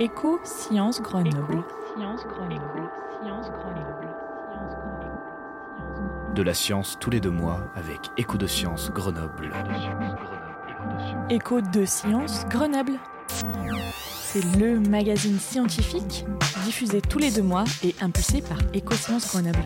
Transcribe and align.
Éco 0.00 0.38
Sciences 0.44 1.02
Grenoble. 1.02 1.64
De 6.34 6.42
la 6.42 6.54
science 6.54 6.96
tous 7.00 7.10
les 7.10 7.18
deux 7.18 7.32
mois 7.32 7.68
avec 7.74 7.98
Écho 8.16 8.38
de 8.38 8.46
Sciences 8.46 8.92
Grenoble. 8.92 9.52
Écho 11.30 11.60
de 11.60 11.84
Sciences 11.84 12.46
Grenoble. 12.48 12.92
C'est 14.22 14.44
le 14.56 14.78
magazine 14.78 15.40
scientifique 15.40 16.24
diffusé 16.64 17.00
tous 17.00 17.18
les 17.18 17.32
deux 17.32 17.42
mois 17.42 17.64
et 17.82 17.94
impulsé 18.00 18.40
par 18.40 18.58
Éco 18.72 18.94
Sciences 18.94 19.28
Grenoble. 19.32 19.64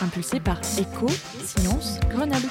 Impulsé 0.00 0.40
par 0.40 0.58
Éco 0.78 1.08
Sciences 1.44 2.00
Grenoble. 2.08 2.48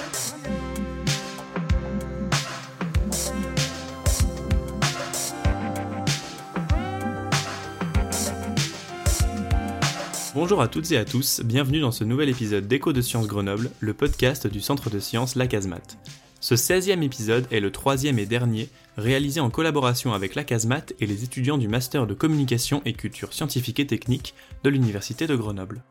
Bonjour 10.50 10.64
à 10.64 10.68
toutes 10.68 10.92
et 10.92 10.98
à 10.98 11.06
tous, 11.06 11.42
bienvenue 11.46 11.80
dans 11.80 11.92
ce 11.92 12.04
nouvel 12.04 12.28
épisode 12.28 12.68
d'Écho 12.68 12.92
de 12.92 13.02
Sciences 13.02 13.28
Grenoble, 13.28 13.70
le 13.80 13.94
podcast 13.94 14.48
du 14.48 14.62
Centre 14.62 14.90
de 14.90 14.98
Sciences 14.98 15.36
La 15.36 15.46
Casemate. 15.46 16.00
Ce 16.40 16.56
16e 16.56 17.04
épisode 17.04 17.46
est 17.52 17.60
le 17.60 17.72
troisième 17.72 18.18
et 18.18 18.26
dernier, 18.26 18.68
réalisé 18.98 19.42
en 19.42 19.52
collaboration 19.52 20.12
avec 20.12 20.34
La 20.34 20.44
Casemate 20.44 20.94
et 21.00 21.06
les 21.06 21.24
étudiants 21.24 21.60
du 21.60 21.68
Master 21.68 22.08
de 22.08 22.16
Communication 22.16 22.82
et 22.86 22.94
Culture 22.94 23.32
Scientifique 23.32 23.80
et 23.80 23.86
Technique 23.86 24.34
de 24.64 24.72
l'Université 24.72 25.28
de 25.28 25.36
Grenoble. 25.36 25.84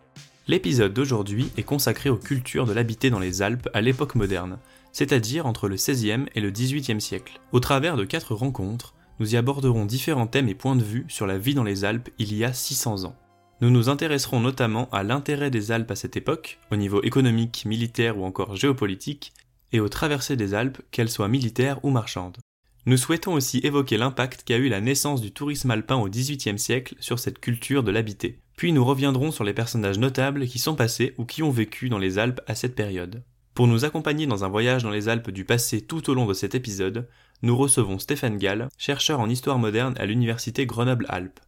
L'épisode 0.49 0.93
d'aujourd'hui 0.93 1.53
est 1.57 1.63
consacré 1.63 2.11
aux 2.11 2.17
cultures 2.17 2.67
de 2.67 2.73
l'habité 2.73 3.11
dans 3.11 3.21
les 3.21 3.43
Alpes 3.43 3.69
à 3.75 3.81
l'époque 3.81 4.17
moderne, 4.17 4.59
c'est-à-dire 4.91 5.47
entre 5.47 5.69
le 5.69 5.77
16e 5.77 6.27
et 6.35 6.41
le 6.41 6.51
18e 6.51 6.99
siècle. 6.99 7.41
Au 7.53 7.61
travers 7.61 7.97
de 7.97 8.05
quatre 8.05 8.35
rencontres, 8.35 8.95
nous 9.21 9.35
y 9.35 9.37
aborderons 9.37 9.85
différents 9.85 10.27
thèmes 10.27 10.49
et 10.49 10.57
points 10.57 10.75
de 10.75 10.83
vue 10.83 11.07
sur 11.07 11.29
la 11.29 11.39
vie 11.39 11.55
dans 11.55 11.63
les 11.63 11.85
Alpes 11.85 12.09
il 12.19 12.35
y 12.35 12.43
a 12.43 12.53
600 12.53 13.05
ans. 13.05 13.15
Nous 13.61 13.71
nous 13.71 13.89
intéresserons 13.89 14.39
notamment 14.39 14.89
à 14.93 15.03
l'intérêt 15.03 15.51
des 15.51 15.73
Alpes 15.73 15.91
à 15.91 15.97
cette 15.97 16.17
époque, 16.17 16.61
au 16.71 16.77
niveau 16.77 17.03
économique, 17.03 17.65
militaire 17.67 18.17
ou 18.17 18.25
encore 18.25 18.55
géopolitique, 18.55 19.33
et 19.73 19.81
aux 19.81 19.89
traversées 19.89 20.37
des 20.37 20.55
Alpes, 20.55 20.81
qu'elles 20.93 21.11
soient 21.11 21.29
militaires 21.29 21.85
ou 21.85 21.91
marchandes. 21.91 22.39
Nous 22.87 22.97
souhaitons 22.97 23.35
aussi 23.35 23.61
évoquer 23.65 23.97
l'impact 23.97 24.45
qu'a 24.45 24.57
eu 24.57 24.69
la 24.69 24.81
naissance 24.81 25.21
du 25.21 25.33
tourisme 25.33 25.73
alpin 25.73 25.97
au 25.97 26.09
XVIIIe 26.09 26.59
siècle 26.59 26.95
sur 27.01 27.19
cette 27.19 27.41
culture 27.41 27.83
de 27.83 27.91
l'habité. 27.91 28.39
Puis 28.57 28.73
nous 28.73 28.85
reviendrons 28.85 29.33
sur 29.33 29.45
les 29.45 29.53
personnages 29.53 29.99
notables 29.99 30.47
qui 30.47 30.59
sont 30.59 30.77
passés 30.77 31.15
ou 31.19 31.25
qui 31.25 31.43
ont 31.43 31.51
vécu 31.51 31.89
dans 31.89 31.99
les 31.99 32.19
Alpes 32.19 32.41
à 32.47 32.55
cette 32.55 32.77
période. 32.77 33.25
Pour 33.55 33.67
nous 33.67 33.85
accompagner 33.85 34.27
dans 34.27 34.45
un 34.45 34.49
voyage 34.49 34.85
dans 34.85 34.91
les 34.91 35.09
Alpes 35.09 35.33
du 35.33 35.45
passé 35.45 35.81
tout 35.81 36.09
au 36.09 36.15
long 36.15 36.27
de 36.27 36.33
cet 36.33 36.55
épisode, 36.55 37.09
nous 37.43 37.57
recevons 37.57 37.99
Stéphane 37.99 38.39
Gall, 38.39 38.69
chercheur 38.79 39.19
en 39.19 39.29
histoire 39.29 39.59
moderne 39.59 39.95
à 39.99 40.07
l'université 40.07 40.65
Grenoble-Alpes. 40.65 41.41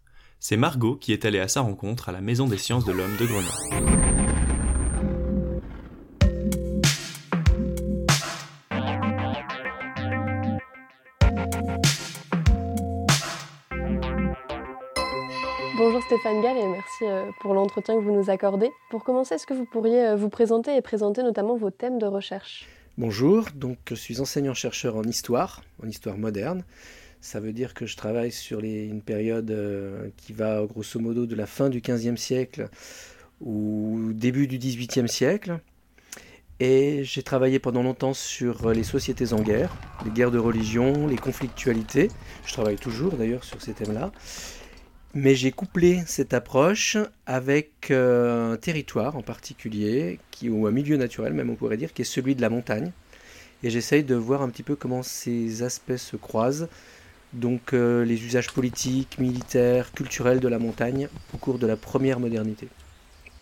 C'est 0.42 0.56
Margot 0.56 0.96
qui 0.96 1.12
est 1.12 1.26
allée 1.26 1.38
à 1.38 1.48
sa 1.48 1.60
rencontre 1.60 2.08
à 2.08 2.12
la 2.12 2.22
Maison 2.22 2.48
des 2.48 2.56
sciences 2.56 2.86
de 2.86 2.92
l'homme 2.92 3.14
de 3.18 3.26
Grenoble. 3.26 3.52
Bonjour 15.76 16.02
Stéphane 16.04 16.40
Gall 16.40 16.56
et 16.56 16.66
merci 16.68 17.04
euh, 17.04 17.30
pour 17.42 17.52
l'entretien 17.52 17.96
que 17.96 18.00
vous 18.00 18.12
nous 18.12 18.30
accordez. 18.30 18.70
Pour 18.88 19.04
commencer, 19.04 19.34
est-ce 19.34 19.46
que 19.46 19.52
vous 19.52 19.66
pourriez 19.66 20.06
euh, 20.06 20.16
vous 20.16 20.30
présenter 20.30 20.74
et 20.74 20.80
présenter 20.80 21.22
notamment 21.22 21.58
vos 21.58 21.70
thèmes 21.70 21.98
de 21.98 22.06
recherche? 22.06 22.66
Bonjour, 22.96 23.44
donc 23.54 23.76
je 23.90 23.94
suis 23.94 24.22
enseignant-chercheur 24.22 24.96
en 24.96 25.02
histoire, 25.02 25.60
en 25.82 25.86
histoire 25.86 26.16
moderne. 26.16 26.64
Ça 27.20 27.38
veut 27.38 27.52
dire 27.52 27.74
que 27.74 27.84
je 27.84 27.96
travaille 27.96 28.32
sur 28.32 28.60
une 28.60 29.02
période 29.02 29.50
euh, 29.50 30.08
qui 30.16 30.32
va 30.32 30.64
grosso 30.64 30.98
modo 30.98 31.26
de 31.26 31.34
la 31.34 31.46
fin 31.46 31.68
du 31.68 31.80
XVe 31.80 32.16
siècle 32.16 32.68
au 33.44 33.98
début 34.12 34.46
du 34.46 34.58
XVIIIe 34.58 35.08
siècle. 35.08 35.60
Et 36.60 37.04
j'ai 37.04 37.22
travaillé 37.22 37.58
pendant 37.58 37.82
longtemps 37.82 38.14
sur 38.14 38.70
les 38.70 38.84
sociétés 38.84 39.32
en 39.32 39.40
guerre, 39.40 39.74
les 40.04 40.10
guerres 40.10 40.30
de 40.30 40.38
religion, 40.38 41.06
les 41.06 41.16
conflictualités. 41.16 42.08
Je 42.46 42.52
travaille 42.52 42.76
toujours 42.76 43.12
d'ailleurs 43.12 43.44
sur 43.44 43.60
ces 43.60 43.72
thèmes-là. 43.72 44.12
Mais 45.14 45.34
j'ai 45.34 45.52
couplé 45.52 46.02
cette 46.06 46.34
approche 46.34 46.96
avec 47.26 47.90
euh, 47.90 48.52
un 48.52 48.56
territoire 48.56 49.16
en 49.16 49.22
particulier, 49.22 50.20
ou 50.44 50.66
un 50.66 50.70
milieu 50.70 50.96
naturel 50.96 51.32
même 51.32 51.50
on 51.50 51.54
pourrait 51.54 51.76
dire, 51.76 51.92
qui 51.92 52.02
est 52.02 52.04
celui 52.04 52.34
de 52.34 52.40
la 52.40 52.48
montagne. 52.48 52.92
Et 53.62 53.68
j'essaye 53.68 54.04
de 54.04 54.14
voir 54.14 54.40
un 54.40 54.48
petit 54.48 54.62
peu 54.62 54.76
comment 54.76 55.02
ces 55.02 55.62
aspects 55.62 55.96
se 55.96 56.16
croisent 56.16 56.68
donc 57.32 57.72
euh, 57.72 58.04
les 58.04 58.24
usages 58.24 58.52
politiques, 58.52 59.18
militaires, 59.18 59.92
culturels 59.92 60.40
de 60.40 60.48
la 60.48 60.58
montagne 60.58 61.08
au 61.34 61.38
cours 61.38 61.58
de 61.58 61.66
la 61.66 61.76
première 61.76 62.20
modernité. 62.20 62.68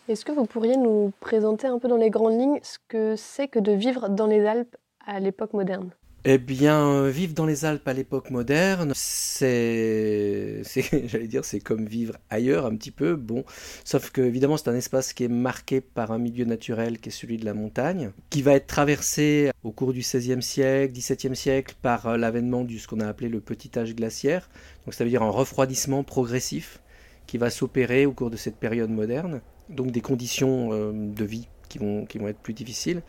Est-ce 0.08 0.24
que 0.24 0.32
vous 0.32 0.46
pourriez 0.46 0.76
nous 0.76 1.12
présenter 1.20 1.66
un 1.66 1.78
peu 1.78 1.88
dans 1.88 1.96
les 1.96 2.10
grandes 2.10 2.38
lignes 2.38 2.60
ce 2.62 2.78
que 2.88 3.14
c'est 3.16 3.48
que 3.48 3.58
de 3.58 3.72
vivre 3.72 4.08
dans 4.08 4.26
les 4.26 4.46
Alpes 4.46 4.76
à 5.06 5.20
l'époque 5.20 5.52
moderne? 5.52 5.90
Eh 6.30 6.36
bien, 6.36 7.08
vivre 7.08 7.32
dans 7.32 7.46
les 7.46 7.64
Alpes 7.64 7.88
à 7.88 7.94
l'époque 7.94 8.30
moderne, 8.30 8.92
c'est, 8.94 10.60
j'allais 11.06 11.26
dire, 11.26 11.42
c'est 11.42 11.60
comme 11.60 11.86
vivre 11.86 12.18
ailleurs 12.28 12.66
un 12.66 12.76
petit 12.76 12.90
peu. 12.90 13.16
Bon, 13.16 13.44
sauf 13.82 14.10
que 14.10 14.20
évidemment, 14.20 14.58
c'est 14.58 14.68
un 14.68 14.74
espace 14.74 15.14
qui 15.14 15.24
est 15.24 15.28
marqué 15.28 15.80
par 15.80 16.12
un 16.12 16.18
milieu 16.18 16.44
naturel 16.44 16.98
qui 16.98 17.08
est 17.08 17.12
celui 17.12 17.38
de 17.38 17.46
la 17.46 17.54
montagne, 17.54 18.10
qui 18.28 18.42
va 18.42 18.52
être 18.52 18.66
traversé 18.66 19.50
au 19.64 19.72
cours 19.72 19.94
du 19.94 20.00
XVIe 20.00 20.42
siècle, 20.42 20.92
XVIIe 20.92 21.34
siècle 21.34 21.74
par 21.80 22.06
euh, 22.06 22.16
l'avènement 22.18 22.62
de 22.62 22.76
ce 22.76 22.86
qu'on 22.86 23.00
a 23.00 23.08
appelé 23.08 23.30
le 23.30 23.40
petit 23.40 23.78
âge 23.78 23.94
glaciaire. 23.94 24.50
Donc, 24.84 24.92
ça 24.92 25.04
veut 25.04 25.10
dire 25.10 25.22
un 25.22 25.30
refroidissement 25.30 26.04
progressif 26.04 26.82
qui 27.26 27.38
va 27.38 27.48
s'opérer 27.48 28.04
au 28.04 28.12
cours 28.12 28.28
de 28.28 28.36
cette 28.36 28.56
période 28.56 28.90
moderne. 28.90 29.40
Donc, 29.70 29.92
des 29.92 30.02
conditions 30.02 30.74
euh, 30.74 30.92
de 30.92 31.24
vie 31.24 31.48
qui 31.70 31.78
vont, 31.78 32.04
qui 32.04 32.18
vont 32.18 32.28
être 32.28 32.40
plus 32.40 32.52
difficiles 32.52 33.00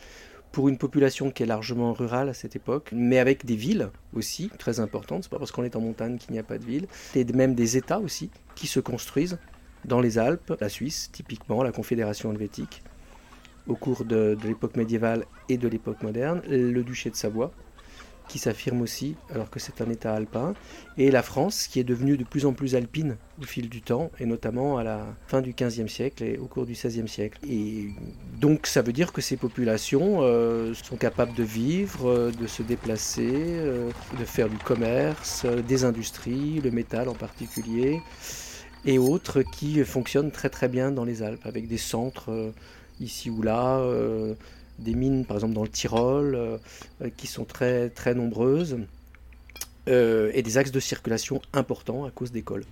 pour 0.51 0.69
une 0.69 0.77
population 0.77 1.31
qui 1.31 1.43
est 1.43 1.45
largement 1.45 1.93
rurale 1.93 2.29
à 2.29 2.33
cette 2.33 2.55
époque, 2.55 2.89
mais 2.91 3.19
avec 3.19 3.45
des 3.45 3.55
villes 3.55 3.89
aussi 4.13 4.49
très 4.57 4.79
importantes. 4.79 5.23
C'est 5.23 5.29
pas 5.29 5.39
parce 5.39 5.51
qu'on 5.51 5.63
est 5.63 5.75
en 5.75 5.81
montagne 5.81 6.17
qu'il 6.17 6.33
n'y 6.33 6.39
a 6.39 6.43
pas 6.43 6.57
de 6.57 6.65
villes, 6.65 6.87
et 7.15 7.23
même 7.25 7.55
des 7.55 7.77
États 7.77 7.99
aussi 7.99 8.31
qui 8.55 8.67
se 8.67 8.79
construisent 8.79 9.37
dans 9.85 10.01
les 10.01 10.17
Alpes, 10.17 10.53
la 10.59 10.69
Suisse 10.69 11.09
typiquement, 11.11 11.63
la 11.63 11.71
Confédération 11.71 12.31
helvétique, 12.31 12.83
au 13.67 13.75
cours 13.75 14.03
de 14.03 14.37
l'époque 14.43 14.75
médiévale 14.75 15.25
et 15.47 15.57
de 15.57 15.67
l'époque 15.67 16.01
moderne, 16.01 16.41
le 16.47 16.81
duché 16.83 17.09
de 17.09 17.15
Savoie, 17.15 17.51
qui 18.29 18.39
s'affirme 18.39 18.81
aussi 18.81 19.15
alors 19.33 19.49
que 19.49 19.59
c'est 19.59 19.81
un 19.81 19.89
État 19.89 20.13
alpin, 20.13 20.53
et 20.97 21.11
la 21.11 21.23
France 21.23 21.67
qui 21.67 21.79
est 21.79 21.83
devenue 21.83 22.15
de 22.15 22.23
plus 22.23 22.45
en 22.45 22.53
plus 22.53 22.75
alpine 22.75 23.17
au 23.41 23.43
fil 23.43 23.67
du 23.67 23.81
temps, 23.81 24.11
et 24.19 24.25
notamment 24.25 24.77
à 24.77 24.83
la 24.83 25.05
fin 25.27 25.41
du 25.41 25.53
XVe 25.53 25.87
siècle 25.87 26.23
et 26.23 26.37
au 26.37 26.45
cours 26.45 26.65
du 26.65 26.73
XVIe 26.73 27.07
siècle. 27.07 27.39
Et 27.49 27.89
donc 28.39 28.67
ça 28.67 28.81
veut 28.81 28.93
dire 28.93 29.11
que 29.11 29.21
ces 29.21 29.35
populations 29.35 30.19
euh, 30.21 30.73
sont 30.73 30.95
capables 30.95 31.33
de 31.33 31.43
vivre, 31.43 32.09
euh, 32.09 32.31
de 32.31 32.47
se 32.47 32.61
déplacer, 32.61 33.31
euh, 33.33 33.89
de 34.19 34.25
faire 34.25 34.47
du 34.47 34.57
commerce, 34.57 35.45
des 35.67 35.83
industries, 35.83 36.61
le 36.61 36.71
métal 36.71 37.09
en 37.09 37.15
particulier, 37.15 38.01
et 38.85 38.99
autres 38.99 39.41
qui 39.41 39.83
fonctionnent 39.83 40.31
très 40.31 40.49
très 40.49 40.69
bien 40.69 40.91
dans 40.91 41.03
les 41.03 41.23
Alpes, 41.23 41.45
avec 41.45 41.67
des 41.67 41.77
centres 41.77 42.53
ici 43.01 43.29
ou 43.29 43.41
là 43.41 43.81
des 44.79 44.95
mines, 44.95 45.25
par 45.25 45.37
exemple 45.37 45.53
dans 45.53 45.63
le 45.63 45.69
Tyrol, 45.69 46.35
euh, 46.35 46.57
euh, 47.01 47.09
qui 47.15 47.27
sont 47.27 47.45
très, 47.45 47.89
très 47.89 48.13
nombreuses, 48.13 48.77
euh, 49.87 50.31
et 50.33 50.41
des 50.41 50.57
axes 50.57 50.71
de 50.71 50.79
circulation 50.79 51.41
importants 51.53 52.05
à 52.05 52.11
cause 52.11 52.31
des 52.31 52.41
cols. 52.41 52.65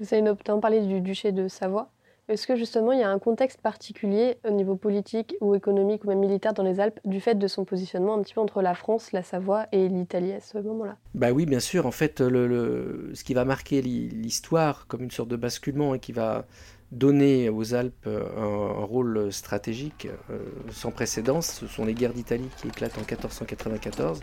Vous 0.00 0.06
avez 0.12 0.22
notamment 0.22 0.60
parlé 0.60 0.80
du 0.80 1.00
duché 1.00 1.32
de 1.32 1.48
Savoie. 1.48 1.90
Est-ce 2.28 2.46
que 2.46 2.56
justement 2.56 2.92
il 2.92 3.00
y 3.00 3.02
a 3.02 3.08
un 3.08 3.18
contexte 3.18 3.62
particulier 3.62 4.36
au 4.46 4.50
niveau 4.50 4.76
politique 4.76 5.34
ou 5.40 5.54
économique 5.54 6.04
ou 6.04 6.08
même 6.08 6.18
militaire 6.18 6.52
dans 6.52 6.62
les 6.62 6.78
Alpes 6.78 7.00
du 7.06 7.20
fait 7.20 7.34
de 7.34 7.48
son 7.48 7.64
positionnement 7.64 8.14
un 8.14 8.22
petit 8.22 8.34
peu 8.34 8.40
entre 8.42 8.60
la 8.60 8.74
France, 8.74 9.12
la 9.12 9.22
Savoie 9.22 9.66
et 9.72 9.88
l'Italie 9.88 10.32
à 10.32 10.40
ce 10.40 10.58
moment-là? 10.58 10.98
Bah 11.14 11.32
oui, 11.32 11.46
bien 11.46 11.58
sûr. 11.58 11.86
En 11.86 11.90
fait, 11.90 12.20
le, 12.20 13.12
ce 13.14 13.24
qui 13.24 13.32
va 13.32 13.46
marquer 13.46 13.80
l'histoire 13.80 14.86
comme 14.88 15.02
une 15.04 15.10
sorte 15.10 15.30
de 15.30 15.36
basculement 15.36 15.94
et 15.94 16.00
qui 16.00 16.12
va 16.12 16.44
donner 16.92 17.50
aux 17.50 17.74
Alpes 17.74 18.06
euh, 18.06 18.24
un, 18.36 18.84
rôle 18.84 19.30
stratégique 19.32 20.08
euh, 20.30 20.38
sans 20.70 20.90
précédent. 20.90 21.42
Ce 21.42 21.66
sont 21.66 21.84
les 21.84 21.94
guerres 21.94 22.14
d'Italie 22.14 22.48
qui 22.56 22.68
éclatent 22.68 22.96
en 22.96 23.02
1494 23.02 24.20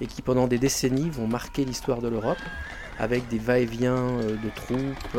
et 0.00 0.06
qui 0.06 0.22
pendant 0.22 0.46
des 0.46 0.58
décennies 0.58 1.08
vont 1.08 1.26
marquer 1.26 1.64
l'histoire 1.64 2.00
de 2.00 2.08
l'Europe 2.08 2.38
avec 2.98 3.26
des 3.28 3.38
va-et-vient 3.38 3.96
euh, 3.96 4.36
de 4.36 4.50
troupes, 4.54 5.18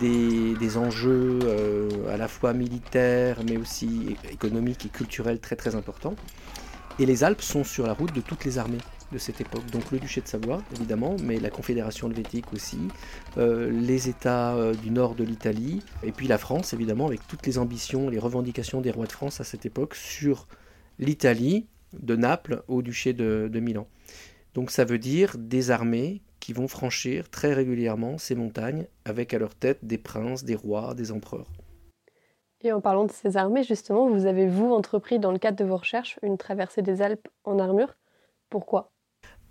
des, 0.00 0.76
enjeux 0.76 1.38
à 2.10 2.16
la 2.16 2.28
fois 2.28 2.52
militaires 2.52 3.38
mais 3.48 3.56
aussi 3.56 4.16
économiques 4.30 4.86
et 4.86 4.88
culturels 4.88 5.40
très 5.40 5.56
très 5.56 5.74
importants. 5.74 6.14
Et 6.98 7.06
les 7.06 7.24
Alpes 7.24 7.42
sont 7.42 7.62
sur 7.62 7.86
la 7.86 7.92
route 7.92 8.14
de 8.14 8.20
toutes 8.22 8.44
les 8.44 8.56
armées 8.56 8.78
de 9.12 9.18
cette 9.18 9.40
époque. 9.40 9.66
Donc 9.70 9.90
le 9.90 9.98
duché 9.98 10.20
de 10.20 10.26
Savoie, 10.26 10.62
évidemment, 10.74 11.16
mais 11.22 11.38
la 11.38 11.50
Confédération 11.50 12.08
helvétique 12.08 12.52
aussi, 12.52 12.78
euh, 13.36 13.70
les 13.70 14.08
États 14.08 14.54
euh, 14.54 14.74
du 14.74 14.90
nord 14.90 15.14
de 15.14 15.22
l'Italie, 15.22 15.82
et 16.02 16.12
puis 16.12 16.26
la 16.26 16.38
France, 16.38 16.72
évidemment, 16.72 17.06
avec 17.06 17.26
toutes 17.28 17.46
les 17.46 17.58
ambitions, 17.58 18.08
les 18.08 18.18
revendications 18.18 18.80
des 18.80 18.90
rois 18.90 19.06
de 19.06 19.12
France 19.12 19.40
à 19.40 19.44
cette 19.44 19.66
époque 19.66 19.94
sur 19.94 20.48
l'Italie, 20.98 21.66
de 21.92 22.16
Naples 22.16 22.62
au 22.68 22.82
duché 22.82 23.12
de, 23.12 23.60
Milan. 23.60 23.86
Donc 24.54 24.70
ça 24.70 24.84
veut 24.84 24.98
dire 24.98 25.36
des 25.38 25.70
armées 25.70 26.22
qui 26.40 26.52
vont 26.52 26.68
franchir 26.68 27.30
très 27.30 27.54
régulièrement 27.54 28.18
ces 28.18 28.34
montagnes 28.34 28.86
avec 29.04 29.34
à 29.34 29.38
leur 29.38 29.54
tête 29.54 29.78
des 29.82 29.98
princes, 29.98 30.44
des 30.44 30.54
rois, 30.54 30.94
des 30.94 31.12
empereurs. 31.12 31.50
Et 32.62 32.72
en 32.72 32.80
parlant 32.80 33.04
de 33.04 33.12
ces 33.12 33.36
armées, 33.36 33.62
justement, 33.62 34.08
vous 34.08 34.26
avez, 34.26 34.48
vous, 34.48 34.72
entrepris 34.72 35.18
dans 35.18 35.32
le 35.32 35.38
cadre 35.38 35.58
de 35.58 35.64
vos 35.64 35.76
recherches 35.76 36.18
une 36.22 36.38
traversée 36.38 36.82
des 36.82 37.02
Alpes 37.02 37.28
en 37.44 37.58
armure. 37.58 37.94
Pourquoi? 38.48 38.90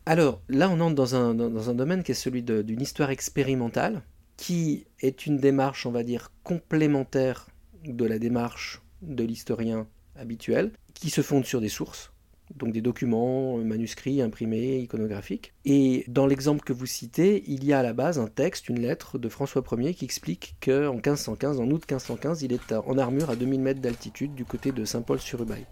Alors 0.05 0.41
là, 0.49 0.69
on 0.69 0.79
entre 0.79 0.95
dans 0.95 1.15
un, 1.15 1.33
dans 1.33 1.69
un 1.69 1.73
domaine 1.73 2.03
qui 2.03 2.11
est 2.11 2.15
celui 2.15 2.43
d'une 2.43 2.81
histoire 2.81 3.09
expérimentale, 3.09 4.03
qui 4.37 4.85
est 4.99 5.25
une 5.25 5.37
démarche, 5.37 5.85
on 5.85 5.91
va 5.91 6.03
dire, 6.03 6.31
complémentaire 6.43 7.47
de 7.83 8.05
la 8.05 8.19
démarche 8.19 8.81
de 9.01 9.23
l'historien 9.23 9.87
habituel, 10.15 10.71
qui 10.93 11.09
se 11.09 11.21
fonde 11.21 11.45
sur 11.45 11.61
des 11.61 11.69
sources, 11.69 12.11
donc 12.55 12.71
des 12.71 12.81
documents 12.81 13.57
manuscrits, 13.57 14.21
imprimés, 14.21 14.79
iconographiques. 14.79 15.53
Et 15.65 16.05
dans 16.07 16.27
l'exemple 16.27 16.63
que 16.63 16.73
vous 16.73 16.85
citez, 16.85 17.43
il 17.47 17.63
y 17.65 17.73
a 17.73 17.79
à 17.79 17.83
la 17.83 17.93
base 17.93 18.19
un 18.19 18.27
texte, 18.27 18.69
une 18.69 18.79
lettre 18.79 19.17
de 19.17 19.29
François 19.29 19.63
Ier 19.77 19.93
qui 19.93 20.05
explique 20.05 20.55
qu'en 20.63 20.93
1515, 20.93 21.59
en 21.59 21.65
août 21.65 21.83
1515, 21.89 22.43
il 22.43 22.53
est 22.53 22.71
en 22.71 22.97
armure 22.97 23.29
à 23.29 23.35
2000 23.35 23.59
mètres 23.61 23.81
d'altitude 23.81 24.35
du 24.35 24.45
côté 24.45 24.71
de 24.71 24.85
Saint-Paul-sur-Ubaye. 24.85 25.65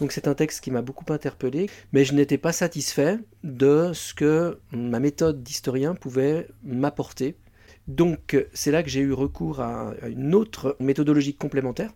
Donc 0.00 0.12
c'est 0.12 0.28
un 0.28 0.34
texte 0.34 0.62
qui 0.62 0.70
m'a 0.70 0.82
beaucoup 0.82 1.12
interpellé, 1.12 1.68
mais 1.92 2.04
je 2.04 2.14
n'étais 2.14 2.38
pas 2.38 2.52
satisfait 2.52 3.18
de 3.42 3.90
ce 3.92 4.14
que 4.14 4.60
ma 4.70 5.00
méthode 5.00 5.42
d'historien 5.42 5.94
pouvait 5.96 6.46
m'apporter. 6.62 7.36
Donc 7.88 8.36
c'est 8.52 8.70
là 8.70 8.82
que 8.82 8.88
j'ai 8.88 9.00
eu 9.00 9.12
recours 9.12 9.60
à 9.60 9.94
une 10.06 10.34
autre 10.34 10.76
méthodologie 10.78 11.34
complémentaire, 11.34 11.92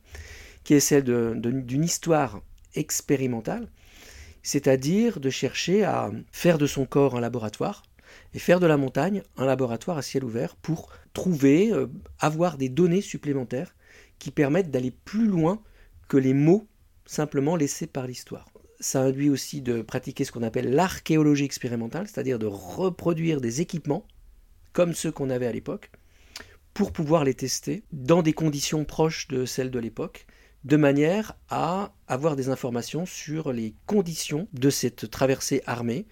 qui 0.65 0.75
est 0.75 0.81
celle 0.81 1.05
d'une 1.05 1.85
histoire 1.85 2.41
expérimentale, 2.75 3.69
c'est-à-dire 4.43 5.21
de 5.21 5.31
chercher 5.31 5.85
à 5.85 6.11
faire 6.33 6.59
de 6.59 6.67
son 6.67 6.85
corps 6.87 7.17
un 7.17 7.21
laboratoire 7.21 7.83
et 8.35 8.39
faire 8.39 8.61
de 8.61 8.67
la 8.67 8.77
montagne 8.77 9.23
un 9.37 9.47
laboratoire 9.47 9.99
à 9.99 10.03
ciel 10.03 10.25
ouvert 10.25 10.57
pour 10.57 10.91
trouver, 11.13 11.73
euh, 11.73 11.87
avoir 12.19 12.59
des 12.59 12.69
données 12.69 13.01
supplémentaires 13.01 13.75
qui 14.19 14.31
permettent 14.31 14.71
d'aller 14.71 14.91
plus 14.91 15.27
loin 15.27 15.63
que 16.09 16.17
les 16.17 16.35
mots 16.35 16.67
simplement 17.07 17.57
laissés 17.57 17.87
par 17.87 18.07
l'histoire. 18.07 18.49
Ça 18.81 19.03
induit 19.03 19.31
aussi 19.31 19.63
de 19.63 19.83
pratiquer 19.83 20.25
ce 20.25 20.33
qu'on 20.33 20.43
appelle 20.43 20.73
l'archéologie 20.73 21.45
expérimentale, 21.45 22.09
c'est-à-dire 22.09 22.39
de 22.39 22.47
reproduire 22.47 23.41
des 23.41 23.61
équipements 23.61 24.07
comme 24.73 24.95
ceux 24.95 25.13
qu'on 25.13 25.31
avait 25.31 25.47
à 25.47 25.53
l'époque, 25.53 25.91
pour 26.75 26.93
pouvoir 26.93 27.25
les 27.25 27.35
tester 27.35 27.83
dans 27.93 28.23
des 28.23 28.33
conditions 28.33 28.85
proches 28.85 29.29
de 29.29 29.45
celles 29.45 29.71
de 29.71 29.79
l'époque, 29.79 30.27
de 30.65 30.77
manière 30.77 31.35
à 31.49 31.93
avoir 32.07 32.37
des 32.37 32.49
informations 32.49 33.07
sur 33.07 33.53
les 33.53 33.75
conditions 33.87 34.49
de 34.53 34.71
cette 34.71 35.11
traversée 35.11 35.63
armée, 35.67 36.07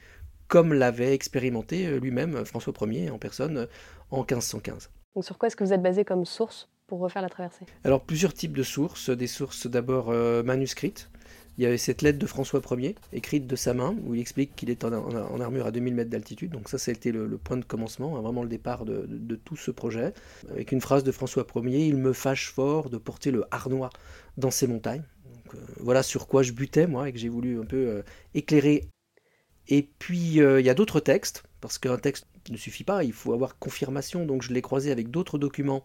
comme 0.49 0.75
l'avait 0.75 1.15
expérimenté 1.15 1.87
euh, 1.87 2.01
lui-même 2.01 2.35
euh, 2.37 2.45
François 2.45 2.73
Ier 2.83 3.11
en 3.11 3.19
personne 3.19 3.59
euh, 3.59 3.67
en 4.11 4.19
1515. 4.19 4.91
Donc 5.15 5.25
sur 5.25 5.39
quoi 5.39 5.47
est-ce 5.47 5.57
que 5.57 5.65
vous 5.65 5.73
êtes 5.73 5.83
basé 5.83 6.05
comme 6.05 6.25
source 6.25 6.69
pour 6.89 6.99
refaire 6.99 7.23
la 7.23 7.29
traversée? 7.29 7.65
Alors 7.85 8.03
plusieurs 8.03 8.35
types 8.35 8.57
de 8.57 8.65
sources, 8.65 9.11
des 9.11 9.29
sources 9.29 9.69
d'abord 9.69 10.13
manuscrites, 10.45 11.09
il 11.61 11.65
y 11.65 11.67
avait 11.67 11.77
cette 11.77 12.01
lettre 12.01 12.19
de 12.19 12.25
François 12.25 12.63
Ier, 12.71 12.95
écrite 13.13 13.47
de 13.47 13.55
sa 13.55 13.75
main, 13.75 13.95
où 14.07 14.15
il 14.15 14.21
explique 14.23 14.57
qu'il 14.57 14.71
est 14.71 14.83
en, 14.83 15.41
armure 15.43 15.67
à 15.67 15.71
2000 15.71 15.95
mètres 15.95 16.09
d'altitude. 16.09 16.53
Donc 16.53 16.71
ça, 16.71 16.79
ça 16.79 16.91
a 16.91 16.95
été 16.95 17.13
le, 17.13 17.37
point 17.37 17.59
de 17.59 17.67
commencement, 17.67 18.17
hein, 18.17 18.23
vraiment 18.23 18.43
le 18.43 18.49
départ 18.49 18.87
de, 18.87 19.37
tout 19.45 19.57
ce 19.57 19.71
projet. 19.71 20.15
Avec 20.51 20.73
une 20.73 20.81
phrase 20.81 21.05
de 21.05 21.13
François 21.13 21.47
Ier, 21.57 21.87
il 21.87 21.99
me 21.99 22.15
fâche 22.15 22.51
fort 22.51 22.89
de 22.89 22.97
porter 22.97 23.31
le 23.31 23.45
harnois 23.51 23.91
dans 24.39 24.51
ces 24.51 24.67
montagnes. 24.67 25.03
Euh, 25.55 25.59
voilà 25.81 26.03
sur 26.03 26.29
quoi 26.29 26.43
je 26.43 26.53
butais, 26.53 26.87
moi, 26.87 27.11
et 27.11 27.13
que 27.13 27.19
j'ai 27.19 27.29
voulu 27.29 27.61
un 27.61 27.67
peu 27.67 27.89
euh, 27.89 28.03
éclairer. 28.33 28.89
Et 29.69 29.87
puis, 29.99 30.41
euh, 30.41 30.61
il 30.61 30.67
y 30.67 30.71
a 30.71 30.75
d'autres 30.75 31.01
textes, 31.01 31.43
parce 31.61 31.77
qu'un 31.77 31.99
texte 31.99 32.27
ne 32.49 32.57
suffit 32.57 32.85
pas, 32.85 33.05
il 33.05 33.13
faut 33.13 33.35
avoir 33.35 33.59
confirmation. 33.59 34.25
Donc 34.25 34.41
je 34.41 34.55
l'ai 34.55 34.63
croisé 34.63 34.93
avec 34.93 35.11
d'autres 35.11 35.37
documents, 35.37 35.83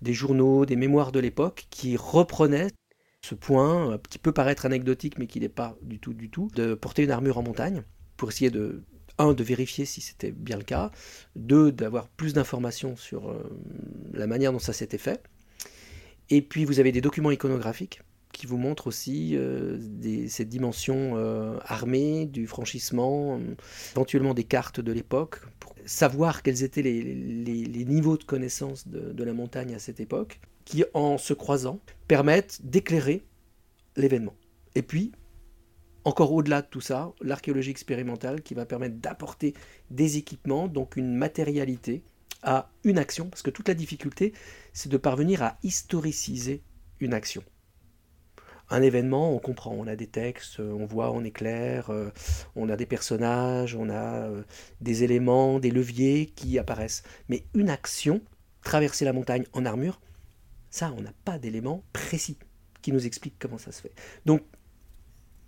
des 0.00 0.14
journaux, 0.14 0.64
des 0.64 0.76
mémoires 0.76 1.10
de 1.10 1.18
l'époque, 1.18 1.66
qui 1.70 1.96
reprenaient 1.96 2.68
ce 3.28 3.34
point 3.34 3.92
euh, 3.92 3.98
qui 4.08 4.18
peut 4.18 4.32
paraître 4.32 4.64
anecdotique 4.64 5.18
mais 5.18 5.26
qui 5.26 5.40
n'est 5.40 5.48
pas 5.48 5.76
du 5.82 5.98
tout 5.98 6.14
du 6.14 6.30
tout, 6.30 6.48
de 6.54 6.74
porter 6.74 7.02
une 7.04 7.10
armure 7.10 7.38
en 7.38 7.42
montagne 7.42 7.82
pour 8.16 8.30
essayer 8.30 8.50
de 8.50 8.82
un, 9.18 9.32
de 9.32 9.42
vérifier 9.42 9.84
si 9.84 10.00
c'était 10.00 10.30
bien 10.30 10.56
le 10.56 10.62
cas, 10.62 10.92
deux, 11.34 11.72
d'avoir 11.72 12.08
plus 12.08 12.34
d'informations 12.34 12.94
sur 12.96 13.28
euh, 13.28 13.42
la 14.12 14.28
manière 14.28 14.52
dont 14.52 14.60
ça 14.60 14.72
s'était 14.72 14.98
fait. 14.98 15.20
Et 16.30 16.40
puis 16.40 16.64
vous 16.64 16.78
avez 16.78 16.92
des 16.92 17.00
documents 17.00 17.32
iconographiques 17.32 18.00
qui 18.32 18.46
vous 18.46 18.58
montrent 18.58 18.86
aussi 18.86 19.34
euh, 19.34 19.78
cette 20.28 20.48
dimension 20.48 21.16
armée 21.64 22.26
du 22.26 22.46
franchissement, 22.46 23.40
éventuellement 23.92 24.34
des 24.34 24.44
cartes 24.44 24.80
de 24.80 24.92
l'époque, 24.92 25.40
pour 25.58 25.74
savoir 25.84 26.42
quels 26.44 26.62
étaient 26.62 26.82
les, 26.82 27.84
niveaux 27.84 28.16
de 28.16 28.24
connaissance 28.24 28.86
de 28.86 29.24
la 29.24 29.32
montagne 29.32 29.74
à 29.74 29.80
cette 29.80 29.98
époque 29.98 30.40
qui, 30.68 30.84
en 30.92 31.16
se 31.16 31.32
croisant, 31.32 31.80
permettent 32.08 32.60
d'éclairer 32.62 33.24
l'événement. 33.96 34.34
Et 34.74 34.82
puis, 34.82 35.12
encore 36.04 36.30
au-delà 36.30 36.60
de 36.60 36.66
tout 36.66 36.82
ça, 36.82 37.10
l'archéologie 37.22 37.70
expérimentale 37.70 38.42
qui 38.42 38.52
va 38.52 38.66
permettre 38.66 38.96
d'apporter 38.96 39.54
des 39.90 40.18
équipements, 40.18 40.68
donc 40.68 40.96
une 40.96 41.14
matérialité 41.14 42.02
à 42.42 42.70
une 42.84 42.98
action, 42.98 43.30
parce 43.30 43.40
que 43.40 43.48
toute 43.48 43.66
la 43.66 43.72
difficulté, 43.72 44.34
c'est 44.74 44.90
de 44.90 44.98
parvenir 44.98 45.42
à 45.42 45.56
historiciser 45.62 46.62
une 47.00 47.14
action. 47.14 47.42
Un 48.68 48.82
événement, 48.82 49.34
on 49.34 49.38
comprend, 49.38 49.72
on 49.72 49.86
a 49.86 49.96
des 49.96 50.06
textes, 50.06 50.60
on 50.60 50.84
voit, 50.84 51.12
on 51.12 51.24
éclaire, 51.24 51.88
euh, 51.88 52.10
on 52.56 52.68
a 52.68 52.76
des 52.76 52.84
personnages, 52.84 53.74
on 53.74 53.88
a 53.88 54.28
euh, 54.28 54.42
des 54.82 55.02
éléments, 55.02 55.60
des 55.60 55.70
leviers 55.70 56.26
qui 56.26 56.58
apparaissent. 56.58 57.04
Mais 57.30 57.46
une 57.54 57.70
action, 57.70 58.20
traverser 58.62 59.06
la 59.06 59.14
montagne 59.14 59.46
en 59.54 59.64
armure, 59.64 59.98
ça, 60.70 60.92
on 60.96 61.00
n'a 61.00 61.12
pas 61.24 61.38
d'éléments 61.38 61.84
précis 61.92 62.38
qui 62.82 62.92
nous 62.92 63.06
expliquent 63.06 63.38
comment 63.38 63.58
ça 63.58 63.72
se 63.72 63.80
fait. 63.82 63.92
Donc, 64.26 64.42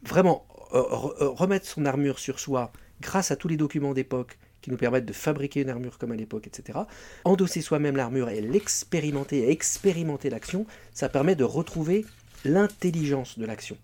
vraiment, 0.03 0.47
euh, 0.73 0.83
euh, 1.21 1.29
remettre 1.29 1.67
son 1.67 1.85
armure 1.85 2.19
sur 2.19 2.39
soi 2.39 2.73
grâce 3.01 3.31
à 3.31 3.37
tous 3.37 3.49
les 3.49 3.57
documents 3.57 3.95
d'époque 3.95 4.39
qui 4.61 4.71
nous 4.71 4.77
permettent 4.77 5.07
de 5.07 5.13
fabriquer 5.13 5.63
une 5.63 5.71
armure 5.71 5.99
comme 5.99 6.13
à 6.13 6.17
l'époque, 6.17 6.47
etc. 6.47 6.81
Endosser 7.25 7.63
soi-même 7.63 7.97
l'armure 7.97 8.29
et 8.29 8.41
l'expérimenter, 8.41 9.39
et 9.39 9.51
expérimenter 9.51 10.29
l'action, 10.29 10.67
ça 10.93 11.09
permet 11.09 11.35
de 11.35 11.45
retrouver 11.45 12.05
l'intelligence 12.45 13.39
de 13.39 13.47
l'action. 13.47 13.79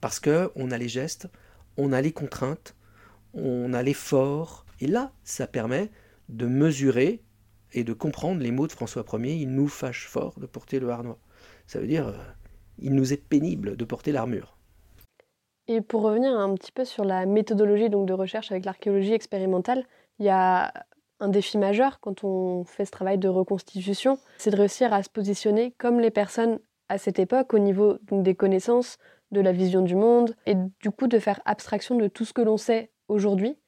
Parce 0.00 0.20
que 0.20 0.50
on 0.54 0.70
a 0.70 0.78
les 0.78 0.88
gestes, 0.88 1.28
on 1.76 1.92
a 1.92 2.00
les 2.00 2.12
contraintes, 2.12 2.74
on 3.32 3.72
a 3.72 3.82
l'effort, 3.82 4.66
et 4.80 4.86
là, 4.86 5.12
ça 5.24 5.46
permet 5.46 5.90
de 6.28 6.46
mesurer 6.46 7.22
et 7.76 7.84
de 7.84 7.92
comprendre 7.92 8.40
les 8.40 8.50
mots 8.50 8.66
de 8.66 8.72
François 8.72 9.04
Ier, 9.12 9.34
il 9.34 9.50
nous 9.50 9.68
fâche 9.68 10.08
fort 10.08 10.40
de 10.40 10.46
porter 10.46 10.80
le 10.80 10.88
harnois. 10.88 11.18
Ça 11.66 11.78
veut 11.78 11.86
dire, 11.86 12.08
euh, 12.08 12.16
il 12.78 12.94
nous 12.94 13.12
est 13.12 13.22
pénible 13.22 13.76
de 13.76 13.84
porter 13.84 14.12
l'armure. 14.12 14.56
Et 15.68 15.82
pour 15.82 16.02
revenir 16.02 16.32
un 16.32 16.54
petit 16.54 16.72
peu 16.72 16.84
sur 16.84 17.04
la 17.04 17.26
méthodologie 17.26 17.90
donc, 17.90 18.06
de 18.06 18.14
recherche 18.14 18.50
avec 18.50 18.64
l'archéologie 18.64 19.12
expérimentale, 19.12 19.84
il 20.18 20.26
y 20.26 20.30
a 20.30 20.72
un 21.20 21.28
défi 21.28 21.58
majeur 21.58 22.00
quand 22.00 22.24
on 22.24 22.64
fait 22.64 22.86
ce 22.86 22.90
travail 22.90 23.18
de 23.18 23.28
reconstitution, 23.28 24.18
c'est 24.38 24.50
de 24.50 24.56
réussir 24.56 24.92
à 24.92 25.02
se 25.02 25.10
positionner 25.10 25.74
comme 25.76 26.00
les 26.00 26.10
personnes 26.10 26.58
à 26.88 26.98
cette 26.98 27.18
époque 27.18 27.52
au 27.52 27.58
niveau 27.58 27.98
des 28.10 28.34
connaissances, 28.34 28.96
de 29.32 29.40
la 29.40 29.52
vision 29.52 29.82
du 29.82 29.96
monde, 29.96 30.36
et 30.46 30.54
du 30.54 30.90
coup 30.90 31.08
de 31.08 31.18
faire 31.18 31.40
abstraction 31.44 31.96
de 31.96 32.06
tout 32.06 32.24
ce 32.24 32.32
que 32.32 32.42
l'on 32.42 32.56
sait 32.56 32.92
aujourd'hui. 33.08 33.58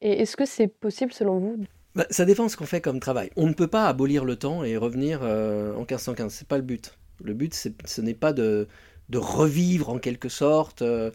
Et 0.00 0.22
est-ce 0.22 0.36
que 0.36 0.46
c'est 0.46 0.68
possible 0.68 1.12
selon 1.12 1.38
vous? 1.38 1.56
Bah, 1.94 2.06
ça 2.10 2.24
dépend 2.24 2.48
ce 2.48 2.56
qu'on 2.56 2.66
fait 2.66 2.80
comme 2.80 3.00
travail. 3.00 3.30
On 3.36 3.46
ne 3.46 3.52
peut 3.52 3.66
pas 3.66 3.86
abolir 3.86 4.24
le 4.24 4.36
temps 4.36 4.64
et 4.64 4.76
revenir 4.76 5.20
euh, 5.22 5.74
en 5.74 5.80
1515. 5.80 6.32
C'est 6.32 6.48
pas 6.48 6.56
le 6.56 6.62
but. 6.62 6.96
Le 7.22 7.34
but, 7.34 7.54
ce 7.54 8.00
n'est 8.00 8.14
pas 8.14 8.32
de, 8.32 8.66
de, 9.10 9.18
revivre 9.18 9.90
en 9.90 9.98
quelque 9.98 10.28
sorte 10.30 10.82
euh, 10.82 11.10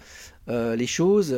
euh, 0.48 0.76
les 0.76 0.88
choses 0.88 1.36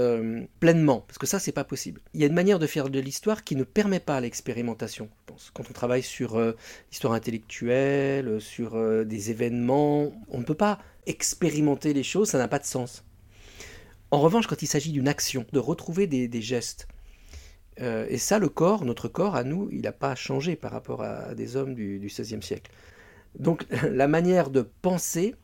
pleinement, 0.60 1.00
parce 1.08 1.18
que 1.18 1.26
ça, 1.26 1.40
c'est 1.40 1.54
pas 1.54 1.64
possible. 1.64 2.02
Il 2.14 2.20
y 2.20 2.24
a 2.24 2.28
une 2.28 2.36
manière 2.36 2.60
de 2.60 2.68
faire 2.68 2.90
de 2.90 3.00
l'histoire 3.00 3.44
qui 3.44 3.56
ne 3.56 3.64
permet 3.64 4.00
pas 4.00 4.20
l'expérimentation. 4.22 5.10
Quand 5.54 5.64
on 5.68 5.74
travaille 5.74 6.04
sur 6.04 6.40
l'histoire 6.92 7.14
intellectuelle, 7.14 8.40
sur 8.42 8.78
des 9.06 9.32
événements, 9.32 10.12
on 10.28 10.40
ne 10.40 10.44
peut 10.44 10.54
pas 10.54 10.80
expérimenter 11.08 11.94
les 11.94 12.04
choses. 12.04 12.30
Ça 12.30 12.38
n'a 12.38 12.50
pas 12.50 12.60
de 12.60 12.66
sens. 12.66 13.06
En 14.12 14.20
revanche, 14.20 14.46
quand 14.46 14.62
il 14.62 14.68
s'agit 14.68 14.92
d'une 14.92 15.08
action, 15.08 15.46
de 15.52 15.60
retrouver 15.60 16.06
des 16.06 16.42
gestes, 16.42 16.88
euh, 17.82 18.06
et 18.10 18.18
ça, 18.18 18.40
le 18.40 18.50
corps, 18.50 18.86
notre 18.86 19.08
corps 19.08 19.36
à 19.36 19.44
nous, 19.44 19.70
il 19.72 19.82
n'a 19.82 19.92
pas 19.92 20.16
changé 20.16 20.56
par 20.56 20.72
rapport 20.72 21.02
à, 21.02 21.34
des 21.34 21.56
hommes 21.56 21.76
du, 21.76 22.00
XVIe 22.04 22.42
siècle. 22.42 22.72
Donc 23.38 23.66
la 23.90 24.08
manière 24.08 24.50
de 24.50 24.62
penser 24.62 25.36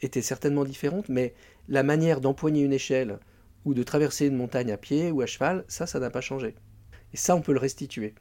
était 0.00 0.22
certainement 0.22 0.64
différente, 0.64 1.08
mais 1.08 1.34
la 1.68 1.82
manière 1.82 2.20
d'empoigner 2.20 2.62
une 2.62 2.72
échelle 2.72 3.18
ou 3.64 3.74
de 3.74 3.82
traverser 3.82 4.26
une 4.26 4.36
montagne 4.36 4.72
à 4.72 4.76
pied 4.76 5.10
ou 5.10 5.20
à 5.20 5.26
cheval, 5.26 5.64
ça, 5.68 5.86
ça 5.86 5.98
n'a 6.00 6.10
pas 6.10 6.20
changé. 6.20 6.54
Et 7.12 7.16
ça, 7.16 7.34
on 7.34 7.40
peut 7.40 7.52
le 7.52 7.58
restituer. 7.58 8.14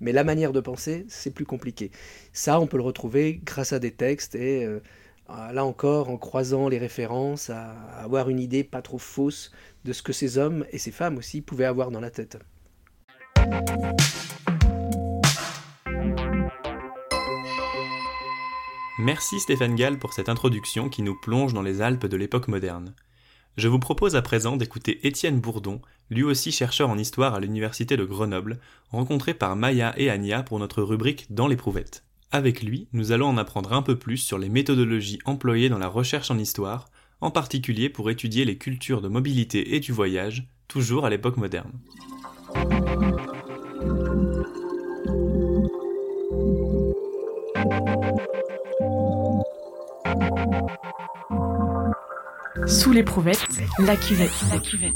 Mais 0.00 0.12
la 0.12 0.24
manière 0.24 0.52
de 0.52 0.60
penser, 0.60 1.04
c'est 1.08 1.30
plus 1.30 1.44
compliqué. 1.44 1.90
Ça, 2.32 2.58
on 2.60 2.66
peut 2.66 2.78
le 2.78 2.82
retrouver 2.82 3.40
grâce 3.44 3.72
à 3.72 3.78
des 3.78 3.92
textes 3.92 4.34
et 4.34 4.64
euh, 4.64 4.80
là 5.28 5.64
encore, 5.64 6.08
en 6.08 6.16
croisant 6.16 6.68
les 6.68 6.78
références, 6.78 7.50
à 7.50 7.72
avoir 7.98 8.30
une 8.30 8.40
idée 8.40 8.64
pas 8.64 8.82
trop 8.82 8.98
fausse 8.98 9.52
de 9.84 9.92
ce 9.92 10.02
que 10.02 10.12
ces 10.12 10.38
hommes 10.38 10.64
et 10.72 10.78
ces 10.78 10.90
femmes 10.90 11.18
aussi 11.18 11.42
pouvaient 11.42 11.66
avoir 11.66 11.90
dans 11.90 12.00
la 12.00 12.10
tête. 12.10 12.38
Merci 18.98 19.40
Stéphane 19.40 19.76
Gall 19.76 19.98
pour 19.98 20.12
cette 20.12 20.28
introduction 20.28 20.90
qui 20.90 21.00
nous 21.00 21.14
plonge 21.14 21.54
dans 21.54 21.62
les 21.62 21.80
Alpes 21.80 22.06
de 22.06 22.16
l'époque 22.16 22.48
moderne. 22.48 22.94
Je 23.56 23.66
vous 23.66 23.78
propose 23.78 24.14
à 24.14 24.22
présent 24.22 24.56
d'écouter 24.56 25.06
Étienne 25.06 25.40
Bourdon, 25.40 25.80
lui 26.10 26.22
aussi 26.22 26.52
chercheur 26.52 26.90
en 26.90 26.98
histoire 26.98 27.34
à 27.34 27.40
l'université 27.40 27.96
de 27.96 28.04
Grenoble, 28.04 28.60
rencontré 28.90 29.34
par 29.34 29.56
Maya 29.56 29.94
et 29.96 30.10
Anya 30.10 30.42
pour 30.42 30.58
notre 30.58 30.82
rubrique 30.82 31.26
Dans 31.30 31.48
l'éprouvette. 31.48 32.04
Avec 32.30 32.62
lui, 32.62 32.88
nous 32.92 33.10
allons 33.10 33.28
en 33.28 33.38
apprendre 33.38 33.72
un 33.72 33.82
peu 33.82 33.98
plus 33.98 34.18
sur 34.18 34.38
les 34.38 34.48
méthodologies 34.48 35.18
employées 35.24 35.68
dans 35.68 35.78
la 35.78 35.88
recherche 35.88 36.30
en 36.30 36.38
histoire, 36.38 36.90
en 37.20 37.30
particulier 37.30 37.88
pour 37.88 38.10
étudier 38.10 38.44
les 38.44 38.58
cultures 38.58 39.00
de 39.00 39.08
mobilité 39.08 39.74
et 39.74 39.80
du 39.80 39.92
voyage, 39.92 40.46
toujours 40.68 41.06
à 41.06 41.10
l'époque 41.10 41.36
moderne. 41.38 41.72
Sous 52.66 52.92
l'éprouvette, 52.92 53.46
la 53.78 53.96
cuvette. 53.96 54.30
La 54.50 54.58
cuvette. 54.58 54.94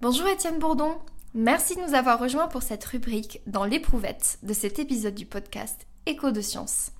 Bonjour 0.00 0.26
Étienne 0.28 0.58
Bourdon. 0.58 0.96
Merci 1.34 1.76
de 1.76 1.80
nous 1.80 1.94
avoir 1.94 2.18
rejoints 2.18 2.48
pour 2.48 2.62
cette 2.62 2.84
rubrique 2.84 3.40
dans 3.46 3.64
l'éprouvette 3.64 4.38
de 4.42 4.52
cet 4.52 4.78
épisode 4.78 5.14
du 5.14 5.26
podcast 5.26 5.86
Écho 6.06 6.30
de 6.30 6.40
science. 6.40 6.92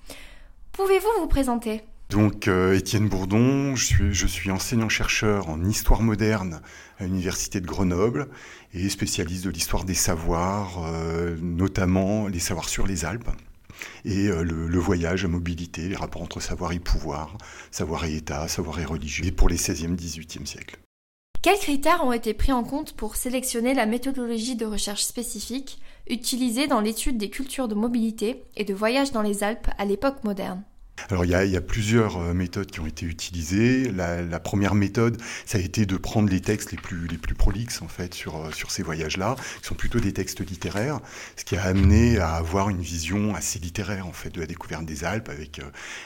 Pouvez-vous 0.71 1.21
vous 1.21 1.27
présenter? 1.27 1.81
Donc 2.09 2.47
euh, 2.47 2.77
Étienne 2.77 3.09
Bourdon, 3.09 3.75
je 3.75 3.85
suis, 3.85 4.13
je 4.13 4.27
suis 4.27 4.51
enseignant-chercheur 4.51 5.49
en 5.49 5.63
histoire 5.63 6.01
moderne 6.01 6.61
à 6.99 7.03
l'Université 7.03 7.59
de 7.59 7.67
Grenoble 7.67 8.29
et 8.73 8.89
spécialiste 8.89 9.45
de 9.45 9.49
l'histoire 9.49 9.83
des 9.83 9.93
savoirs, 9.93 10.85
euh, 10.85 11.35
notamment 11.41 12.27
les 12.27 12.39
savoirs 12.39 12.69
sur 12.69 12.87
les 12.87 13.05
Alpes 13.05 13.29
et 14.05 14.27
euh, 14.27 14.43
le, 14.43 14.79
voyage, 14.79 15.23
la 15.23 15.29
mobilité, 15.29 15.89
les 15.89 15.95
rapports 15.95 16.21
entre 16.21 16.39
savoir 16.39 16.71
et 16.71 16.79
pouvoir, 16.79 17.37
savoir 17.71 18.05
et 18.05 18.15
État, 18.15 18.47
savoir 18.47 18.79
et 18.79 18.85
religieux, 18.85 19.25
et 19.25 19.31
pour 19.31 19.49
les 19.49 19.57
16e, 19.57 19.95
18e 19.95 20.45
siècles. 20.45 20.77
Quels 21.41 21.59
critères 21.59 22.03
ont 22.03 22.11
été 22.11 22.33
pris 22.33 22.51
en 22.51 22.63
compte 22.63 22.93
pour 22.93 23.15
sélectionner 23.15 23.73
la 23.73 23.85
méthodologie 23.85 24.55
de 24.55 24.65
recherche 24.65 25.03
spécifique 25.03 25.79
utilisée 26.09 26.67
dans 26.67 26.81
l'étude 26.81 27.17
des 27.17 27.29
cultures 27.29 27.67
de 27.67 27.75
mobilité 27.75 28.43
et 28.55 28.65
de 28.65 28.73
voyage 28.73 29.11
dans 29.11 29.21
les 29.21 29.43
Alpes 29.43 29.69
à 29.77 29.85
l'époque 29.85 30.23
moderne? 30.23 30.63
Alors 31.09 31.23
il 31.25 31.31
y, 31.31 31.55
a, 31.55 31.61
plusieurs 31.61 32.17
euh, 32.17 32.33
méthodes 32.33 32.69
qui 32.69 32.79
ont 32.79 32.85
été 32.85 33.05
utilisées. 33.05 33.91
La, 33.91 34.39
première 34.39 34.75
méthode, 34.75 35.17
ça 35.45 35.57
a 35.57 35.61
été 35.61 35.85
de 35.85 35.95
prendre 35.95 36.29
les 36.29 36.41
textes 36.41 36.71
les 36.71 36.77
plus, 36.77 37.07
prolixes 37.35 37.81
en 37.81 37.87
fait 37.87 38.13
sur, 38.13 38.37
euh, 38.37 38.51
sur 38.51 38.71
ces 38.71 38.83
voyages-là, 38.83 39.35
qui 39.61 39.67
sont 39.67 39.75
plutôt 39.75 39.99
des 39.99 40.11
textes 40.11 40.47
littéraires, 40.47 40.99
ce 41.35 41.45
qui 41.45 41.55
a 41.55 41.63
amené 41.63 42.17
à 42.17 42.31
avoir 42.33 42.69
une 42.69 42.81
vision 42.81 43.35
assez 43.35 43.59
littéraire 43.59 44.07
en 44.07 44.11
fait 44.11 44.31
de 44.31 44.39
la 44.39 44.47
découverte 44.47 44.85
des 44.85 45.03
Alpes, 45.03 45.29
avec 45.29 45.59
euh, 45.59 45.63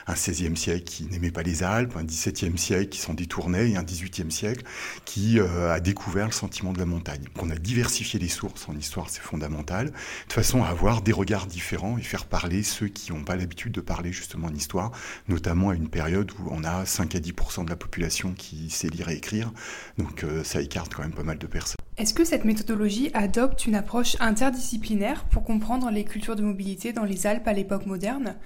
un 0.07 0.13
16e 0.13 0.55
siècle 0.55 0.83
qui 0.83 1.05
n'aimait 1.05 1.31
pas 1.31 1.43
les 1.43 1.63
Alpes, 1.63 1.95
un 1.97 2.03
17e 2.03 2.57
siècle 2.57 2.89
qui 2.89 2.99
s'en 2.99 3.13
détournait 3.13 3.71
et 3.71 3.77
un 3.77 3.83
18e 3.83 4.29
siècle 4.29 4.63
qui 5.05 5.39
a 5.39 5.79
découvert 5.79 6.25
le 6.25 6.31
sentiment 6.31 6.73
de 6.73 6.79
la 6.79 6.85
montagne. 6.85 7.21
Donc 7.21 7.43
on 7.43 7.49
a 7.49 7.55
diversifié 7.55 8.19
les 8.19 8.27
sources 8.27 8.67
en 8.69 8.75
histoire, 8.75 9.09
c'est 9.09 9.21
fondamental, 9.21 9.91
de 10.27 10.33
façon 10.33 10.63
à 10.63 10.67
avoir 10.67 11.01
des 11.01 11.11
regards 11.11 11.47
différents 11.47 11.97
et 11.97 12.01
faire 12.01 12.25
parler 12.25 12.63
ceux 12.63 12.87
qui 12.87 13.11
n'ont 13.11 13.23
pas 13.23 13.35
l'habitude 13.35 13.71
de 13.71 13.81
parler 13.81 14.11
justement 14.11 14.47
en 14.47 14.53
histoire 14.53 14.80
notamment 15.27 15.69
à 15.69 15.75
une 15.75 15.89
période 15.89 16.31
où 16.39 16.49
on 16.51 16.63
a 16.63 16.85
5 16.85 17.15
à 17.15 17.19
10% 17.19 17.65
de 17.65 17.69
la 17.69 17.75
population 17.75 18.33
qui 18.33 18.69
sait 18.69 18.87
lire 18.87 19.09
et 19.09 19.15
écrire. 19.15 19.51
Donc 19.97 20.23
euh, 20.23 20.43
ça 20.43 20.61
écarte 20.61 20.93
quand 20.93 21.03
même 21.03 21.13
pas 21.13 21.23
mal 21.23 21.37
de 21.37 21.47
personnes. 21.47 21.77
Est-ce 21.97 22.13
que 22.13 22.23
cette 22.23 22.45
méthodologie 22.45 23.11
adopte 23.13 23.65
une 23.65 23.75
approche 23.75 24.15
interdisciplinaire 24.19 25.25
pour 25.25 25.43
comprendre 25.43 25.91
les 25.91 26.05
cultures 26.05 26.35
de 26.35 26.43
mobilité 26.43 26.93
dans 26.93 27.03
les 27.03 27.27
Alpes 27.27 27.47
à 27.47 27.53
l'époque 27.53 27.85
moderne? 27.85 28.37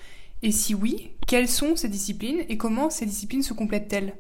Et 0.41 0.51
si 0.51 0.75
oui, 0.75 1.11
quelles 1.27 1.47
sont 1.47 1.75
ces 1.75 1.89
disciplines 1.89 2.43
et 2.49 2.57
comment 2.57 2.89
ces 2.89 3.05
disciplines 3.05 3.43
se 3.43 3.53
complètent-elles? 3.53 4.15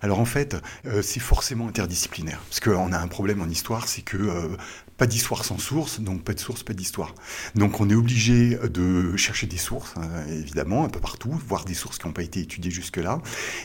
Alors 0.00 0.18
en 0.18 0.24
fait, 0.24 0.56
euh, 0.86 1.02
c'est 1.02 1.20
forcément 1.20 1.68
interdisciplinaire. 1.68 2.40
Parce 2.48 2.60
qu'on 2.60 2.92
a 2.92 2.98
un 2.98 3.08
problème 3.08 3.40
en 3.40 3.48
histoire, 3.48 3.88
c'est 3.88 4.02
que 4.02 4.16
euh, 4.16 4.56
pas 5.02 5.08
d'histoire 5.08 5.44
sans 5.44 5.58
source, 5.58 5.98
donc 5.98 6.22
pas 6.22 6.32
de 6.32 6.38
source, 6.38 6.62
pas 6.62 6.74
d'histoire. 6.74 7.16
Donc 7.56 7.80
on 7.80 7.90
est 7.90 7.94
obligé 7.96 8.56
de 8.56 9.16
chercher 9.16 9.48
des 9.48 9.56
sources, 9.56 9.94
hein, 9.96 10.08
évidemment, 10.28 10.84
un 10.84 10.88
peu 10.88 11.00
partout, 11.00 11.32
voir 11.48 11.64
des 11.64 11.74
sources 11.74 11.98
qui 11.98 12.06
n'ont 12.06 12.12
pas 12.12 12.22
été 12.22 12.38
étudiées 12.38 12.70
jusque-là, 12.70 13.20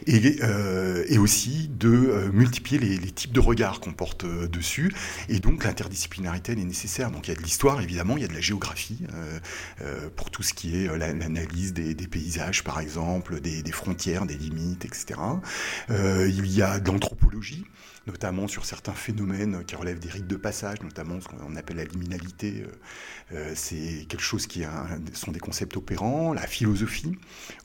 et, 0.07 0.39
euh, 0.41 1.05
aussi 1.19 1.69
de 1.69 1.89
euh, 1.89 2.31
multiplier 2.31 2.79
les, 2.79 3.11
types 3.11 3.33
de 3.33 3.39
regards 3.39 3.81
qu'on 3.81 3.93
porte 3.93 4.23
euh, 4.23 4.47
dessus, 4.47 4.91
et 5.29 5.39
donc 5.39 5.63
l'interdisciplinarité 5.63 6.53
elle 6.53 6.59
est 6.59 6.63
nécessaire. 6.63 7.11
Donc 7.11 7.27
il 7.27 7.29
y 7.29 7.33
a 7.35 7.37
de 7.37 7.43
l'histoire, 7.43 7.81
évidemment, 7.81 8.17
il 8.17 8.21
y 8.21 8.25
a 8.25 8.29
de 8.29 8.33
la 8.33 8.41
géographie, 8.41 8.97
euh, 9.13 9.39
euh 9.81 10.09
pour 10.15 10.31
tout 10.31 10.41
ce 10.41 10.55
qui 10.55 10.75
est 10.75 10.97
l'analyse 10.97 11.71
des, 11.71 11.93
paysages, 12.07 12.63
par 12.63 12.79
exemple, 12.79 13.41
des, 13.41 13.71
frontières, 13.71 14.25
des 14.25 14.37
limites, 14.37 14.85
etc. 14.85 15.19
il 15.89 16.47
y 16.47 16.63
a 16.63 16.79
de 16.79 16.87
l'anthropologie, 16.89 17.63
notamment 18.07 18.47
sur 18.47 18.65
certains 18.65 18.93
phénomènes 18.93 19.63
qui 19.65 19.75
relèvent 19.75 19.99
des 19.99 20.09
rites 20.09 20.27
de 20.27 20.37
passage, 20.37 20.81
notamment 20.81 21.19
ce 21.19 21.27
qu'on 21.27 21.55
appelle 21.55 21.77
la 21.77 21.83
liminalité. 21.83 22.63
Euh, 22.65 22.71
euh, 23.33 23.51
c'est 23.53 24.05
quelque 24.07 24.21
chose 24.21 24.47
qui 24.47 24.63
sont 25.13 25.31
des 25.31 25.39
concepts 25.39 25.75
opérants. 25.75 26.33
La 26.33 26.47
philosophie 26.47 27.11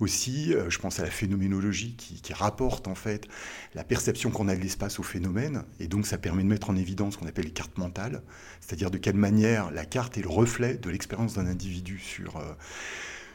aussi, 0.00 0.52
euh, 0.52 0.68
je 0.68 0.78
pense 0.78 0.98
à 0.98 1.04
la 1.04 1.10
phénoménologie 1.10 1.94
qui, 1.96 2.32
rapporte 2.32 2.88
en 2.88 2.94
fait 2.94 3.28
la 3.74 3.84
perception 3.84 4.30
qu'on 4.30 4.48
a 4.48 4.56
de 4.56 4.60
l'espace 4.60 4.98
au 4.98 5.02
phénomène, 5.02 5.64
et 5.78 5.86
donc 5.86 6.06
ça 6.06 6.16
permet 6.16 6.42
de 6.42 6.48
mettre 6.48 6.70
en 6.70 6.76
évidence 6.76 7.14
ce 7.14 7.18
qu'on 7.18 7.26
appelle 7.26 7.44
les 7.44 7.52
cartes 7.52 7.76
mentales, 7.76 8.22
c'est-à-dire 8.60 8.90
de 8.90 8.96
quelle 8.96 9.16
manière 9.16 9.70
la 9.70 9.84
carte 9.84 10.16
est 10.16 10.22
le 10.22 10.30
reflet 10.30 10.78
de 10.78 10.88
l'expérience 10.88 11.34
d'un 11.34 11.46
individu 11.46 11.98
sur 11.98 12.42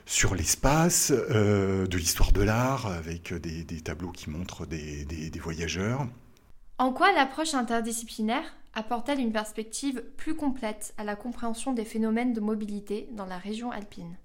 sur 0.08 0.34
l'espace, 0.34 1.12
de 1.12 1.98
l'histoire 1.98 2.32
de 2.32 2.42
l'art, 2.42 2.88
avec 2.88 3.34
des, 3.34 3.82
tableaux 3.82 4.12
qui 4.12 4.32
montrent 4.32 4.66
des 4.66 5.40
voyageurs. 5.40 6.08
En 6.80 6.94
quoi 6.94 7.12
l'approche 7.12 7.56
interdisciplinaire 7.56 8.56
apporte-t-elle 8.76 9.20
une 9.20 9.32
perspective 9.32 10.04
plus 10.16 10.36
complète 10.36 10.94
à 10.98 11.04
la 11.04 11.16
compréhension 11.16 11.74
des 11.74 11.86
phénomènes 11.86 12.34
de 12.34 12.40
mobilité 12.40 13.10
dans 13.14 13.26
la 13.26 13.40
région 13.40 13.72
alpine? 13.72 14.16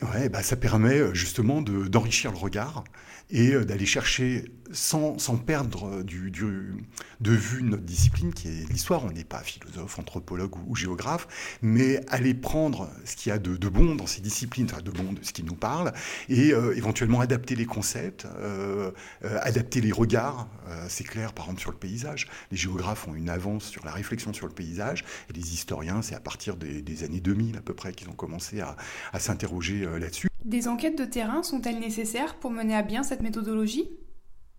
Ouais, 0.00 0.30
bah 0.30 0.42
ça 0.42 0.56
permet 0.56 0.98
euh, 0.98 1.12
justement 1.12 1.60
d'enrichir 1.60 2.30
le 2.30 2.38
regard 2.38 2.84
et 3.30 3.52
euh, 3.52 3.64
d'aller 3.64 3.84
chercher 3.84 4.46
sans, 4.72 5.16
perdre 5.44 6.02
du, 6.02 6.30
de 6.30 7.30
vue 7.30 7.62
notre 7.62 7.82
discipline 7.82 8.32
qui 8.32 8.48
est 8.48 8.70
l'histoire. 8.70 9.04
On 9.04 9.10
n'est 9.10 9.24
pas 9.24 9.40
philosophe, 9.40 9.98
anthropologue 9.98 10.54
ou, 10.66 10.76
géographe, 10.76 11.58
mais 11.62 12.00
aller 12.08 12.34
prendre 12.34 12.90
ce 13.04 13.16
qu'il 13.16 13.30
y 13.30 13.32
a 13.32 13.38
de, 13.38 13.68
bon 13.68 13.94
dans 13.94 14.06
ces 14.06 14.20
disciplines, 14.20 14.66
enfin 14.70 14.82
de 14.82 14.90
bon 14.90 15.12
de 15.12 15.22
ce 15.22 15.32
qui 15.32 15.42
nous 15.42 15.54
parle, 15.54 15.92
et 16.28 16.52
euh, 16.52 16.76
éventuellement 16.76 17.20
adapter 17.20 17.54
les 17.54 17.66
concepts, 17.66 18.26
euh, 18.38 18.90
euh, 19.24 19.38
adapter 19.42 19.80
les 19.80 19.92
regards. 19.92 20.48
Euh, 20.68 20.86
c'est 20.88 21.04
clair, 21.04 21.32
par 21.32 21.46
exemple, 21.46 21.60
sur 21.60 21.70
le 21.70 21.76
paysage. 21.76 22.28
Les 22.50 22.56
géographes 22.56 23.08
ont 23.08 23.14
une 23.14 23.28
avance 23.28 23.64
sur 23.64 23.84
la 23.84 23.92
réflexion 23.92 24.32
sur 24.32 24.46
le 24.46 24.52
paysage, 24.52 25.04
et 25.30 25.32
les 25.32 25.54
historiens, 25.54 26.02
c'est 26.02 26.14
à 26.14 26.20
partir 26.20 26.56
des, 26.56 26.82
des, 26.82 27.04
années 27.04 27.20
2000 27.20 27.56
à 27.56 27.60
peu 27.60 27.74
près 27.74 27.92
qu'ils 27.92 28.08
ont 28.08 28.14
commencé 28.14 28.60
à 28.60 29.18
s'interroger 29.18 29.86
là-dessus. 29.98 30.28
Des 30.44 30.68
enquêtes 30.68 30.98
de 30.98 31.04
terrain 31.04 31.42
sont-elles 31.42 31.78
nécessaires 31.78 32.36
pour 32.36 32.50
mener 32.50 32.74
à 32.74 32.82
bien 32.82 33.02
cette 33.02 33.20
méthodologie? 33.20 33.90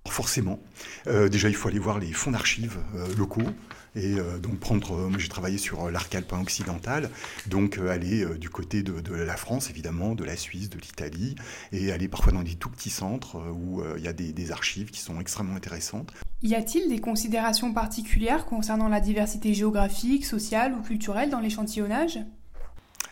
Forcément. 0.07 0.59
Euh, 1.07 1.29
déjà, 1.29 1.49
il 1.49 1.55
faut 1.55 1.67
aller 1.67 1.79
voir 1.79 1.99
les 1.99 2.11
fonds 2.13 2.31
d'archives 2.31 2.77
euh, 2.95 3.07
locaux. 3.15 3.41
Et 3.95 4.15
euh, 4.15 4.37
donc 4.37 4.59
prendre, 4.59 5.09
moi 5.09 5.17
j'ai 5.17 5.29
travaillé 5.29 5.57
sur 5.57 5.89
l'arc 5.89 6.13
alpin 6.13 6.39
occidental, 6.39 7.09
donc 7.47 7.79
aller 7.79 8.23
du 8.37 8.47
côté 8.47 8.83
de, 8.83 8.99
de, 9.01 9.15
la 9.15 9.35
France 9.35 9.71
évidemment, 9.71 10.13
de 10.13 10.23
la 10.23 10.37
Suisse, 10.37 10.69
de 10.69 10.77
l'Italie, 10.77 11.33
et 11.71 11.91
aller 11.91 12.07
parfois 12.07 12.31
dans 12.31 12.43
des 12.43 12.53
tout 12.53 12.69
petits 12.69 12.91
centres 12.91 13.37
où 13.51 13.83
il 13.97 14.03
y 14.03 14.07
a 14.07 14.13
des, 14.13 14.31
des, 14.31 14.51
archives 14.51 14.91
qui 14.91 14.99
sont 14.99 15.19
extrêmement 15.19 15.55
intéressantes. 15.55 16.13
Y 16.43 16.53
a-t-il 16.53 16.87
des 16.87 16.99
considérations 16.99 17.73
particulières 17.73 18.45
concernant 18.45 18.89
la 18.89 18.99
diversité 18.99 19.55
géographique, 19.55 20.23
sociale 20.23 20.75
ou 20.75 20.83
culturelle 20.83 21.31
dans 21.31 21.39
l'échantillonnage? 21.39 22.19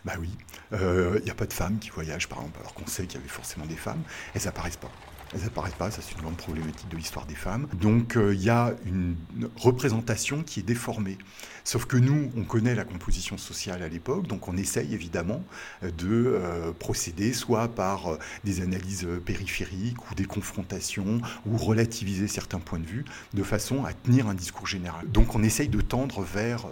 Bah 0.06 0.14
oui, 0.20 0.30
il 0.74 1.24
n'y 1.24 1.32
a 1.32 1.36
pas 1.36 1.48
de 1.48 1.54
femmes 1.54 1.80
qui 1.80 1.90
voyagent 1.90 2.30
par 2.30 2.38
exemple, 2.38 2.60
alors 2.60 2.76
qu'on 2.76 2.86
sait 2.86 3.08
qu'il 3.08 3.18
y 3.18 3.22
avait 3.22 3.34
forcément 3.34 3.66
des 3.66 3.76
femmes, 3.76 4.04
elles 4.36 4.44
n'apparaissent 4.46 4.78
pas. 4.78 4.92
Elles 5.34 5.42
n'apparaissent 5.42 5.74
pas, 5.74 5.92
ça 5.92 6.02
c'est 6.02 6.16
une 6.16 6.22
grande 6.22 6.38
problématique 6.38 6.88
de 6.90 6.96
l'histoire 6.96 7.26
des 7.26 7.36
femmes. 7.36 7.68
Donc 7.74 8.16
euh, 8.16 8.34
il 8.34 8.42
y 8.42 8.50
a 8.50 8.74
une 8.86 9.16
représentation 9.58 10.44
qui 10.44 10.62
est 10.62 10.64
déformée. 10.64 11.18
Sauf 11.64 11.86
que 11.86 11.98
nous, 11.98 12.32
on 12.38 12.44
connaît 12.44 12.76
la 12.76 12.86
composition 12.86 13.38
sociale 13.38 13.84
à 13.84 13.90
l'époque, 13.90 14.26
donc 14.28 14.48
on 14.48 14.56
essaye 14.56 14.94
évidemment 14.94 15.44
de 15.82 15.92
euh, 16.08 16.72
procéder 16.72 17.34
soit 17.34 17.68
par 17.68 18.14
euh, 18.14 18.20
des 18.46 18.62
analyses 18.62 19.08
périphériques 19.26 20.10
ou 20.10 20.16
des 20.16 20.24
confrontations 20.26 21.20
ou 21.46 21.58
relativiser 21.58 22.28
certains 22.28 22.60
points 22.60 22.80
de 22.80 22.86
vue 22.86 23.04
de 23.34 23.44
façon 23.44 23.84
à 23.84 23.94
tenir 23.94 24.28
un 24.28 24.34
discours 24.34 24.68
général. 24.68 25.10
Donc 25.12 25.36
on 25.36 25.44
essaye 25.44 25.68
de 25.68 25.82
tendre 25.82 26.22
vers 26.22 26.66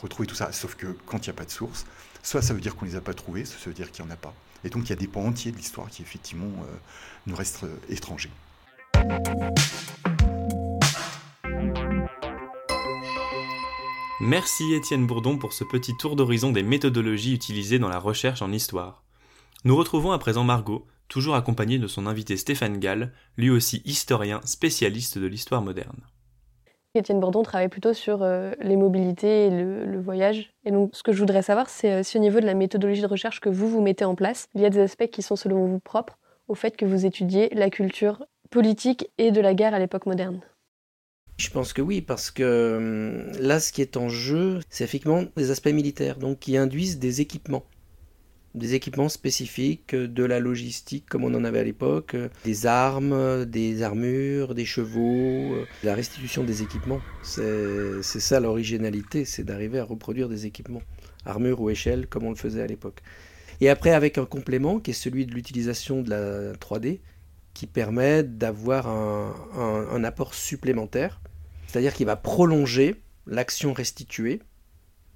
retrouver 0.00 0.26
tout 0.26 0.34
ça. 0.34 0.52
Sauf 0.52 0.74
que 0.74 0.86
quand 1.06 1.26
il 1.26 1.30
n'y 1.30 1.34
a 1.34 1.36
pas 1.36 1.44
de 1.44 1.50
source, 1.50 1.84
soit 2.22 2.42
ça 2.42 2.54
veut 2.54 2.60
dire 2.60 2.74
qu'on 2.74 2.86
ne 2.86 2.90
les 2.90 2.96
a 2.96 3.00
pas 3.00 3.14
trouvés, 3.14 3.44
soit 3.44 3.58
ça 3.58 3.66
veut 3.66 3.74
dire 3.74 3.90
qu'il 3.90 4.04
n'y 4.04 4.10
en 4.10 4.14
a 4.14 4.16
pas. 4.16 4.34
Et 4.64 4.70
donc 4.70 4.84
il 4.86 4.90
y 4.90 4.92
a 4.92 4.96
des 4.96 5.06
pans 5.06 5.24
entiers 5.24 5.52
de 5.52 5.56
l'histoire 5.56 5.88
qui 5.88 6.02
effectivement 6.02 6.46
euh, 6.46 6.76
nous 7.26 7.36
restent 7.36 7.64
euh, 7.64 7.76
étrangers. 7.88 8.30
Merci 14.20 14.74
Étienne 14.74 15.06
Bourdon 15.06 15.38
pour 15.38 15.52
ce 15.52 15.62
petit 15.62 15.96
tour 15.96 16.16
d'horizon 16.16 16.50
des 16.50 16.64
méthodologies 16.64 17.34
utilisées 17.34 17.78
dans 17.78 17.88
la 17.88 18.00
recherche 18.00 18.42
en 18.42 18.52
histoire. 18.52 19.04
Nous 19.64 19.76
retrouvons 19.76 20.10
à 20.10 20.18
présent 20.18 20.42
Margot, 20.42 20.86
toujours 21.08 21.36
accompagnée 21.36 21.78
de 21.78 21.86
son 21.86 22.06
invité 22.06 22.36
Stéphane 22.36 22.78
Gall, 22.78 23.12
lui 23.36 23.50
aussi 23.50 23.80
historien 23.84 24.40
spécialiste 24.44 25.18
de 25.18 25.26
l'histoire 25.26 25.62
moderne. 25.62 26.00
Étienne 26.98 27.20
Bourdon 27.20 27.42
travaille 27.42 27.68
plutôt 27.68 27.92
sur 27.92 28.22
euh, 28.22 28.52
les 28.60 28.76
mobilités 28.76 29.46
et 29.46 29.50
le, 29.50 30.00
voyage. 30.00 30.52
Et 30.64 30.70
donc, 30.70 30.90
ce 30.94 31.02
que 31.02 31.12
je 31.12 31.18
voudrais 31.18 31.42
savoir, 31.42 31.68
c'est 31.68 31.92
euh, 31.92 32.02
si 32.02 32.16
au 32.16 32.20
niveau 32.20 32.40
de 32.40 32.46
la 32.46 32.54
méthodologie 32.54 33.02
de 33.02 33.06
recherche 33.06 33.40
que 33.40 33.48
vous, 33.48 33.68
vous 33.68 33.80
mettez 33.80 34.04
en 34.04 34.14
place, 34.14 34.48
il 34.54 34.60
y 34.60 34.66
a 34.66 34.70
des 34.70 34.80
aspects 34.80 35.08
qui 35.08 35.22
sont 35.22 35.36
selon 35.36 35.64
vous 35.66 35.80
propres 35.80 36.18
au 36.48 36.54
fait 36.54 36.76
que 36.76 36.84
vous 36.84 37.06
étudiez 37.06 37.48
la 37.54 37.70
culture 37.70 38.24
politique 38.50 39.10
et 39.18 39.30
de 39.30 39.40
la 39.40 39.54
guerre 39.54 39.74
à 39.74 39.78
l'époque 39.78 40.06
moderne? 40.06 40.40
Je 41.36 41.50
pense 41.50 41.72
que 41.72 41.82
oui, 41.82 42.00
parce 42.00 42.30
que 42.30 42.76
hum, 42.76 43.40
là, 43.40 43.60
ce 43.60 43.72
qui 43.72 43.80
est 43.80 43.96
en 43.96 44.08
jeu, 44.08 44.60
c'est 44.70 44.84
effectivement 44.84 45.24
des 45.36 45.50
aspects 45.50 45.68
militaires, 45.68 46.16
donc 46.16 46.40
qui 46.40 46.56
induisent 46.56 46.98
des 46.98 47.20
équipements 47.20 47.64
des 48.58 48.74
équipements 48.74 49.08
spécifiques, 49.08 49.94
de 49.94 50.24
la 50.24 50.40
logistique 50.40 51.06
comme 51.08 51.24
on 51.24 51.34
en 51.34 51.44
avait 51.44 51.60
à 51.60 51.64
l'époque, 51.64 52.16
des 52.44 52.66
armes, 52.66 53.44
des 53.44 53.82
armures, 53.82 54.54
des 54.54 54.66
chevaux, 54.66 55.56
la 55.82 55.94
restitution 55.94 56.44
des 56.44 56.62
équipements. 56.62 57.00
C'est 57.22 58.02
ça 58.02 58.40
l'originalité, 58.40 59.24
c'est 59.24 59.44
d'arriver 59.44 59.78
à 59.78 59.84
reproduire 59.84 60.28
des 60.28 60.46
équipements, 60.46 60.82
armures 61.24 61.60
ou 61.60 61.70
échelles 61.70 62.06
comme 62.06 62.24
on 62.24 62.30
le 62.30 62.36
faisait 62.36 62.62
à 62.62 62.66
l'époque. 62.66 63.02
Et 63.60 63.70
après 63.70 63.90
avec 63.90 64.18
un 64.18 64.26
complément 64.26 64.78
qui 64.78 64.90
est 64.90 64.94
celui 64.94 65.26
de 65.26 65.32
l'utilisation 65.32 66.02
de 66.02 66.10
la 66.10 66.52
3D, 66.52 67.00
qui 67.54 67.66
permet 67.66 68.22
d'avoir 68.22 68.86
un 68.86 70.04
apport 70.04 70.34
supplémentaire, 70.34 71.20
c'est-à-dire 71.66 71.92
qu'il 71.92 72.06
va 72.06 72.16
prolonger 72.16 72.96
l'action 73.26 73.72
restituée 73.72 74.40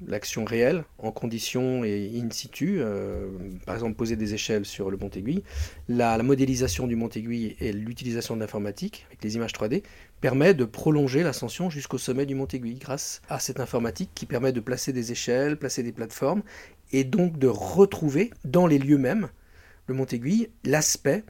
l'action 0.06 0.44
réelle 0.44 0.85
en 0.99 1.12
conditions 1.12 1.85
et 1.85 2.11
in 2.14 2.30
situ, 2.30 2.76
euh, 2.78 3.28
par 3.66 3.75
exemple 3.75 3.94
poser 3.94 4.16
des 4.16 4.35
échelles 4.35 4.64
sur 4.64 4.90
le 4.90 4.97
Mont-Aiguille, 4.97 5.42
la, 5.88 6.23
modélisation 6.23 6.87
du 6.87 6.97
Mont-Aiguille 6.97 7.56
et 7.61 7.73
l'utilisation 7.73 8.35
de 8.35 8.40
l'informatique 8.40 9.04
avec 9.09 9.23
les 9.23 9.37
images 9.37 9.52
3D 9.52 9.82
permet 10.21 10.54
de 10.54 10.64
prolonger 10.64 11.23
l'ascension 11.23 11.71
jusqu'au 11.71 11.99
sommet 11.99 12.26
du 12.26 12.35
Mont-Aiguille 12.35 12.78
grâce 12.78 13.23
à 13.28 13.38
cette 13.38 13.61
informatique 13.61 14.11
qui 14.14 14.26
permet 14.26 14.52
de 14.52 14.61
placer 14.61 14.92
des 14.92 15.12
échelles, 15.12 15.56
placer 15.56 15.82
des 15.82 15.92
plateformes 15.92 16.42
et 16.92 17.04
donc 17.04 17.38
de 17.38 17.49
retrouver 17.49 18.30
dans 18.44 18.66
les 18.66 18.78
lieux 18.78 18.99
mêmes, 18.99 19.28
le 19.87 19.94
Mont-Aiguille, 19.94 20.49
l'aspect 20.64 21.25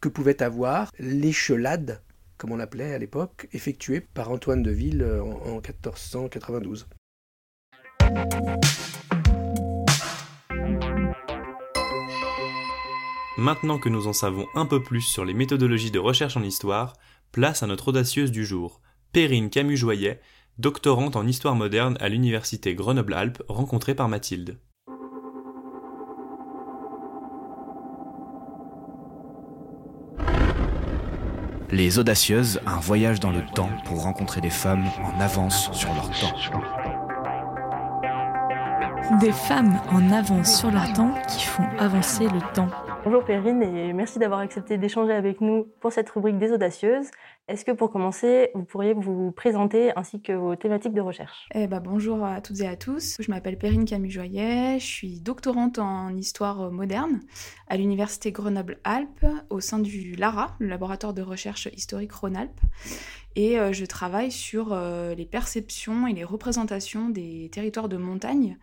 que 0.00 0.08
pouvait 0.08 0.42
avoir 0.42 0.90
l'échelade, 0.98 2.02
comme 2.36 2.52
on 2.52 2.56
l'appelait 2.56 2.92
à 2.92 2.98
l'époque, 2.98 3.48
effectuée 3.52 4.00
par 4.00 4.30
Antoine 4.30 4.62
de 4.62 4.70
Ville 4.70 5.02
en 5.02 5.54
1492. 5.54 6.86
Maintenant 13.36 13.78
que 13.78 13.88
nous 13.88 14.06
en 14.06 14.12
savons 14.12 14.46
un 14.54 14.64
peu 14.64 14.82
plus 14.82 15.02
sur 15.02 15.24
les 15.24 15.34
méthodologies 15.34 15.90
de 15.90 15.98
recherche 15.98 16.36
en 16.36 16.42
histoire, 16.42 16.94
place 17.30 17.62
à 17.62 17.66
notre 17.66 17.88
audacieuse 17.88 18.30
du 18.30 18.46
jour, 18.46 18.80
Perrine 19.12 19.50
Camus-Joyet, 19.50 20.20
doctorante 20.58 21.16
en 21.16 21.26
histoire 21.26 21.54
moderne 21.54 21.98
à 22.00 22.08
l'université 22.08 22.74
Grenoble-Alpes, 22.74 23.42
rencontrée 23.48 23.94
par 23.94 24.08
Mathilde. 24.08 24.58
Les 31.70 31.98
Audacieuses, 31.98 32.60
un 32.66 32.78
voyage 32.78 33.20
dans 33.20 33.32
le 33.32 33.44
temps 33.54 33.70
pour 33.84 34.02
rencontrer 34.02 34.40
des 34.40 34.48
femmes 34.48 34.86
en 35.02 35.20
avance 35.20 35.70
sur 35.72 35.92
leur 35.92 36.08
temps. 36.20 36.93
Des 39.10 39.32
femmes 39.32 39.78
en 39.90 40.10
avance 40.10 40.60
sur 40.60 40.70
leur 40.70 40.90
temps 40.94 41.12
qui 41.28 41.44
font 41.44 41.68
avancer 41.78 42.24
le 42.24 42.40
temps. 42.54 42.70
Bonjour 43.04 43.22
Perrine 43.22 43.62
et 43.62 43.92
merci 43.92 44.18
d'avoir 44.18 44.40
accepté 44.40 44.78
d'échanger 44.78 45.12
avec 45.12 45.42
nous 45.42 45.68
pour 45.80 45.92
cette 45.92 46.08
rubrique 46.08 46.38
des 46.38 46.52
audacieuses. 46.52 47.10
Est-ce 47.46 47.66
que 47.66 47.72
pour 47.72 47.90
commencer, 47.90 48.50
vous 48.54 48.64
pourriez 48.64 48.94
vous 48.94 49.30
présenter 49.30 49.92
ainsi 49.94 50.22
que 50.22 50.32
vos 50.32 50.56
thématiques 50.56 50.94
de 50.94 51.02
recherche? 51.02 51.46
Eh 51.54 51.66
ben, 51.66 51.80
Bonjour 51.80 52.24
à 52.24 52.40
toutes 52.40 52.60
et 52.60 52.66
à 52.66 52.76
tous. 52.76 53.18
Je 53.20 53.30
m'appelle 53.30 53.58
Perrine 53.58 53.84
Camus-Joyet, 53.84 54.78
je 54.80 54.86
suis 54.86 55.20
doctorante 55.20 55.78
en 55.78 56.16
histoire 56.16 56.72
moderne 56.72 57.20
à 57.68 57.76
l'université 57.76 58.32
Grenoble-Alpes 58.32 59.26
au 59.50 59.60
sein 59.60 59.80
du 59.80 60.14
LARA, 60.16 60.56
le 60.58 60.68
laboratoire 60.68 61.12
de 61.12 61.20
recherche 61.20 61.68
historique 61.76 62.12
Rhône-Alpes. 62.12 62.60
Et 63.36 63.58
euh, 63.58 63.72
je 63.72 63.84
travaille 63.84 64.30
sur 64.30 64.72
euh, 64.72 65.14
les 65.14 65.26
perceptions 65.26 66.06
et 66.06 66.12
les 66.12 66.24
représentations 66.24 67.08
des 67.08 67.50
territoires 67.52 67.88
de 67.88 67.96
montagne 67.96 68.56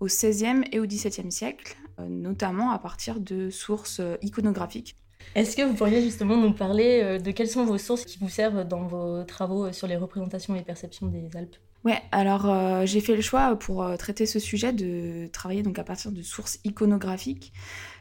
au 0.00 0.06
XVIe 0.06 0.62
et 0.72 0.80
au 0.80 0.86
XVIIe 0.86 1.30
siècle, 1.30 1.76
euh, 1.98 2.06
notamment 2.08 2.70
à 2.70 2.78
partir 2.78 3.20
de 3.20 3.50
sources 3.50 4.00
euh, 4.00 4.16
iconographiques. 4.22 4.96
Est-ce 5.34 5.56
que 5.56 5.62
vous 5.62 5.74
pourriez 5.74 6.00
justement 6.00 6.36
nous 6.36 6.52
parler 6.52 7.00
euh, 7.02 7.18
de 7.18 7.30
quelles 7.32 7.48
sont 7.48 7.64
vos 7.64 7.78
sources 7.78 8.04
qui 8.04 8.18
vous 8.18 8.28
servent 8.28 8.66
dans 8.66 8.86
vos 8.86 9.24
travaux 9.24 9.72
sur 9.72 9.86
les 9.86 9.96
représentations 9.96 10.54
et 10.54 10.62
perceptions 10.62 11.06
des 11.06 11.36
Alpes? 11.36 11.56
Ouais, 11.84 12.00
alors 12.10 12.84
j'ai 12.86 13.00
fait 13.00 13.14
le 13.14 13.22
choix 13.22 13.54
pour 13.54 13.86
traiter 13.98 14.26
ce 14.26 14.40
sujet 14.40 14.72
de 14.72 15.28
travailler 15.28 15.62
donc 15.62 15.78
à 15.78 15.84
partir 15.84 16.10
de 16.10 16.22
sources 16.22 16.58
iconographiques, 16.64 17.52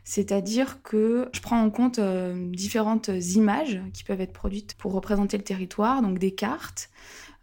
c'est-à-dire 0.09 0.81
que 0.83 1.27
je 1.33 1.41
prends 1.41 1.61
en 1.61 1.69
compte 1.69 1.99
différentes 1.99 3.09
images 3.35 3.81
qui 3.91 4.05
peuvent 4.05 4.21
être 4.21 4.31
produites 4.31 4.73
pour 4.75 4.93
représenter 4.93 5.35
le 5.37 5.43
territoire, 5.43 6.01
donc 6.01 6.17
des 6.17 6.31
cartes, 6.31 6.89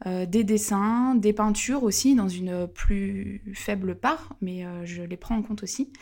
euh, 0.07 0.27
des 0.27 0.45
dessins, 0.45 1.15
des 1.15 1.33
peintures 1.33 1.83
aussi, 1.83 2.15
dans 2.15 2.29
une 2.29 2.67
plus 2.67 3.43
faible 3.55 3.95
part, 3.95 4.35
mais 4.43 4.65
euh, 4.65 4.85
je 4.85 5.03
les 5.03 5.17
prends 5.17 5.37
en 5.37 5.43
compte 5.43 5.63
aussi. 5.63 5.93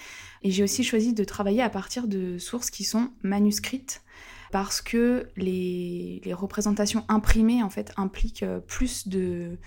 Et 0.43 0.51
j'ai 0.51 0.65
aussi 0.65 0.83
choisi 0.83 1.13
de 1.13 1.25
travailler 1.25 1.63
à 1.63 1.69
partir 1.69 2.09
de 2.09 2.39
sources 2.39 2.71
qui 2.71 2.85
sont 2.85 3.11
manuscrites, 3.23 4.03
parce 4.51 4.81
que 4.81 5.29
les, 5.37 6.21
représentations 6.33 7.05
imprimées 7.09 7.63
en 7.63 7.71
fait 7.71 7.93
impliquent 7.97 8.43
euh, 8.43 8.61
plus 8.61 9.09
de 9.09 9.59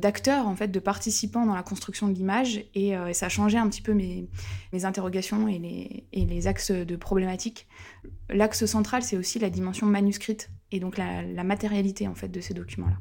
d'acteurs 0.00 0.46
en 0.46 0.56
fait 0.56 0.68
de 0.68 0.80
participants 0.80 1.46
dans 1.46 1.54
la 1.54 1.62
construction 1.62 2.08
de 2.08 2.14
l'image 2.14 2.64
et, 2.74 2.94
ça 3.12 3.26
a 3.26 3.28
changé 3.28 3.58
un 3.58 3.68
petit 3.68 3.82
peu 3.82 3.92
mes, 3.92 4.28
interrogations 4.84 5.48
et 5.48 5.58
les, 6.12 6.46
axes 6.46 6.70
de 6.70 6.96
problématiques. 6.96 7.66
L'axe 8.28 8.66
central 8.66 9.02
c'est 9.02 9.16
aussi 9.16 9.38
la 9.38 9.50
dimension 9.50 9.86
manuscrite 9.86 10.50
et 10.72 10.80
donc 10.80 10.96
la, 10.98 11.44
matérialité 11.44 12.08
en 12.08 12.14
fait 12.14 12.28
de 12.28 12.40
ces 12.40 12.54
documents 12.54 12.88
là. 12.88 12.96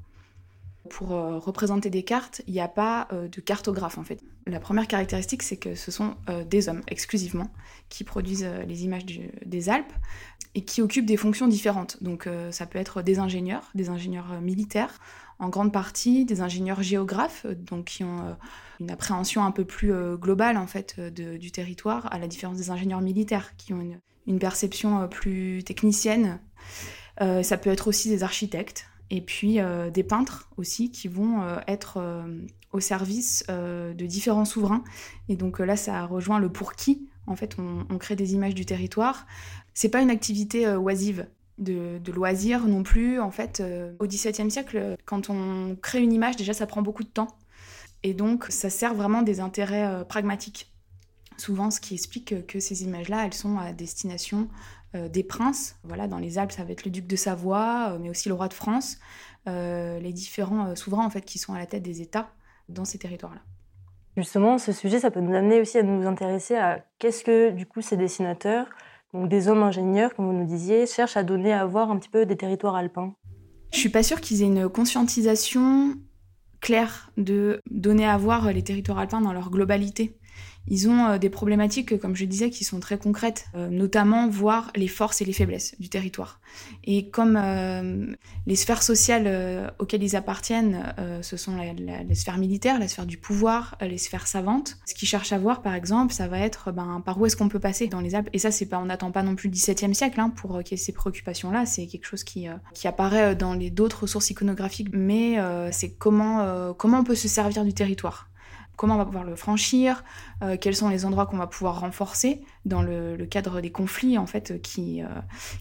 Pour 0.89 1.13
euh, 1.13 1.39
représenter 1.39 1.89
des 1.89 2.03
cartes, 2.03 2.41
il 2.45 2.53
n'y 2.53 2.59
a 2.59 2.67
pas 2.67 3.07
euh, 3.13 3.29
de 3.29 3.39
cartographe 3.39 3.97
en 3.97 4.03
fait. 4.03 4.21
La 4.45 4.59
première 4.59 4.85
caractéristique, 4.85 5.41
c'est 5.41 5.55
que 5.55 5.75
ce 5.75 5.91
sont 5.91 6.15
euh, 6.29 6.43
des 6.43 6.67
hommes 6.67 6.81
exclusivement 6.89 7.49
qui 7.87 8.03
produisent 8.03 8.47
les 8.67 8.83
images 8.83 9.05
des 9.45 9.69
Alpes 9.69 9.93
et 10.55 10.65
qui 10.65 10.81
occupent 10.81 11.05
des 11.05 11.15
fonctions 11.15 11.47
différentes. 11.47 12.03
Donc 12.03 12.27
ça 12.51 12.65
peut 12.65 12.79
être 12.79 13.01
des 13.01 13.19
ingénieurs, 13.19 13.71
des 13.75 13.89
ingénieurs 13.89 14.41
militaires, 14.41 14.99
en 15.39 15.49
grande 15.49 15.73
partie 15.73 16.25
des 16.25 16.41
ingénieurs 16.41 16.83
géographes, 16.83 17.45
donc 17.45 17.85
qui 17.85 18.03
ont 18.03 18.35
une 18.79 18.91
appréhension 18.91 19.43
un 19.43 19.51
peu 19.51 19.65
plus 19.65 19.93
globale 20.17 20.57
en 20.57 20.67
fait 20.67 20.99
du 20.99 21.51
territoire, 21.51 22.11
à 22.13 22.19
la 22.19 22.27
différence 22.27 22.57
des 22.57 22.69
ingénieurs 22.69 23.01
militaires 23.01 23.55
qui 23.57 23.73
ont 23.73 23.99
une, 24.27 24.39
perception 24.39 25.07
plus 25.07 25.63
technicienne. 25.63 26.39
ça 27.19 27.57
peut 27.57 27.69
être 27.69 27.87
aussi 27.87 28.09
des 28.09 28.23
architectes, 28.23 28.87
et 29.13 29.21
puis 29.21 29.59
euh, 29.59 29.91
des 29.91 30.01
peintres 30.01 30.49
aussi 30.57 30.89
qui 30.89 31.07
vont 31.07 31.43
euh, 31.43 31.59
être 31.67 31.97
euh, 31.97 32.41
au 32.71 32.79
service 32.79 33.45
de 33.47 34.05
différents 34.07 34.45
souverains. 34.45 34.83
Et 35.29 35.35
donc 35.35 35.59
là, 35.59 35.77
ça 35.77 36.03
rejoint 36.07 36.39
le 36.39 36.51
pour 36.51 36.73
qui. 36.73 37.07
En 37.27 37.35
fait, 37.35 37.57
on, 37.59 37.97
crée 37.99 38.15
des 38.15 38.33
images 38.33 38.55
du 38.55 38.65
territoire. 38.65 39.27
C'est 39.75 39.89
pas 39.89 40.01
une 40.01 40.09
activité 40.09 40.67
oisive. 40.75 41.27
De, 41.59 41.99
de, 41.99 42.11
loisir 42.11 42.67
non 42.67 42.81
plus. 42.81 43.19
En 43.19 43.29
fait, 43.29 43.61
au 43.99 44.07
XVIIe 44.07 44.49
siècle, 44.49 44.95
quand 45.05 45.29
on 45.29 45.75
crée 45.81 46.01
une 46.01 46.11
image, 46.11 46.35
déjà, 46.35 46.53
ça 46.53 46.65
prend 46.65 46.81
beaucoup 46.81 47.03
de 47.03 47.09
temps. 47.09 47.27
Et 48.01 48.15
donc, 48.15 48.45
ça 48.49 48.71
sert 48.71 48.95
vraiment 48.95 49.21
des 49.21 49.39
intérêts 49.39 50.03
pragmatiques. 50.09 50.73
Souvent, 51.37 51.71
ce 51.71 51.79
qui 51.79 51.93
explique 51.93 52.45
que 52.47 52.59
ces 52.59 52.83
images-là, 52.83 53.25
elles 53.25 53.33
sont 53.33 53.57
à 53.57 53.71
destination 53.71 54.47
euh, 54.95 55.09
des 55.09 55.23
princes. 55.23 55.75
Voilà, 55.83 56.07
dans 56.07 56.19
les 56.19 56.37
Alpes, 56.37 56.51
ça 56.51 56.63
va 56.63 56.71
être 56.71 56.85
le 56.85 56.91
duc 56.91 57.07
de 57.07 57.15
Savoie, 57.15 57.93
euh, 57.93 57.97
mais 57.99 58.11
aussi 58.11 58.29
le 58.29 58.35
roi 58.35 58.47
de 58.47 58.53
France, 58.53 58.99
euh, 59.47 59.99
les 59.99 60.13
différents 60.13 60.75
souverains 60.75 61.05
en 61.05 61.09
fait 61.09 61.21
qui 61.21 61.39
sont 61.39 61.53
à 61.53 61.57
la 61.57 61.65
tête 61.65 61.81
des 61.81 62.01
États 62.01 62.29
dans 62.69 62.85
ces 62.85 62.99
territoires-là. 62.99 63.41
Justement, 64.15 64.59
ce 64.59 64.71
sujet, 64.71 64.99
ça 64.99 65.09
peut 65.09 65.19
nous 65.19 65.33
amener 65.33 65.59
aussi 65.59 65.79
à 65.79 65.83
nous 65.83 66.07
intéresser 66.07 66.55
à 66.55 66.85
qu'est-ce 66.99 67.23
que 67.23 67.49
du 67.49 67.65
coup 67.65 67.81
ces 67.81 67.97
dessinateurs, 67.97 68.67
donc 69.13 69.29
des 69.29 69.47
hommes 69.47 69.63
ingénieurs, 69.63 70.15
comme 70.15 70.25
vous 70.25 70.33
nous 70.33 70.45
disiez, 70.45 70.87
cherchent 70.87 71.17
à 71.17 71.23
donner 71.23 71.53
à 71.53 71.65
voir 71.65 71.91
un 71.91 71.97
petit 71.97 72.09
peu 72.09 72.25
des 72.25 72.35
territoires 72.35 72.75
alpins. 72.75 73.13
Je 73.71 73.77
suis 73.77 73.89
pas 73.89 74.03
sûre 74.03 74.21
qu'ils 74.21 74.41
aient 74.41 74.47
une 74.47 74.69
conscientisation 74.69 75.95
claire 76.61 77.11
de 77.17 77.59
donner 77.69 78.07
à 78.07 78.17
voir 78.17 78.51
les 78.51 78.63
territoires 78.63 78.99
alpins 78.99 79.21
dans 79.21 79.33
leur 79.33 79.49
globalité. 79.49 80.17
Ils 80.67 80.87
ont 80.87 81.07
euh, 81.07 81.17
des 81.17 81.29
problématiques, 81.29 81.99
comme 81.99 82.15
je 82.15 82.25
disais, 82.25 82.49
qui 82.49 82.63
sont 82.63 82.79
très 82.79 82.97
concrètes, 82.97 83.47
euh, 83.55 83.69
notamment 83.69 84.29
voir 84.29 84.71
les 84.75 84.87
forces 84.87 85.21
et 85.21 85.25
les 85.25 85.33
faiblesses 85.33 85.75
du 85.79 85.89
territoire. 85.89 86.39
Et 86.83 87.09
comme 87.09 87.37
euh, 87.41 88.13
les 88.45 88.55
sphères 88.55 88.83
sociales 88.83 89.73
auxquelles 89.79 90.03
ils 90.03 90.15
appartiennent, 90.15 90.93
ce 91.21 91.37
sont 91.37 91.55
la, 91.55 91.73
la, 92.03 92.15
sphère 92.15 92.37
militaire, 92.37 92.79
la 92.79 92.87
sphère 92.87 93.05
du 93.05 93.17
pouvoir, 93.17 93.77
les 93.81 93.97
sphères 93.97 94.27
savantes, 94.27 94.77
ce 94.85 94.93
qu'ils 94.93 95.07
cherchent 95.07 95.33
à 95.33 95.37
voir, 95.37 95.61
par 95.61 95.73
exemple, 95.73 96.13
ça 96.13 96.27
va 96.27 96.39
être 96.39 96.71
ben, 96.71 97.01
par 97.03 97.19
où 97.19 97.25
est-ce 97.25 97.35
qu'on 97.35 97.49
peut 97.49 97.59
passer 97.59 97.87
dans 97.87 98.01
les 98.01 98.15
Alpes. 98.15 98.29
Et 98.33 98.39
ça, 98.39 98.51
c'est 98.51 98.67
pas, 98.67 98.77
on 98.77 98.85
n'attend 98.85 99.11
pas 99.11 99.23
non 99.23 99.35
plus 99.35 99.49
le 99.49 99.53
XVIIe 99.53 99.95
siècle 99.95 100.19
hein, 100.19 100.29
pour 100.29 100.61
qu'il 100.63 100.77
y 100.77 100.81
ait 100.81 100.83
ces 100.83 100.93
préoccupations-là. 100.93 101.65
C'est 101.65 101.87
quelque 101.87 102.05
chose 102.05 102.23
qui, 102.23 102.47
qui 102.73 102.87
apparaît 102.87 103.35
dans 103.35 103.53
les 103.53 103.69
d'autres 103.69 104.05
sources 104.05 104.29
iconographiques, 104.29 104.89
mais 104.93 105.37
c'est 105.71 105.93
comment, 105.93 106.73
comment 106.73 106.99
on 106.99 107.03
peut 107.03 107.15
se 107.15 107.27
servir 107.27 107.65
du 107.65 107.73
territoire 107.73 108.29
comment 108.75 108.95
on 108.95 108.97
va 108.97 109.05
pouvoir 109.05 109.23
le 109.23 109.35
franchir, 109.35 110.03
euh, 110.41 110.57
quels 110.59 110.75
sont 110.75 110.89
les 110.89 111.05
endroits 111.05 111.25
qu'on 111.25 111.37
va 111.37 111.47
pouvoir 111.47 111.79
renforcer 111.79 112.41
dans 112.65 112.81
le, 112.81 113.17
cadre 113.29 113.61
des 113.61 113.71
conflits 113.71 114.17
en 114.17 114.25
fait 114.25 114.61
qui, 114.61 115.01
euh, 115.01 115.07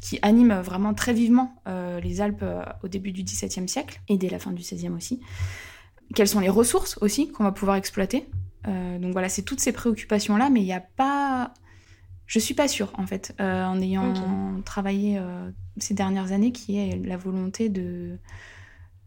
qui 0.00 0.18
animent 0.22 0.60
vraiment 0.60 0.94
très 0.94 1.12
vivement 1.12 1.54
euh, 1.66 2.00
les 2.00 2.20
Alpes 2.20 2.44
au 2.82 2.88
début 2.88 3.12
du 3.12 3.22
XVIIe 3.22 3.68
siècle 3.68 4.00
et 4.08 4.16
dès 4.16 4.28
la 4.28 4.38
fin 4.38 4.50
du 4.50 4.62
XVIe 4.62 4.90
aussi. 4.90 5.20
Quelles 6.14 6.28
sont 6.28 6.40
les 6.40 6.48
ressources 6.48 6.98
aussi 7.00 7.30
qu'on 7.30 7.44
va 7.44 7.52
pouvoir 7.52 7.76
exploiter. 7.76 8.28
donc 8.66 9.12
voilà, 9.12 9.28
c'est 9.28 9.42
toutes 9.42 9.60
ces 9.60 9.72
préoccupations 9.72 10.36
là, 10.36 10.50
mais 10.50 10.60
il 10.60 10.66
n'y 10.66 10.74
a 10.74 10.80
pas 10.80 11.54
je 12.26 12.38
suis 12.38 12.54
pas 12.54 12.66
sûre, 12.66 12.92
en 12.96 13.06
fait, 13.06 13.34
en 13.38 13.78
ayant 13.82 14.62
travaillé 14.64 15.20
ces 15.76 15.92
dernières 15.92 16.32
années, 16.32 16.50
qui 16.50 16.78
est 16.78 16.96
la 17.04 17.18
volonté 17.18 17.68
de. 17.68 18.18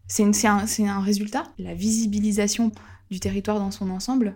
C'est 0.08 0.24
un, 0.46 0.66
un, 0.80 1.02
résultat, 1.02 1.46
la 1.58 1.74
visibilisation 1.74 2.72
du 3.10 3.20
territoire 3.20 3.60
dans 3.60 3.72
son 3.72 3.90
ensemble. 3.90 4.36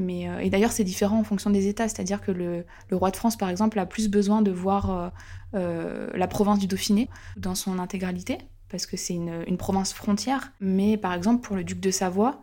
Mais, 0.00 0.28
euh, 0.28 0.38
et 0.38 0.50
d'ailleurs, 0.50 0.72
c'est 0.72 0.84
différent 0.84 1.18
en 1.18 1.24
fonction 1.24 1.50
des 1.50 1.68
États. 1.68 1.88
C'est-à-dire 1.88 2.20
que 2.20 2.32
le, 2.32 2.64
roi 2.90 3.10
de 3.10 3.16
France, 3.16 3.36
par 3.36 3.48
exemple, 3.48 3.78
a 3.78 3.86
plus 3.86 4.08
besoin 4.08 4.42
de 4.42 4.50
voir 4.50 4.90
euh, 4.90 5.08
euh, 5.54 6.10
la 6.14 6.26
province 6.26 6.58
du 6.58 6.66
Dauphiné 6.66 7.08
dans 7.36 7.54
son 7.54 7.78
intégralité, 7.78 8.38
parce 8.68 8.86
que 8.86 8.96
c'est 8.96 9.14
une, 9.14 9.56
province 9.58 9.92
frontière. 9.92 10.52
Mais 10.60 10.96
par 10.96 11.12
exemple, 11.12 11.46
pour 11.46 11.54
le 11.54 11.64
duc 11.64 11.80
de 11.80 11.90
Savoie, 11.90 12.40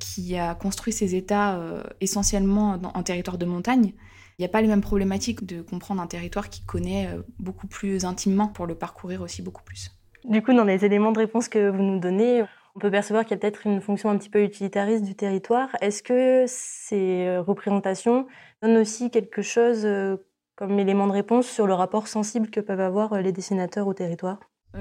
qui 0.00 0.36
a 0.36 0.54
construit 0.54 0.92
ses 0.92 1.14
États 1.14 1.58
essentiellement 2.02 2.78
en 2.92 3.02
territoire 3.02 3.38
de 3.38 3.46
montagne, 3.46 3.94
il 4.38 4.42
n'y 4.42 4.44
a 4.44 4.50
pas 4.50 4.60
les 4.60 4.68
mêmes 4.68 4.82
problématiques 4.82 5.46
de 5.46 5.62
comprendre 5.62 6.02
un 6.02 6.06
territoire 6.06 6.50
qui 6.50 6.62
connaît 6.62 7.08
beaucoup 7.38 7.66
plus 7.66 8.04
intimement 8.04 8.48
pour 8.48 8.66
le 8.66 8.74
parcourir 8.74 9.22
aussi 9.22 9.40
beaucoup 9.40 9.62
plus. 9.62 9.92
Du 10.24 10.42
coup, 10.42 10.52
dans 10.52 10.64
les 10.64 10.84
éléments 10.84 11.10
de 11.10 11.20
réponse 11.20 11.48
que 11.48 11.70
vous 11.70 11.82
nous 11.82 11.98
donnez, 11.98 12.44
on 12.76 12.78
peut 12.78 12.90
percevoir 12.90 13.24
qu'il 13.24 13.32
y 13.32 13.34
a 13.34 13.38
peut-être 13.38 13.66
une 13.66 13.80
fonction 13.80 14.10
un 14.10 14.18
petit 14.18 14.28
peu 14.28 14.42
utilitariste 14.42 15.02
du 15.02 15.14
territoire. 15.14 15.70
Est-ce 15.80 16.02
que 16.02 16.44
ces 16.46 17.26
euh, 17.26 17.40
représentations 17.40 18.26
donnent 18.62 18.76
aussi 18.76 19.10
quelque 19.10 19.40
chose 19.40 19.86
euh, 19.86 20.16
comme 20.56 20.78
élément 20.78 21.06
de 21.06 21.12
réponse 21.12 21.46
sur 21.46 21.66
le 21.66 21.72
rapport 21.72 22.06
sensible 22.06 22.50
que 22.50 22.60
peuvent 22.60 22.80
avoir 22.80 23.14
euh, 23.14 23.20
les 23.22 23.32
dessinateurs 23.32 23.86
au 23.86 23.94
territoire? 23.94 24.38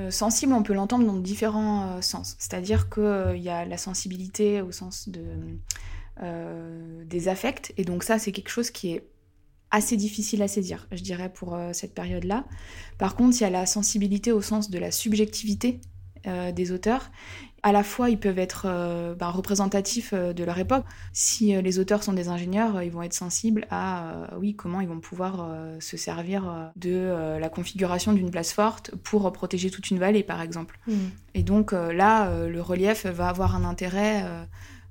Sensible, 0.09 0.51
on 0.51 0.61
peut 0.61 0.73
l'entendre 0.73 1.05
dans 1.05 1.15
différents 1.15 2.01
sens. 2.01 2.35
C'est-à-dire 2.37 2.89
qu'il 2.89 3.37
y 3.37 3.47
a 3.47 3.63
la 3.63 3.77
sensibilité 3.77 4.61
au 4.61 4.73
sens 4.73 5.07
de, 5.07 5.23
des 7.05 7.29
affects, 7.29 7.73
et 7.77 7.85
donc 7.85 8.03
ça, 8.03 8.19
c'est 8.19 8.33
quelque 8.33 8.49
chose 8.49 8.71
qui 8.71 8.91
est 8.91 9.07
assez 9.71 9.95
difficile 9.95 10.41
à 10.41 10.49
saisir, 10.49 10.89
je 10.91 11.01
dirais, 11.01 11.31
pour 11.31 11.57
cette 11.71 11.93
période-là. 11.93 12.43
Par 12.97 13.15
contre, 13.15 13.37
il 13.39 13.43
y 13.43 13.45
a 13.45 13.49
la 13.49 13.65
sensibilité 13.65 14.33
au 14.33 14.41
sens 14.41 14.69
de 14.69 14.79
la 14.79 14.91
subjectivité 14.91 15.79
des 16.25 16.71
auteurs 16.73 17.09
à 17.65 17.71
la 17.71 17.81
fois 17.81 18.11
ils 18.11 18.19
peuvent 18.19 18.37
être 18.37 18.67
euh, 18.67 19.15
ben, 19.15 19.29
représentatifs 19.29 20.11
euh, 20.13 20.33
de 20.33 20.43
leur 20.43 20.59
époque. 20.59 20.85
Si 21.13 21.55
euh, 21.55 21.61
les 21.61 21.79
auteurs 21.79 22.03
sont 22.03 22.13
des 22.13 22.27
ingénieurs, 22.27 22.83
ils 22.83 22.91
vont 22.91 23.01
être 23.01 23.15
sensibles 23.15 23.65
à 23.71 24.29
oui 24.39 24.55
comment 24.55 24.81
ils 24.81 24.87
vont 24.87 24.99
pouvoir 24.99 25.49
se 25.79 25.97
servir 25.97 26.71
de 26.75 27.37
la 27.39 27.49
configuration 27.49 28.13
d'une 28.13 28.29
place 28.29 28.53
forte 28.53 28.91
pour 29.03 29.31
protéger 29.33 29.71
toute 29.71 29.89
une 29.89 29.97
vallée 29.97 30.23
par 30.23 30.41
exemple. 30.41 30.79
Mm. 30.87 30.93
Et 31.33 31.41
donc 31.41 31.71
là, 31.71 32.47
le 32.47 32.61
relief 32.61 33.05
va 33.07 33.29
avoir 33.29 33.55
un 33.55 33.65
intérêt 33.65 34.23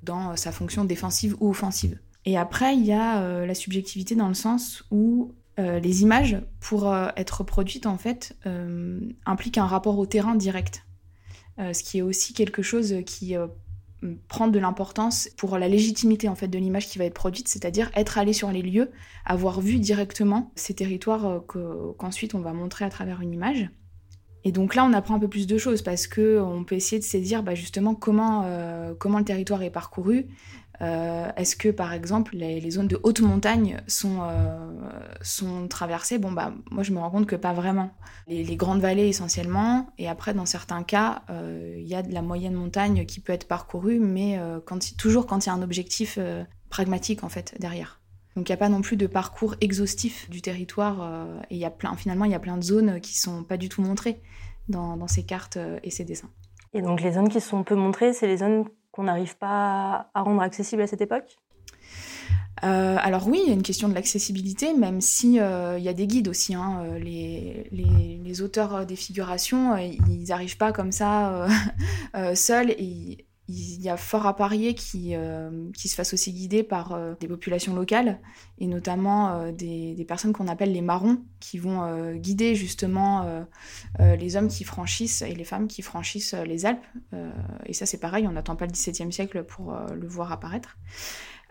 dans 0.02 0.36
sa 0.36 0.50
fonction 0.50 0.84
défensive 0.84 1.36
ou 1.40 1.50
offensive. 1.50 1.98
Et 2.24 2.36
après, 2.36 2.74
il 2.74 2.84
y 2.84 2.92
a 2.92 3.46
la 3.46 3.54
subjectivité 3.54 4.16
dans 4.16 4.28
le 4.28 4.34
sens 4.34 4.84
où 4.90 5.32
les 5.58 6.02
images, 6.02 6.38
pour 6.60 6.92
être 7.16 7.44
produites, 7.44 7.86
en 7.86 7.98
fait, 7.98 8.36
impliquent 9.26 9.58
un 9.58 9.66
rapport 9.66 9.98
au 9.98 10.06
terrain 10.06 10.34
direct. 10.34 10.84
Euh, 11.58 11.72
ce 11.72 11.84
qui 11.84 11.98
est 11.98 12.02
aussi 12.02 12.34
quelque 12.34 12.62
chose 12.62 12.96
qui 13.06 13.36
euh, 13.36 13.46
prend 14.28 14.48
de 14.48 14.58
l'importance 14.58 15.28
pour 15.36 15.56
la 15.56 15.68
légitimité 15.68 16.28
en 16.28 16.34
fait 16.34 16.48
de 16.48 16.58
l'image 16.58 16.88
qui 16.88 16.98
va 16.98 17.04
être 17.04 17.14
produite, 17.14 17.46
c'est-à-dire 17.46 17.90
être 17.94 18.18
allé 18.18 18.32
sur 18.32 18.50
les 18.50 18.62
lieux, 18.62 18.90
avoir 19.24 19.60
vu 19.60 19.78
directement 19.78 20.50
ces 20.56 20.74
territoires 20.74 21.26
euh, 21.26 21.92
qu'ensuite 21.96 22.34
on 22.34 22.40
va 22.40 22.52
montrer 22.52 22.84
à 22.84 22.90
travers 22.90 23.20
une 23.20 23.32
image. 23.32 23.70
Et 24.46 24.52
donc 24.52 24.74
là, 24.74 24.84
on 24.84 24.92
apprend 24.92 25.14
un 25.14 25.18
peu 25.18 25.28
plus 25.28 25.46
de 25.46 25.56
choses 25.56 25.80
parce 25.80 26.06
que 26.06 26.38
on 26.38 26.64
peut 26.64 26.74
essayer 26.74 26.98
de 26.98 27.04
saisir 27.04 27.42
bah, 27.42 27.54
justement 27.54 27.94
comment, 27.94 28.46
comment 28.98 29.18
le 29.18 29.24
territoire 29.24 29.62
est 29.62 29.70
parcouru, 29.70 30.26
euh, 30.82 31.30
est-ce 31.36 31.56
que, 31.56 31.68
par 31.68 31.92
exemple, 31.92 32.36
les, 32.36 32.70
zones 32.70 32.88
de 32.88 32.98
haute 33.02 33.20
montagne 33.20 33.80
sont, 33.86 34.18
euh, 34.22 34.70
sont 35.22 35.68
traversées? 35.68 36.18
Bon, 36.18 36.32
bah, 36.32 36.52
moi, 36.70 36.82
je 36.82 36.92
me 36.92 36.98
rends 36.98 37.10
compte 37.10 37.26
que 37.26 37.36
pas 37.36 37.52
vraiment. 37.52 37.90
Les, 38.26 38.56
grandes 38.56 38.80
vallées, 38.80 39.08
essentiellement, 39.08 39.92
et 39.98 40.08
après, 40.08 40.34
dans 40.34 40.46
certains 40.46 40.82
cas, 40.82 41.22
euh, 41.30 41.76
il 41.78 41.86
y 41.86 41.94
a 41.94 42.02
de 42.02 42.12
la 42.12 42.22
moyenne 42.22 42.54
montagne 42.54 43.06
qui 43.06 43.20
peut 43.20 43.32
être 43.32 43.46
parcourue, 43.46 44.00
mais 44.00 44.38
toujours 44.98 45.26
quand 45.26 45.44
il 45.44 45.48
y 45.48 45.52
a 45.52 45.54
un 45.54 45.62
objectif 45.62 46.18
pragmatique, 46.70 47.22
en 47.24 47.28
fait, 47.28 47.54
derrière. 47.60 48.00
Donc, 48.36 48.48
il 48.48 48.52
n'y 48.52 48.56
a 48.56 48.58
pas 48.58 48.68
non 48.68 48.80
plus 48.80 48.96
de 48.96 49.06
parcours 49.06 49.54
exhaustif 49.60 50.28
du 50.28 50.42
territoire, 50.42 51.28
et 51.50 51.56
y 51.56 51.64
a 51.64 51.72
finalement, 51.96 52.24
il 52.24 52.32
y 52.32 52.34
a 52.36 52.40
plein 52.40 52.56
de 52.56 52.64
zones 52.64 53.00
qui 53.00 53.16
sont 53.16 53.44
pas 53.44 53.56
du 53.56 53.68
tout 53.68 53.82
montrées 53.82 54.20
dans 54.68 55.06
ces 55.06 55.24
cartes 55.24 55.58
et 55.82 55.90
ces 55.90 56.04
dessins. 56.04 56.30
Et 56.72 56.82
donc, 56.82 57.00
les 57.00 57.12
zones 57.12 57.28
qui 57.28 57.40
sont 57.40 57.62
peu 57.62 57.76
montrées, 57.76 58.12
c'est 58.12 58.26
les 58.26 58.38
zones 58.38 58.64
qu'on 58.94 59.04
n'arrive 59.04 59.36
pas 59.36 60.10
à 60.14 60.22
rendre 60.22 60.40
accessible 60.40 60.82
à 60.82 60.86
cette 60.86 61.00
époque 61.00 61.36
euh, 62.62 62.96
alors 63.00 63.26
oui, 63.26 63.40
il 63.42 63.48
y 63.48 63.50
a 63.50 63.54
une 63.54 63.64
question 63.64 63.88
de 63.88 63.94
l'accessibilité, 63.94 64.72
même 64.74 65.00
si 65.00 65.40
euh, 65.40 65.76
il 65.76 65.84
y 65.84 65.88
a 65.88 65.92
des 65.92 66.06
guides 66.06 66.28
aussi. 66.28 66.54
Hein, 66.54 66.82
euh, 66.84 66.98
les, 66.98 68.40
auteurs 68.40 68.86
des 68.86 68.96
figurations, 68.96 69.76
ils 69.76 70.24
n'arrivent 70.28 70.56
pas 70.56 70.72
comme 70.72 70.90
ça 70.90 71.46
seuls. 72.34 72.74
Il 73.48 73.82
y 73.82 73.90
a 73.90 73.96
fort 73.96 74.26
à 74.26 74.34
parier 74.36 74.74
qui, 74.74 75.14
euh, 75.14 75.70
se 75.74 75.94
fassent 75.94 76.14
aussi 76.14 76.32
guider 76.32 76.62
par 76.62 76.92
euh, 76.92 77.14
des 77.20 77.28
populations 77.28 77.74
locales, 77.74 78.20
et 78.58 78.66
notamment 78.66 79.34
euh, 79.34 79.52
des, 79.52 79.94
des, 79.94 80.04
personnes 80.04 80.32
qu'on 80.32 80.48
appelle 80.48 80.72
les 80.72 80.80
marrons, 80.80 81.18
qui 81.40 81.58
vont 81.58 82.14
guider 82.14 82.54
justement 82.54 83.44
les 83.98 84.36
hommes 84.36 84.48
qui 84.48 84.64
franchissent 84.64 85.20
et 85.20 85.34
les 85.34 85.44
femmes 85.44 85.68
qui 85.68 85.82
franchissent 85.82 86.32
les 86.32 86.64
Alpes. 86.64 86.86
et 87.66 87.74
ça 87.74 87.84
c'est 87.84 87.98
pareil, 87.98 88.26
on 88.26 88.32
n'attend 88.32 88.56
pas 88.56 88.64
le 88.64 88.72
XVIIe 88.72 89.12
siècle 89.12 89.44
pour 89.44 89.76
le 89.94 90.08
voir 90.08 90.32
apparaître. 90.32 90.78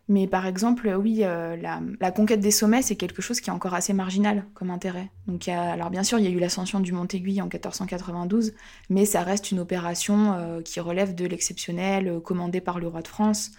Mais 0.10 0.28
par 0.28 0.46
exemple, 0.46 0.94
oui, 1.00 1.22
euh, 1.24 1.56
la, 1.56 2.12
conquête 2.12 2.42
des 2.42 2.52
sommets, 2.52 2.82
c'est 2.82 2.98
quelque 2.98 3.22
chose 3.22 3.40
qui 3.40 3.50
est 3.50 3.54
encore 3.54 3.74
assez 3.74 3.94
marginal 3.94 4.46
comme 4.54 4.70
intérêt. 4.70 5.10
Donc, 5.28 5.48
alors 5.48 5.90
bien 5.90 6.04
sûr, 6.04 6.20
il 6.20 6.26
y 6.26 6.28
a 6.28 6.32
eu 6.32 6.40
l'ascension 6.40 6.82
du 6.82 6.92
Mont 6.92 7.06
Aiguille 7.06 7.42
en 7.42 7.46
1492, 7.46 8.54
mais 8.90 9.06
ça 9.06 9.22
reste 9.22 9.52
une 9.52 9.60
opération 9.60 10.34
euh, 10.34 10.62
qui 10.62 10.82
relève 10.82 11.16
de 11.16 11.26
l'exceptionnel, 11.26 12.10
euh, 12.10 12.20
commandée 12.20 12.60
par 12.60 12.80
le 12.80 12.88
roi 12.88 13.02
de 13.02 13.08
France, 13.08 13.52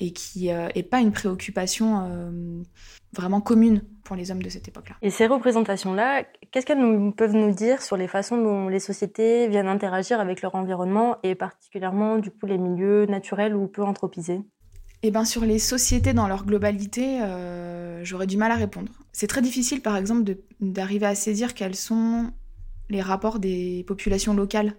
et 0.00 0.12
qui 0.12 0.48
n'est 0.48 0.82
pas 0.82 0.98
une 0.98 1.12
préoccupation 1.12 2.34
vraiment 3.12 3.40
commune 3.40 3.82
pour 4.02 4.16
les 4.16 4.32
hommes 4.32 4.42
de 4.42 4.48
cette 4.48 4.66
époque-là. 4.66 4.96
Et 5.00 5.10
ces 5.10 5.28
représentations-là, 5.28 6.24
qu'est-ce 6.50 6.66
qu'elles 6.66 7.12
peuvent 7.16 7.36
nous 7.36 7.52
dire 7.52 7.80
sur 7.80 7.96
les 7.96 8.08
façons 8.08 8.36
dont 8.36 8.68
les 8.68 8.80
sociétés 8.80 9.46
viennent 9.46 9.68
interagir 9.68 10.18
avec 10.18 10.42
leur 10.42 10.56
environnement, 10.56 11.18
et 11.22 11.36
particulièrement 11.36 12.18
du 12.18 12.32
coup 12.32 12.46
les 12.46 12.58
milieux 12.58 13.06
naturels 13.06 13.54
ou 13.54 13.68
peu 13.68 13.84
anthropisés? 13.84 14.40
Eh 15.02 15.10
ben, 15.10 15.24
sur 15.24 15.44
les 15.44 15.58
sociétés 15.58 16.12
dans 16.12 16.28
leur 16.28 16.44
globalité, 16.44 17.20
euh, 17.22 18.04
j'aurais 18.04 18.26
du 18.28 18.36
mal 18.36 18.52
à 18.52 18.56
répondre. 18.56 18.92
C'est 19.12 19.26
très 19.26 19.42
difficile, 19.42 19.82
par 19.82 19.96
exemple, 19.96 20.36
d'arriver 20.60 21.06
à 21.06 21.14
saisir 21.14 21.54
quels 21.54 21.74
sont 21.74 22.32
les 22.88 23.00
rapports 23.00 23.40
des 23.40 23.84
populations 23.86 24.34
locales 24.34 24.76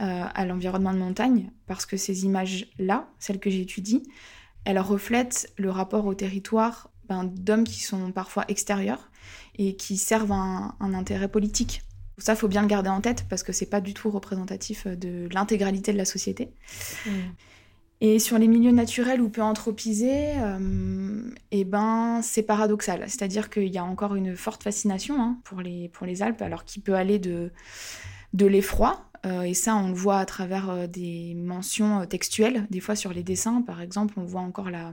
euh, 0.00 0.24
à 0.34 0.44
l'environnement 0.44 0.92
de 0.92 0.98
montagne, 0.98 1.52
parce 1.66 1.86
que 1.86 1.96
ces 1.96 2.24
images-là, 2.24 3.08
celles 3.20 3.38
que 3.38 3.50
j'étudie, 3.50 4.02
elles 4.64 4.80
reflètent 4.80 5.52
le 5.56 5.70
rapport 5.70 6.06
au 6.06 6.14
territoire 6.14 6.90
ben, 7.08 7.24
d'hommes 7.24 7.64
qui 7.64 7.80
sont 7.80 8.10
parfois 8.10 8.44
extérieurs 8.48 9.10
et 9.56 9.76
qui 9.76 9.98
servent 9.98 10.32
un, 10.32 10.74
intérêt 10.80 11.28
politique. 11.28 11.82
Ça, 12.18 12.34
faut 12.34 12.48
bien 12.48 12.62
le 12.62 12.68
garder 12.68 12.90
en 12.90 13.00
tête 13.00 13.26
parce 13.28 13.42
que 13.42 13.52
c'est 13.52 13.66
pas 13.66 13.80
du 13.80 13.94
tout 13.94 14.10
représentatif 14.10 14.86
de 14.86 15.28
l'intégralité 15.32 15.92
de 15.92 15.98
la 15.98 16.04
société. 16.04 16.52
Mmh. 17.06 17.10
Et 18.00 18.18
sur 18.18 18.38
les 18.38 18.48
milieux 18.48 18.72
naturels 18.72 19.20
ou 19.20 19.28
peu 19.28 19.40
anthropisés, 19.40 20.32
euh, 20.36 21.30
eh 21.52 21.64
ben, 21.64 22.20
c'est 22.22 22.42
paradoxal. 22.42 23.04
C'est-à-dire 23.06 23.48
qu'il 23.50 23.68
y 23.68 23.78
a 23.78 23.84
encore 23.84 24.14
une 24.14 24.36
forte 24.36 24.62
fascination 24.62 25.20
hein, 25.20 25.38
pour, 25.44 25.60
les, 25.60 26.22
Alpes, 26.22 26.42
alors 26.42 26.64
qu'il 26.64 26.82
peut 26.82 26.94
aller 26.94 27.18
de, 27.18 27.50
de 28.32 28.46
l'effroi, 28.46 29.08
euh, 29.26 29.42
et 29.42 29.54
ça 29.54 29.76
on 29.76 29.88
le 29.88 29.94
voit 29.94 30.18
à 30.18 30.26
travers 30.26 30.68
euh, 30.68 30.86
des 30.86 31.34
mentions 31.34 32.04
textuelles, 32.04 32.66
des 32.70 32.80
fois 32.80 32.94
sur 32.94 33.12
les 33.12 33.22
dessins 33.22 33.62
par 33.62 33.80
exemple, 33.80 34.14
on 34.18 34.24
voit 34.24 34.42
encore 34.42 34.70
la, 34.70 34.92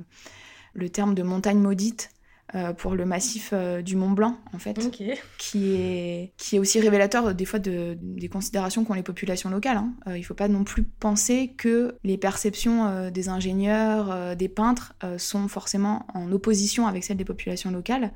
le 0.73 0.89
terme 0.89 1.13
de 1.15 1.23
montagne 1.23 1.59
maudite 1.59 2.11
euh, 2.53 2.73
pour 2.73 2.95
le 2.95 3.05
massif 3.05 3.51
euh, 3.53 3.81
du 3.81 3.95
Mont 3.95 4.09
Blanc, 4.09 4.37
en 4.53 4.59
fait, 4.59 4.91
qui, 5.37 5.73
est, 5.73 6.33
qui 6.35 6.55
est 6.57 6.59
aussi 6.59 6.81
révélateur 6.81 7.27
euh, 7.27 7.33
des 7.33 7.45
fois 7.45 7.59
de, 7.59 7.97
des 8.01 8.27
considérations 8.27 8.83
qu'ont 8.83 8.93
les 8.93 9.03
populations 9.03 9.49
locales. 9.49 9.77
Hein. 9.77 9.93
il 10.07 10.19
ne 10.19 10.23
faut 10.23 10.33
pas 10.33 10.49
non 10.49 10.65
plus 10.65 10.83
penser 10.83 11.53
que 11.57 11.95
les 12.03 12.17
perceptions 12.17 13.09
des 13.09 13.29
ingénieurs, 13.29 14.35
des 14.35 14.49
peintres 14.49 14.95
sont 15.17 15.47
forcément 15.47 16.05
en 16.13 16.29
opposition 16.31 16.87
avec 16.87 17.05
celles 17.05 17.15
des 17.15 17.25
populations 17.25 17.71
locales. 17.71 18.11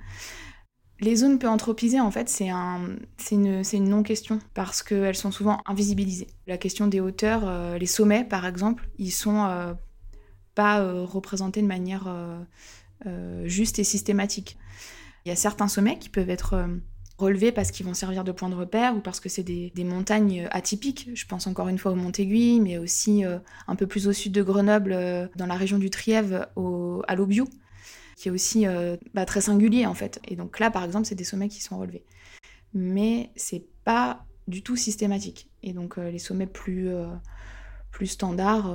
Les 1.00 1.16
zones 1.16 1.40
peu 1.40 1.48
anthropisées, 1.48 2.02
en 2.02 2.12
fait, 2.12 2.28
c'est 2.28 2.50
un, 2.50 2.98
une, 3.32 3.62
une 3.72 3.90
non-question 3.90 4.40
parce 4.54 4.84
qu'elles 4.84 5.16
sont 5.16 5.32
souvent 5.32 5.60
invisibilisées. 5.66 6.28
La 6.48 6.58
question 6.58 6.88
des 6.88 7.00
hauteurs, 7.00 7.78
les 7.78 7.86
sommets, 7.86 8.26
par 8.26 8.46
exemple, 8.46 8.90
ils 8.98 9.12
sont 9.12 9.76
pas 10.56 11.04
représentés 11.04 11.62
de 11.62 11.68
manière 11.68 12.08
euh, 13.06 13.48
juste 13.48 13.78
et 13.80 13.84
systématique. 13.84 14.58
Il 15.26 15.30
y 15.30 15.32
a 15.32 15.36
certains 15.36 15.68
sommets 15.68 16.00
qui 16.00 16.10
peuvent 16.10 16.30
être 16.30 16.54
euh, 16.54 16.68
relevés 17.18 17.52
parce 17.52 17.72
qu'ils 17.72 17.86
vont 17.86 17.94
servir 17.94 18.24
de 18.24 18.32
point 18.32 18.50
de 18.50 18.56
repère 18.56 18.96
ou 18.96 19.00
parce 19.00 19.20
que 19.20 19.30
c'est 19.30 19.44
des, 19.44 19.72
montagnes 19.84 20.48
atypiques. 20.52 21.10
Je 21.14 21.26
pense 21.26 21.46
encore 21.48 21.68
une 21.68 21.78
fois 21.78 21.92
au 21.92 21.96
Mont-Aiguille, 21.96 22.62
mais 22.62 22.78
aussi 22.78 23.26
euh, 23.26 23.38
un 23.68 23.76
peu 23.76 23.86
plus 23.86 24.08
au 24.08 24.14
sud 24.14 24.32
de 24.32 24.42
Grenoble, 24.42 25.30
dans 25.36 25.46
la 25.46 25.56
région 25.56 25.78
du 25.78 25.90
Trièves, 25.90 26.48
à 27.08 27.16
l'Aubiou, 27.16 27.48
qui 28.16 28.30
est 28.30 28.32
aussi 28.32 28.66
bah, 29.14 29.26
très 29.26 29.42
singulier 29.42 29.86
en 29.86 29.94
fait. 29.94 30.20
Et 30.28 30.36
donc 30.36 30.60
là, 30.60 30.72
par 30.72 30.84
exemple, 30.84 31.06
c'est 31.06 31.16
des 31.16 31.24
sommets 31.24 31.50
qui 31.50 31.62
sont 31.62 31.78
relevés. 31.78 32.06
Mais 32.74 33.32
c'est 33.36 33.66
pas 33.84 34.26
du 34.48 34.62
tout 34.62 34.76
systématique. 34.76 35.50
Et 35.64 35.74
donc 35.74 35.98
les 35.98 36.20
sommets 36.20 36.48
plus, 36.48 36.90
plus 37.92 38.08
standards, 38.08 38.74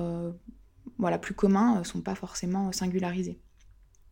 voilà, 0.99 1.19
plus 1.19 1.35
communs, 1.35 1.83
sont 1.85 2.01
pas 2.01 2.15
forcément 2.15 2.73
singularisés. 2.73 3.39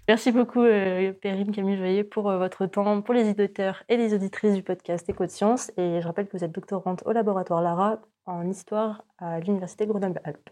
Merci 0.09 0.33
beaucoup, 0.33 0.63
euh, 0.63 1.13
Camille 1.23 1.77
Joyer, 1.77 2.03
pour 2.03 2.31
euh, 2.31 2.39
votre 2.39 2.65
temps, 2.65 3.03
pour 3.03 3.13
les 3.13 3.29
auditeurs 3.29 3.83
et 3.91 3.99
les 3.99 4.15
auditrices 4.15 4.55
du 4.55 4.63
podcast 4.63 5.07
Éco 5.07 5.27
de 5.27 5.31
Sciences. 5.31 5.71
Et 5.77 6.01
je 6.01 6.07
rappelle 6.07 6.27
que 6.27 6.37
vous 6.39 6.45
êtes 6.45 6.53
doctorante 6.53 7.03
au 7.05 7.13
laboratoire 7.13 7.61
Lara 7.61 8.01
en 8.25 8.49
histoire 8.49 9.05
à 9.19 9.39
l'Université 9.39 9.87
Grenoble-Alpes. 9.87 10.49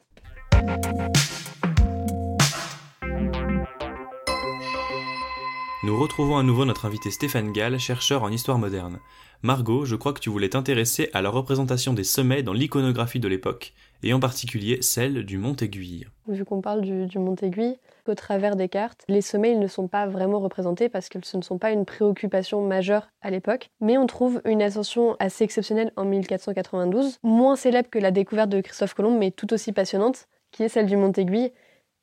Nous 5.86 5.96
retrouvons 5.96 6.36
à 6.36 6.42
nouveau 6.42 6.64
notre 6.64 6.84
invité 6.84 7.12
Stéphane 7.12 7.52
Gall, 7.52 7.78
chercheur 7.78 8.24
en 8.24 8.32
histoire 8.32 8.58
moderne. 8.58 8.98
Margot, 9.44 9.84
je 9.84 9.94
crois 9.94 10.12
que 10.12 10.18
tu 10.18 10.30
voulais 10.30 10.48
t'intéresser 10.48 11.10
à 11.12 11.22
la 11.22 11.30
représentation 11.30 11.92
des 11.92 12.02
sommets 12.02 12.42
dans 12.42 12.52
l'iconographie 12.52 13.20
de 13.20 13.28
l'époque, 13.28 13.72
et 14.02 14.12
en 14.12 14.18
particulier 14.18 14.82
celle 14.82 15.24
du 15.24 15.38
Mont 15.38 15.54
Aiguille. 15.54 16.08
Vu 16.26 16.44
qu'on 16.44 16.60
parle 16.60 16.80
du, 16.80 17.18
Mont 17.20 17.36
Aiguille, 17.36 17.78
au 18.08 18.16
travers 18.16 18.56
des 18.56 18.68
cartes, 18.68 19.04
les 19.06 19.20
sommets 19.20 19.54
ne 19.54 19.68
sont 19.68 19.86
pas 19.86 20.08
vraiment 20.08 20.40
représentés 20.40 20.88
parce 20.88 21.08
que 21.08 21.20
ce 21.22 21.36
ne 21.36 21.42
sont 21.42 21.58
pas 21.58 21.70
une 21.70 21.84
préoccupation 21.84 22.66
majeure 22.66 23.06
à 23.22 23.30
l'époque. 23.30 23.70
Mais 23.80 23.96
on 23.96 24.08
trouve 24.08 24.42
une 24.44 24.62
ascension 24.62 25.14
assez 25.20 25.44
exceptionnelle 25.44 25.92
en 25.94 26.04
1492, 26.04 27.18
moins 27.22 27.54
célèbre 27.54 27.90
que 27.90 28.00
la 28.00 28.10
découverte 28.10 28.50
de 28.50 28.60
Christophe 28.60 28.94
Colomb, 28.94 29.16
mais 29.16 29.30
tout 29.30 29.54
aussi 29.54 29.70
passionnante, 29.70 30.26
qui 30.50 30.64
est 30.64 30.68
celle 30.68 30.86
du 30.86 30.96
Mont 30.96 31.12
Aiguille. 31.12 31.52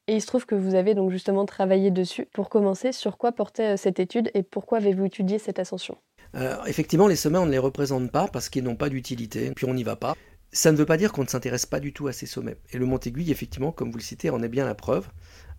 Et 0.08 0.16
il 0.16 0.22
se 0.22 0.28
trouve 0.28 0.46
que 0.46 0.56
vous 0.56 0.76
avez 0.76 0.96
donc 0.96 1.12
justement 1.12 1.46
travaillé 1.46 1.90
dessus. 1.90 2.28
Pour 2.34 2.50
commencer, 2.50 2.92
sur 2.92 3.18
quoi 3.18 3.32
portait 3.32 3.74
euh, 3.74 3.78
cette 3.78 4.00
étude 4.00 4.30
et 4.34 4.44
pourquoi 4.44 4.80
avez-vous 4.80 5.06
étudié 5.06 5.40
cette 5.40 5.60
ascension? 5.60 5.98
Alors, 6.34 6.68
effectivement, 6.68 7.08
les 7.08 7.16
sommets, 7.16 7.38
on 7.38 7.46
ne 7.46 7.52
les 7.52 7.60
représente 7.60 8.12
pas 8.12 8.28
parce 8.28 8.50
qu'ils 8.50 8.64
n'ont 8.64 8.76
pas 8.76 8.90
d'utilité, 8.90 9.52
puis 9.56 9.66
on 9.66 9.74
n'y 9.74 9.84
va 9.84 9.96
pas. 9.96 10.16
Ça 10.52 10.72
ne 10.72 10.78
veut 10.78 10.86
pas 10.86 10.98
dire 10.98 11.14
qu'on 11.14 11.24
ne 11.24 11.28
s'intéresse 11.28 11.66
pas 11.66 11.80
du 11.80 11.94
tout 11.94 12.08
à 12.08 12.12
ces 12.12 12.26
sommets. 12.26 12.58
Et 12.72 12.78
le 12.78 12.86
Mont 12.86 12.98
Aiguille, 12.98 13.32
effectivement, 13.32 13.72
comme 13.72 13.92
vous 13.92 13.98
le 13.98 14.04
citez, 14.04 14.30
en 14.30 14.44
est 14.44 14.50
bien 14.50 14.66
la 14.66 14.76
preuve 14.76 15.08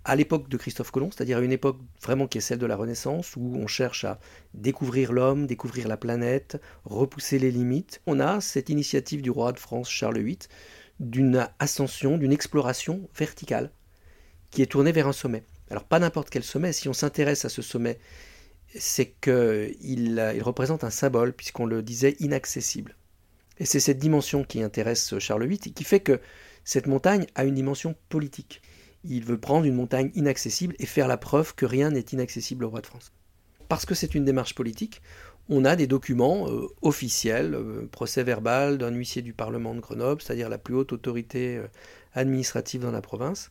à 0.05 0.17
l'époque 0.17 0.51
de 0.51 0.57
Christophe 0.59 0.91
Colomb, 0.91 1.11
c'est-à-dire 1.11 1.39
à 1.39 1.41
une 1.41 1.53
époque 1.53 1.79
vraiment 2.03 2.27
qui 2.27 2.39
est 2.39 2.43
celle 2.43 2.59
de 2.59 2.67
la 2.67 2.77
Renaissance, 2.77 3.37
où 3.37 3.57
on 3.57 3.67
cherche 3.67 4.05
à 4.05 4.19
découvrir 4.53 5.13
l'homme, 5.13 5.47
découvrir 5.47 5.89
la 5.89 5.97
planète, 5.97 6.61
repousser 6.85 7.39
les 7.39 7.51
limites. 7.51 8.03
On 8.07 8.21
a 8.21 8.43
cette 8.43 8.69
initiative 8.69 9.23
du 9.23 9.31
roi 9.31 9.53
de 9.53 9.59
France 9.59 9.89
Charles 9.89 10.19
VIII 10.19 10.39
d'une 11.01 11.49
ascension, 11.59 12.19
d'une 12.19 12.33
exploration 12.33 13.09
verticale, 13.17 13.71
qui 14.55 14.63
est 14.63 14.67
tournée 14.67 14.93
vers 14.93 15.09
un 15.09 15.13
sommet. 15.13 15.43
Alors 15.71 15.85
pas 15.85 15.99
n'importe 15.99 16.31
quel 16.31 16.43
sommet, 16.43 16.73
si 16.73 16.89
on 16.89 16.93
s'intéresse 16.93 17.45
à 17.45 17.49
ce 17.49 17.63
sommet, 17.63 17.99
c'est 18.75 19.15
qu'il 19.21 20.33
il 20.35 20.43
représente 20.43 20.85
un 20.85 20.91
symbole, 20.91 21.33
puisqu'on 21.33 21.67
le 21.67 21.83
disait 21.83 22.17
inaccessible. 22.21 22.97
Et 23.59 23.67
c'est 23.67 23.81
cette 23.81 23.99
dimension 23.99 24.45
qui 24.45 24.63
intéresse 24.63 25.19
Charles 25.19 25.47
VIII 25.47 25.61
et 25.67 25.71
qui 25.71 25.85
fait 25.85 26.01
que 26.01 26.21
cette 26.65 26.87
montagne 26.87 27.27
a 27.35 27.45
une 27.45 27.55
dimension 27.55 27.95
politique 28.09 28.63
il 29.05 29.25
veut 29.25 29.39
prendre 29.39 29.67
une 29.67 29.75
montagne 29.75 30.11
inaccessible 30.15 30.75
et 30.79 30.87
faire 30.87 31.09
la 31.09 31.17
preuve 31.17 31.55
que 31.55 31.67
rien 31.67 31.91
n'est 31.91 32.01
inaccessible 32.01 32.65
au 32.65 32.71
roi 32.71 32.81
de 32.81 32.87
France. 32.87 33.13
Parce 33.69 33.87
que 33.87 33.95
c'est 33.95 34.15
une 34.15 34.25
démarche 34.25 34.55
politique, 34.55 35.03
on 35.49 35.65
a 35.65 35.77
des 35.77 35.87
documents 35.87 36.49
euh, 36.49 36.69
officiels, 36.81 37.55
euh, 37.55 37.87
procès 37.91 38.23
verbal 38.23 38.79
d'un 38.79 38.91
huissier 38.91 39.21
du 39.21 39.35
Parlement 39.35 39.75
de 39.75 39.81
Grenoble, 39.81 40.23
c'est-à-dire 40.23 40.49
la 40.49 40.59
plus 40.59 40.75
haute 40.75 40.93
autorité 40.93 41.59
euh, 41.59 41.67
administrative 42.15 42.81
dans 42.81 42.91
la 42.91 43.03
province, 43.03 43.51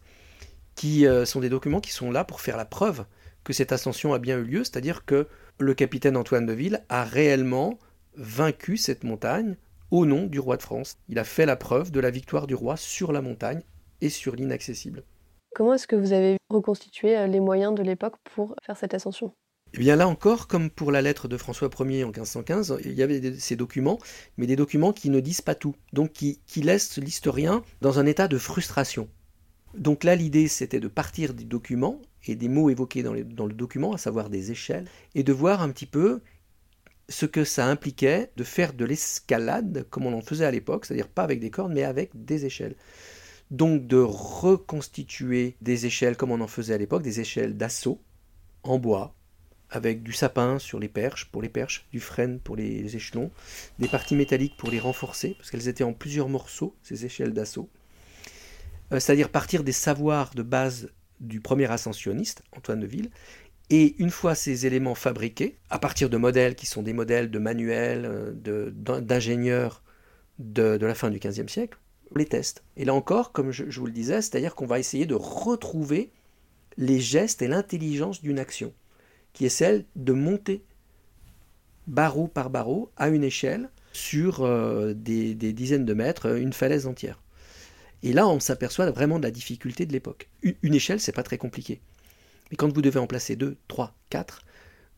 qui 0.76 1.06
sont 1.26 1.40
des 1.40 1.50
documents 1.50 1.80
qui 1.80 1.92
sont 1.92 2.12
là 2.12 2.24
pour 2.24 2.42
faire 2.42 2.58
la 2.58 2.66
preuve 2.66 3.06
que 3.44 3.54
cette 3.54 3.72
ascension 3.72 4.14
a 4.14 4.20
bien 4.20 4.38
eu 4.38 4.44
lieu, 4.44 4.64
c'est-à-dire 4.64 5.06
que 5.06 5.28
le 5.60 5.74
capitaine 5.74 6.18
Antoine 6.18 6.46
de 6.46 6.54
Ville 6.54 6.84
a 6.90 7.04
réellement 7.04 7.78
vaincu 8.16 8.78
cette 8.78 9.04
montagne 9.04 9.56
au 9.92 10.06
nom 10.06 10.26
du 10.26 10.40
roi 10.40 10.58
de 10.58 10.64
France. 10.64 10.98
Il 11.08 11.20
a 11.20 11.24
fait 11.24 11.46
la 11.46 11.56
preuve 11.56 11.92
de 11.92 12.00
la 12.00 12.10
victoire 12.10 12.48
du 12.48 12.56
roi 12.56 12.78
sur 12.78 13.12
la 13.12 13.22
montagne 13.22 13.62
et 14.02 14.10
sur 14.10 14.36
l'inaccessible. 14.36 15.04
Comment 15.56 15.76
est-ce 15.76 15.88
que 15.88 15.96
vous 15.96 16.14
avez 16.14 16.38
reconstitué 16.50 17.16
euh, 17.16 17.28
les 17.28 17.40
moyens 17.40 17.76
de 17.76 17.84
l'époque 17.84 18.16
pour 18.24 18.56
faire 18.64 18.76
cette 18.76 18.96
ascension? 18.96 19.34
Eh 19.76 19.80
bien 19.80 19.96
là 19.96 20.08
encore, 20.08 20.48
comme 20.48 20.70
pour 20.70 20.92
la 20.92 21.02
lettre 21.02 21.28
de 21.28 21.38
François 21.38 21.70
Ier 21.80 22.04
en 22.04 22.08
1515, 22.08 22.80
il 22.86 22.94
y 22.94 23.04
avait 23.04 23.40
ces 23.40 23.56
documents, 23.56 24.00
mais 24.38 24.46
des 24.46 24.56
documents 24.56 24.94
qui 24.94 25.10
ne 25.10 25.20
disent 25.20 25.42
pas 25.42 25.56
tout, 25.56 25.76
donc 25.94 26.12
qui, 26.12 26.40
laissent 26.58 26.98
l'historien 26.98 27.64
dans 27.82 27.98
un 27.98 28.06
état 28.06 28.28
de 28.28 28.38
frustration. 28.38 29.10
Donc 29.76 30.04
là, 30.04 30.16
l'idée, 30.16 30.48
c'était 30.48 30.80
de 30.80 30.88
partir 30.88 31.34
des 31.34 31.46
documents 31.46 32.02
et 32.26 32.36
des 32.36 32.48
mots 32.48 32.70
évoqués 32.70 33.04
dans, 33.04 33.14
dans, 33.14 33.46
le 33.46 33.54
document, 33.54 33.94
à 33.94 33.98
savoir 33.98 34.30
des 34.30 34.52
échelles, 34.52 34.86
et 35.16 35.24
de 35.24 35.34
voir 35.34 35.62
un 35.62 35.70
petit 35.70 35.86
peu 35.86 36.22
ce 37.10 37.26
que 37.26 37.44
ça 37.44 37.68
impliquait 37.68 38.32
de 38.38 38.44
faire 38.44 38.74
de 38.74 38.86
l'escalade, 38.86 39.86
comme 39.90 40.06
on 40.06 40.14
en 40.14 40.22
faisait 40.22 40.46
à 40.46 40.52
l'époque, 40.52 40.86
c'est-à-dire 40.86 41.10
pas 41.10 41.24
avec 41.24 41.40
des 41.40 41.50
cordes, 41.50 41.74
mais 41.74 41.84
avec 41.84 42.12
des 42.14 42.46
échelles 42.46 42.76
donc 43.54 43.86
de 43.86 44.00
reconstituer 44.00 45.56
des 45.62 45.86
échelles 45.86 46.18
comme 46.18 46.32
on 46.32 46.42
en 46.42 46.48
faisait 46.48 46.74
à 46.74 46.78
l'époque, 46.78 47.04
des 47.04 47.20
échelles 47.20 47.56
d'assaut 47.56 48.02
en 48.64 48.80
bois, 48.80 49.16
avec 49.70 50.02
du 50.02 50.12
sapin 50.12 50.58
sur 50.58 50.80
les 50.80 50.88
perches, 50.88 51.30
pour 51.32 51.42
les 51.42 51.50
perches, 51.50 51.88
du 51.92 52.00
frêne 52.00 52.40
pour 52.40 52.56
les 52.56 52.96
échelons, 52.96 53.30
des 53.78 53.88
parties 53.88 54.16
métalliques 54.16 54.58
pour 54.58 54.72
les 54.72 54.80
renforcer, 54.80 55.36
parce 55.38 55.52
qu'elles 55.52 55.68
étaient 55.68 55.84
en 55.84 55.94
plusieurs 55.94 56.30
morceaux, 56.30 56.76
ces 56.82 57.06
échelles 57.06 57.34
d'assaut. 57.34 57.70
Euh, 58.94 59.00
c'est-à-dire 59.00 59.30
partir 59.30 59.64
des 59.64 59.72
savoirs 59.72 60.32
de 60.36 60.44
base 60.44 60.90
du 61.20 61.40
premier 61.40 61.70
ascensionniste, 61.72 62.44
Antoine 62.52 62.80
de 62.80 62.86
Ville, 62.86 63.10
et 63.70 63.96
une 63.98 64.10
fois 64.10 64.36
ces 64.36 64.66
éléments 64.66 64.96
fabriqués, 64.96 65.58
à 65.70 65.80
partir 65.80 66.10
de 66.10 66.18
modèles 66.18 66.56
qui 66.56 66.66
sont 66.66 66.84
des 66.84 66.94
modèles 66.94 67.32
de 67.32 67.40
manuels, 67.40 68.06
euh, 68.06 68.72
d'ingénieurs 69.02 69.84
de, 70.40 70.78
la 70.80 70.96
fin 70.96 71.10
du 71.10 71.20
XVe 71.20 71.48
siècle, 71.48 71.78
les 72.16 72.26
tests. 72.26 72.64
Et 72.78 72.86
là 72.86 72.94
encore, 72.94 73.32
comme 73.32 73.52
je, 73.52 73.64
vous 73.64 73.86
le 73.86 73.92
disais, 73.92 74.22
c'est-à-dire 74.22 74.56
qu'on 74.56 74.68
va 74.68 74.80
essayer 74.80 75.06
de 75.06 75.16
retrouver 75.16 76.12
les 76.78 77.00
gestes 77.00 77.42
et 77.42 77.48
l'intelligence 77.48 78.22
d'une 78.22 78.40
action, 78.40 78.74
qui 79.32 79.46
est 79.46 79.50
celle 79.50 79.86
de 79.96 80.14
monter 80.14 80.64
barreau 81.88 82.28
par 82.28 82.50
barreau 82.50 82.92
à 82.98 83.10
une 83.10 83.24
échelle 83.24 83.70
sur 83.94 84.44
euh, 84.44 84.94
des, 84.94 85.34
dizaines 85.36 85.86
de 85.86 85.94
mètres, 85.94 86.38
une 86.38 86.54
falaise 86.54 86.88
entière. 86.88 87.23
Et 88.04 88.12
là, 88.12 88.28
on 88.28 88.40
s'aperçoit 88.40 88.92
vraiment 88.92 89.18
de 89.18 89.24
la 89.24 89.32
difficulté 89.32 89.86
de 89.86 89.94
l'époque. 89.94 90.30
Une, 90.44 90.76
échelle, 90.76 91.00
c'est 91.00 91.14
pas 91.14 91.24
très 91.24 91.38
compliqué. 91.38 91.82
Mais 92.52 92.58
quand 92.58 92.72
vous 92.72 92.82
devez 92.82 93.00
en 93.00 93.08
placer 93.08 93.38
deux, 93.38 93.56
trois, 93.70 93.96
quatre, 94.10 94.44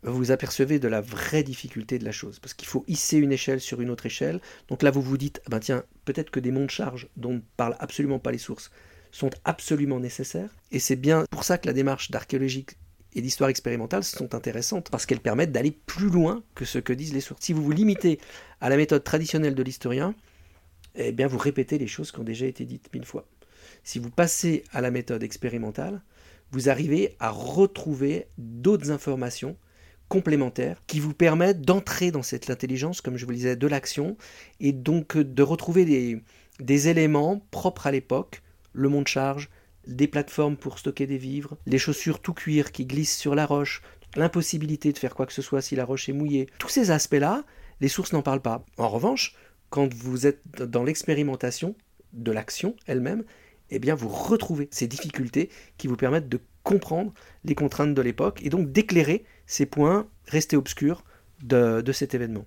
vous 0.02 0.32
apercevez 0.32 0.80
de 0.80 0.88
la 0.88 1.02
vraie 1.02 1.44
difficulté 1.44 2.00
de 2.00 2.06
la 2.06 2.12
chose, 2.12 2.40
parce 2.40 2.54
qu'il 2.54 2.68
faut 2.68 2.84
hisser 2.88 3.18
une 3.18 3.32
échelle 3.32 3.62
sur 3.62 3.80
une 3.80 3.92
autre 3.92 4.08
échelle. 4.08 4.42
Donc 4.70 4.82
là, 4.82 4.90
vous 4.90 5.02
vous 5.02 5.18
dites, 5.18 5.40
ah 5.46 5.50
ben 5.52 5.60
tiens, 5.60 5.84
peut-être 6.04 6.32
que 6.32 6.40
des 6.40 6.52
monts 6.52 6.66
de 6.66 6.72
charge 6.72 7.08
dont 7.16 7.34
ne 7.34 7.42
parlent 7.58 7.78
absolument 7.80 8.20
pas 8.20 8.32
les 8.32 8.38
sources 8.40 8.72
sont 9.12 9.30
absolument 9.46 10.00
nécessaires. 10.00 10.50
Et 10.72 10.80
c'est 10.80 10.96
bien 10.96 11.26
pour 11.30 11.44
ça 11.44 11.58
que 11.58 11.68
la 11.68 11.74
démarche 11.74 12.12
d'archéologie 12.12 12.66
et 13.14 13.22
d'histoire 13.22 13.50
expérimentale 13.50 14.04
sont 14.04 14.36
intéressantes, 14.36 14.90
parce 14.90 15.06
qu'elles 15.06 15.22
permettent 15.22 15.52
d'aller 15.52 15.72
plus 15.72 16.10
loin 16.10 16.44
que 16.56 16.66
ce 16.66 16.80
que 16.80 16.92
disent 16.92 17.14
les 17.14 17.22
sources. 17.22 17.42
Si 17.44 17.54
vous 17.54 17.64
vous 17.64 17.72
limitez 17.72 18.20
à 18.62 18.70
la 18.70 18.78
méthode 18.78 19.04
traditionnelle 19.04 19.56
de 19.56 19.64
l'historien, 19.64 20.16
eh 20.96 21.12
bien 21.12 21.28
vous 21.28 21.38
répétez 21.38 21.78
les 21.78 21.88
choses 21.88 22.12
qui 22.12 22.20
ont 22.20 22.24
déjà 22.24 22.46
été 22.46 22.66
dites 22.66 22.94
mille 22.94 23.06
fois. 23.06 23.28
Si 23.84 24.00
vous 24.00 24.10
passez 24.10 24.64
à 24.72 24.82
la 24.82 24.92
méthode 24.92 25.24
expérimentale, 25.24 26.02
vous 26.52 26.70
arrivez 26.70 27.16
à 27.20 27.30
retrouver 27.30 28.28
d'autres 28.38 28.92
informations 28.92 29.58
complémentaires 30.08 30.82
qui 30.88 31.00
vous 31.00 31.14
permettent 31.14 31.62
d'entrer 31.62 32.12
dans 32.12 32.24
cette 32.24 32.50
intelligence, 32.50 33.02
comme 33.02 33.18
je 33.18 33.26
vous 33.26 33.32
le 33.32 33.38
disais, 33.38 33.56
de 33.56 33.68
l'action, 33.68 34.18
et 34.60 34.72
donc 34.72 35.18
de 35.18 35.44
retrouver 35.44 35.86
des, 35.86 36.22
des 36.60 36.88
éléments 36.88 37.46
propres 37.52 37.88
à 37.88 37.92
l'époque, 37.92 38.42
le 38.74 38.90
mont 38.90 39.02
de 39.02 39.08
charge, 39.08 39.50
des 39.88 40.08
plateformes 40.08 40.58
pour 40.58 40.80
stocker 40.80 41.08
des 41.08 41.18
vivres, 41.18 41.58
les 41.66 41.78
chaussures 41.78 42.20
tout 42.20 42.34
cuir 42.34 42.72
qui 42.72 42.86
glissent 42.86 43.18
sur 43.18 43.36
la 43.36 43.46
roche, 43.46 43.82
l'impossibilité 44.16 44.92
de 44.92 44.98
faire 44.98 45.16
quoi 45.16 45.26
que 45.26 45.34
ce 45.34 45.42
soit 45.42 45.62
si 45.62 45.76
la 45.76 45.86
roche 45.86 46.10
est 46.10 46.14
mouillée. 46.14 46.48
Tous 46.60 46.70
ces 46.70 46.92
aspects-là, 46.92 47.44
les 47.82 47.88
sources 47.88 48.14
n'en 48.14 48.22
parlent 48.22 48.42
pas. 48.42 48.66
En 48.78 48.90
revanche, 48.90 49.36
quand 49.76 49.94
vous 49.94 50.26
êtes 50.26 50.62
dans 50.62 50.86
l'expérimentation 50.86 51.76
de 52.14 52.32
l'action 52.32 52.78
elle-même, 52.88 53.26
eh 53.72 53.78
bien 53.78 53.94
vous 53.94 54.08
retrouvez 54.08 54.70
ces 54.72 54.88
difficultés 54.88 55.50
qui 55.78 55.88
vous 55.88 55.98
permettent 55.98 56.30
de 56.30 56.40
comprendre 56.64 57.14
les 57.44 57.56
contraintes 57.56 57.94
de 57.94 58.02
l'époque 58.02 58.40
et 58.42 58.48
donc 58.48 58.72
d'éclairer 58.72 59.26
ces 59.48 59.66
points 59.66 60.08
restés 60.28 60.56
obscurs 60.56 61.04
de, 61.44 61.82
de 61.82 61.92
cet 61.92 62.14
événement. 62.14 62.46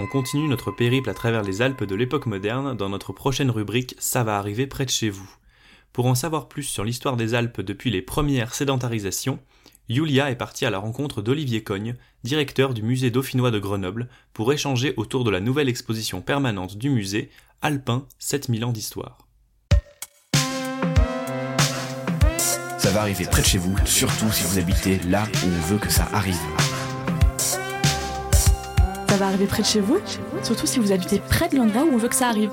On 0.00 0.06
continue 0.08 0.48
notre 0.48 0.72
périple 0.72 1.10
à 1.10 1.14
travers 1.14 1.44
les 1.44 1.62
Alpes 1.62 1.84
de 1.84 1.94
l'époque 1.94 2.26
moderne 2.26 2.76
dans 2.76 2.88
notre 2.88 3.12
prochaine 3.12 3.52
rubrique 3.52 3.94
Ça 4.00 4.24
va 4.24 4.36
arriver 4.36 4.66
près 4.66 4.84
de 4.84 4.90
chez 4.90 5.10
vous. 5.10 5.30
Pour 5.92 6.06
en 6.06 6.16
savoir 6.16 6.48
plus 6.48 6.64
sur 6.64 6.82
l'histoire 6.82 7.16
des 7.16 7.34
Alpes 7.34 7.60
depuis 7.60 7.90
les 7.92 8.02
premières 8.02 8.52
sédentarisations, 8.52 9.38
Julia 9.90 10.30
est 10.30 10.36
partie 10.36 10.64
à 10.64 10.70
la 10.70 10.78
rencontre 10.78 11.20
d'Olivier 11.20 11.64
Cogne, 11.64 11.96
directeur 12.22 12.74
du 12.74 12.82
musée 12.84 13.10
dauphinois 13.10 13.50
de 13.50 13.58
Grenoble, 13.58 14.08
pour 14.32 14.52
échanger 14.52 14.94
autour 14.96 15.24
de 15.24 15.30
la 15.30 15.40
nouvelle 15.40 15.68
exposition 15.68 16.20
permanente 16.20 16.78
du 16.78 16.90
musée 16.90 17.28
Alpin 17.60 18.06
7000 18.20 18.64
ans 18.64 18.70
d'histoire. 18.70 19.26
Ça 22.78 22.90
va 22.92 23.00
arriver 23.00 23.24
près 23.24 23.42
de 23.42 23.46
chez 23.48 23.58
vous, 23.58 23.76
surtout 23.84 24.30
si 24.30 24.44
vous 24.44 24.60
habitez 24.60 25.00
là 25.08 25.24
où 25.24 25.48
on 25.48 25.66
veut 25.72 25.78
que 25.78 25.90
ça 25.90 26.06
arrive. 26.12 26.38
Ça 29.08 29.16
va 29.16 29.26
arriver 29.26 29.46
près 29.46 29.62
de 29.62 29.66
chez 29.66 29.80
vous, 29.80 29.98
surtout 30.44 30.68
si 30.68 30.78
vous 30.78 30.92
habitez 30.92 31.18
près 31.18 31.48
de 31.48 31.56
l'endroit 31.56 31.82
où 31.82 31.94
on 31.94 31.98
veut 31.98 32.08
que 32.08 32.14
ça 32.14 32.28
arrive. 32.28 32.52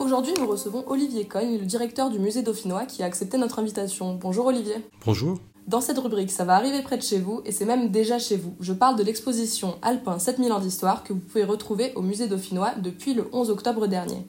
Aujourd'hui, 0.00 0.32
nous 0.36 0.48
recevons 0.48 0.82
Olivier 0.88 1.26
Cogne, 1.26 1.58
le 1.58 1.64
directeur 1.64 2.10
du 2.10 2.18
musée 2.18 2.42
dauphinois, 2.42 2.86
qui 2.86 3.04
a 3.04 3.06
accepté 3.06 3.38
notre 3.38 3.60
invitation. 3.60 4.16
Bonjour 4.16 4.46
Olivier. 4.46 4.74
Bonjour. 5.06 5.38
Dans 5.68 5.80
cette 5.80 5.98
rubrique, 5.98 6.30
ça 6.30 6.44
va 6.44 6.56
arriver 6.56 6.82
près 6.82 6.96
de 6.96 7.02
chez 7.02 7.20
vous, 7.20 7.40
et 7.44 7.52
c'est 7.52 7.64
même 7.64 7.90
déjà 7.90 8.18
chez 8.18 8.36
vous. 8.36 8.54
Je 8.60 8.72
parle 8.72 8.96
de 8.96 9.04
l'exposition 9.04 9.76
Alpin 9.82 10.18
7000 10.18 10.52
ans 10.52 10.60
d'histoire 10.60 11.04
que 11.04 11.12
vous 11.12 11.20
pouvez 11.20 11.44
retrouver 11.44 11.92
au 11.94 12.02
musée 12.02 12.26
dauphinois 12.26 12.72
depuis 12.82 13.14
le 13.14 13.28
11 13.32 13.50
octobre 13.50 13.86
dernier. 13.86 14.26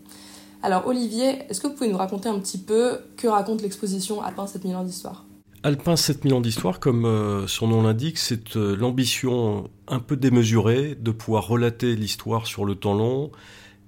Alors 0.62 0.88
Olivier, 0.88 1.39
est-ce 1.50 1.60
que 1.60 1.67
vous 1.67 1.74
pouvez 1.74 1.89
nous 1.89 1.98
raconter 1.98 2.30
un 2.30 2.39
petit 2.39 2.60
peu 2.60 3.00
que 3.17 3.28
raconte 3.28 3.62
l'exposition 3.62 4.22
Alpin 4.22 4.46
7000 4.46 4.76
ans 4.76 4.84
d'histoire? 4.84 5.26
Alpin 5.63 5.96
7000 5.96 6.34
ans 6.36 6.41
d'histoire, 6.41 6.80
comme 6.80 7.06
euh, 7.06 7.48
son 7.48 7.67
nom 7.67 7.84
l'indique, 7.84 8.17
c'est 8.17 8.56
euh, 8.56 8.76
l'ambition 8.76 9.69
un 9.88 10.00
peu 10.00 10.15
démesurée 10.15 10.96
de 11.00 11.12
pouvoir 11.12 11.48
relater 11.48 11.96
l'histoire 11.96 12.48
sur 12.48 12.63
le 12.63 12.76
temps 12.76 12.93
long, 12.93 13.32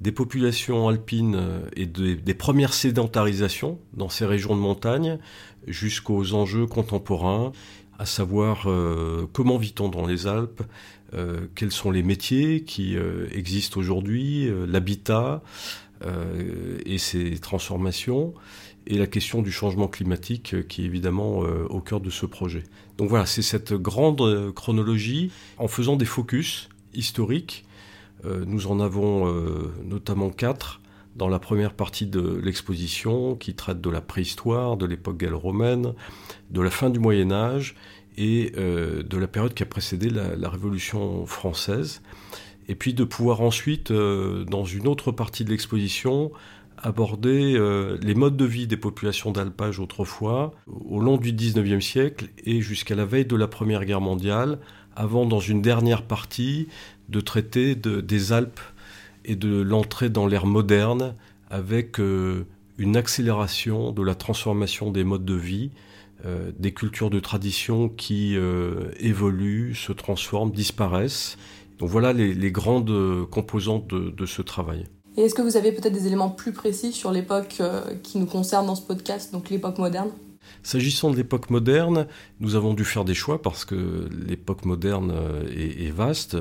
des 0.01 0.11
populations 0.11 0.87
alpines 0.87 1.35
euh, 1.35 1.59
et 1.75 1.85
des 1.85 2.33
premières 2.33 2.73
sédentarisations 2.73 3.79
dans 3.93 4.09
ces 4.09 4.25
régions 4.25 4.55
de 4.55 4.61
montagne 4.61 5.19
jusqu'aux 5.67 6.33
enjeux 6.33 6.67
contemporains, 6.67 7.51
à 7.97 8.05
savoir 8.05 8.67
comment 9.31 9.57
vit-on 9.57 9.87
dans 9.87 10.05
les 10.05 10.27
Alpes, 10.27 10.61
quels 11.55 11.71
sont 11.71 11.91
les 11.91 12.03
métiers 12.03 12.63
qui 12.63 12.97
existent 13.31 13.79
aujourd'hui, 13.79 14.51
l'habitat 14.67 15.41
et 16.85 16.97
ses 16.97 17.39
transformations 17.39 18.33
et 18.87 18.97
la 18.97 19.07
question 19.07 19.41
du 19.41 19.51
changement 19.51 19.87
climatique 19.87 20.53
euh, 20.53 20.63
qui 20.63 20.83
est 20.83 20.85
évidemment 20.85 21.43
euh, 21.43 21.65
au 21.69 21.81
cœur 21.81 21.99
de 21.99 22.09
ce 22.09 22.25
projet. 22.25 22.63
Donc 22.97 23.09
voilà, 23.09 23.25
c'est 23.25 23.41
cette 23.41 23.73
grande 23.73 24.21
euh, 24.21 24.51
chronologie 24.51 25.31
en 25.57 25.67
faisant 25.67 25.95
des 25.95 26.05
focus 26.05 26.69
historiques. 26.93 27.65
Nous 28.23 28.67
en 28.67 28.79
avons 28.79 29.31
notamment 29.83 30.29
quatre 30.29 30.81
dans 31.15 31.29
la 31.29 31.39
première 31.39 31.73
partie 31.73 32.07
de 32.07 32.39
l'exposition 32.43 33.35
qui 33.35 33.53
traite 33.53 33.81
de 33.81 33.89
la 33.89 34.01
préhistoire, 34.01 34.77
de 34.77 34.85
l'époque 34.85 35.17
gallo-romaine, 35.17 35.93
de 36.49 36.61
la 36.61 36.71
fin 36.71 36.89
du 36.89 36.99
Moyen 36.99 37.31
Âge 37.31 37.75
et 38.17 38.51
de 38.55 39.17
la 39.17 39.27
période 39.27 39.53
qui 39.53 39.63
a 39.63 39.67
précédé 39.67 40.09
la, 40.09 40.49
Révolution 40.49 41.25
française. 41.25 42.01
Et 42.67 42.75
puis 42.75 42.93
de 42.93 43.03
pouvoir 43.03 43.41
ensuite, 43.41 43.91
dans 43.91 44.65
une 44.65 44.87
autre 44.87 45.11
partie 45.11 45.45
de 45.45 45.51
l'exposition, 45.51 46.31
aborder 46.77 47.55
euh, 47.55 47.97
les 48.01 48.15
modes 48.15 48.37
de 48.37 48.45
vie 48.45 48.67
des 48.67 48.77
populations 48.77 49.31
d'alpage 49.31 49.79
autrefois, 49.79 50.53
au 50.67 50.99
long 50.99 51.17
du 51.17 51.33
19e 51.33 51.81
siècle 51.81 52.29
et 52.45 52.61
jusqu'à 52.61 52.95
la 52.95 53.05
veille 53.05 53.25
de 53.25 53.35
la 53.35 53.47
Première 53.47 53.85
Guerre 53.85 54.01
mondiale, 54.01 54.59
avant, 54.95 55.25
dans 55.25 55.39
une 55.39 55.61
dernière 55.61 56.03
partie, 56.03 56.67
de 57.09 57.19
traiter 57.21 57.75
des 57.75 58.33
Alpes 58.33 58.59
et 59.23 59.35
de 59.35 59.61
l'entrée 59.61 60.09
dans 60.09 60.27
l'ère 60.27 60.45
moderne 60.45 61.15
avec 61.49 61.99
euh, 61.99 62.45
une 62.77 62.97
accélération 62.97 63.91
de 63.91 64.03
la 64.03 64.15
transformation 64.15 64.91
des 64.91 65.03
modes 65.03 65.25
de 65.25 65.35
vie, 65.35 65.71
euh, 66.25 66.51
des 66.59 66.73
cultures 66.73 67.09
de 67.09 67.19
tradition 67.19 67.89
qui 67.89 68.35
évoluent, 68.99 69.75
se 69.75 69.91
transforment, 69.91 70.51
disparaissent. 70.51 71.37
Donc 71.79 71.89
voilà 71.89 72.13
les, 72.13 72.51
grandes 72.51 73.25
composantes 73.29 73.87
de 73.93 74.25
ce 74.25 74.41
travail. 74.41 74.85
Et 75.17 75.21
est-ce 75.21 75.35
que 75.35 75.41
vous 75.41 75.55
avez 75.55 75.71
peut-être 75.71 75.93
des 75.93 76.07
éléments 76.07 76.29
plus 76.29 76.51
précis 76.51 76.91
sur 76.91 77.11
l'époque 77.11 77.57
euh, 77.61 77.81
qui 78.03 78.17
nous 78.17 78.25
concerne 78.25 78.67
dans 78.67 78.75
ce 78.75 78.81
podcast, 78.81 79.31
donc 79.31 79.49
l'époque 79.49 79.77
moderne? 79.77 80.09
S'agissant 80.61 81.09
de 81.09 81.15
l'époque 81.15 81.49
moderne, 81.49 82.07
nous 82.39 82.55
avons 82.55 82.73
dû 82.73 82.83
faire 82.83 83.05
des 83.05 83.13
choix 83.13 83.41
parce 83.41 83.65
que 83.65 84.09
l'époque 84.27 84.65
moderne 84.65 85.13
euh, 85.15 85.43
est, 85.47 85.89
vaste. 85.89 86.37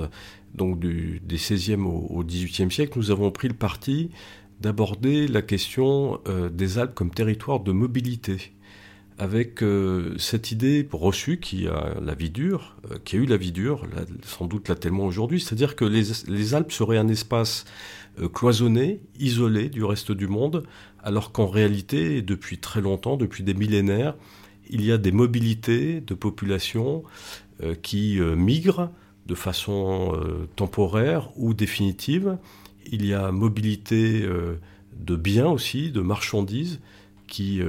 Donc 0.54 0.78
du, 0.78 1.20
des 1.24 1.36
16e 1.36 1.84
au, 1.84 2.22
18e 2.22 2.70
siècle, 2.70 2.98
nous 2.98 3.10
avons 3.10 3.30
pris 3.30 3.48
le 3.48 3.54
parti 3.54 4.10
d'aborder 4.60 5.26
la 5.26 5.42
question 5.42 6.20
euh, 6.28 6.48
des 6.48 6.78
Alpes 6.78 6.94
comme 6.94 7.10
territoire 7.10 7.60
de 7.60 7.72
mobilité. 7.72 8.52
Avec 9.16 9.62
cette 10.18 10.50
idée 10.50 10.88
reçue 10.90 11.38
qui 11.38 11.68
a 11.68 11.94
la 12.02 12.16
vie 12.16 12.30
dure, 12.30 12.76
qui 13.04 13.14
a 13.14 13.20
eu 13.20 13.26
la 13.26 13.36
vie 13.36 13.52
dure, 13.52 13.86
sans 14.24 14.46
doute 14.46 14.68
là 14.68 14.74
tellement 14.74 15.06
aujourd'hui, 15.06 15.38
c'est-à-dire 15.38 15.76
que 15.76 15.84
les, 15.84 16.54
Alpes 16.54 16.72
seraient 16.72 16.98
un 16.98 17.06
espace 17.06 17.64
euh, 18.20 18.28
cloisonné, 18.28 19.00
isolé 19.18 19.68
du 19.68 19.82
reste 19.82 20.12
du 20.12 20.28
monde, 20.28 20.64
alors 21.02 21.32
qu'en 21.32 21.48
réalité, 21.48 22.22
depuis 22.22 22.58
très 22.58 22.80
longtemps, 22.80 23.16
depuis 23.16 23.42
des 23.42 23.54
millénaires, 23.54 24.14
il 24.70 24.84
y 24.84 24.92
a 24.92 24.98
des 24.98 25.10
mobilités 25.10 26.00
de 26.00 26.14
populations 26.14 27.02
euh, 27.62 27.74
qui 27.74 28.20
euh, 28.20 28.36
migrent 28.36 28.90
de 29.26 29.34
façon 29.34 30.12
temporaire 30.56 31.30
ou 31.36 31.54
définitive. 31.54 32.36
Il 32.86 33.06
y 33.06 33.14
a 33.14 33.32
mobilité 33.32 34.28
de 34.96 35.16
biens 35.16 35.48
aussi, 35.48 35.90
de 35.90 36.00
marchandises 36.00 36.80
qui 37.26 37.62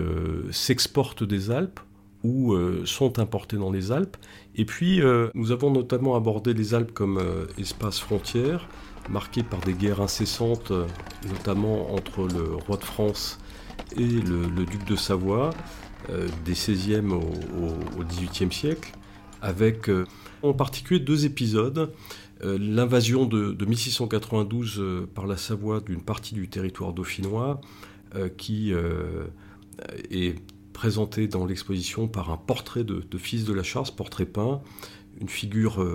s'exportent 0.51 1.23
des 1.23 1.51
Alpes 1.51 1.79
ou 2.23 2.55
sont 2.85 3.19
importés 3.19 3.55
dans 3.55 3.71
les 3.71 3.91
Alpes. 3.93 4.17
Et 4.55 4.65
puis, 4.65 5.01
nous 5.33 5.51
avons 5.51 5.71
notamment 5.71 6.15
abordé 6.15 6.53
les 6.53 6.73
Alpes 6.73 6.91
comme 6.91 7.21
espace 7.57 7.99
frontière, 7.99 8.67
marqué 9.09 9.41
par 9.41 9.61
des 9.61 9.73
guerres 9.73 10.01
incessantes, 10.01 10.73
notamment 11.29 11.93
entre 11.93 12.27
le 12.27 12.55
roi 12.55 12.75
de 12.75 12.83
France 12.83 13.39
et 13.97 14.05
le, 14.05 14.65
duc 14.65 14.85
de 14.85 14.95
Savoie, 14.95 15.51
euh, 16.09 16.27
des 16.43 16.53
16e 16.53 17.11
au, 17.11 18.03
XVIIIe 18.03 18.51
siècle, 18.51 18.91
avec 19.41 19.89
euh, 19.89 20.05
en 20.41 20.53
particulier 20.53 20.99
deux 20.99 21.25
épisodes. 21.25 21.91
Euh, 22.43 22.57
l'invasion 22.59 23.25
de, 23.25 23.65
1692 23.65 25.07
par 25.13 25.27
la 25.27 25.37
Savoie 25.37 25.79
d'une 25.79 26.01
partie 26.01 26.35
du 26.35 26.47
territoire 26.47 26.93
dauphinois, 26.93 27.61
qui 28.37 28.71
est 30.09 30.35
présenté 30.71 31.27
dans 31.27 31.45
l'exposition 31.45 32.07
par 32.07 32.31
un 32.31 32.37
portrait 32.37 32.85
de, 32.85 33.03
de, 33.09 33.17
fils 33.17 33.43
de 33.43 33.51
la 33.51 33.61
Charse, 33.61 33.91
portrait 33.91 34.25
peint, 34.25 34.61
une 35.19 35.27
figure 35.27 35.85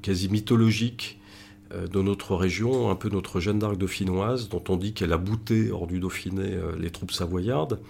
quasi 0.00 0.28
mythologique 0.28 1.18
euh, 1.74 1.86
de 1.86 2.00
notre 2.00 2.34
région, 2.34 2.90
un 2.90 2.94
peu 2.94 3.10
notre 3.10 3.40
Jeanne 3.40 3.58
d'Arc 3.58 3.76
dauphinoise, 3.76 4.48
dont 4.48 4.62
on 4.68 4.76
dit 4.76 4.94
qu'elle 4.94 5.12
a 5.12 5.18
bouté 5.18 5.70
hors 5.70 5.86
du 5.86 6.00
Dauphiné 6.00 6.54
euh, 6.54 6.74
les 6.78 6.90
troupes 6.90 7.12
savoyardes. 7.12 7.80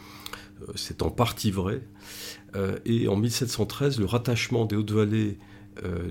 Euh, 0.62 0.72
c'est 0.74 1.02
en 1.02 1.10
partie 1.10 1.50
vrai. 1.50 1.82
Et 2.86 3.08
en 3.08 3.16
1713, 3.16 4.00
le 4.00 4.06
rattachement 4.06 4.64
des 4.64 4.74
Hautes-Vallées 4.74 5.38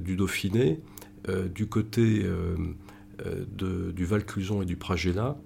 du 0.01 0.15
Dauphiné 0.15 0.79
du 1.53 1.67
côté 1.67 2.25
du 3.57 4.05
Val-Cluson 4.05 4.61
et 4.61 4.65
du 4.65 4.75
Pragella 4.75 5.37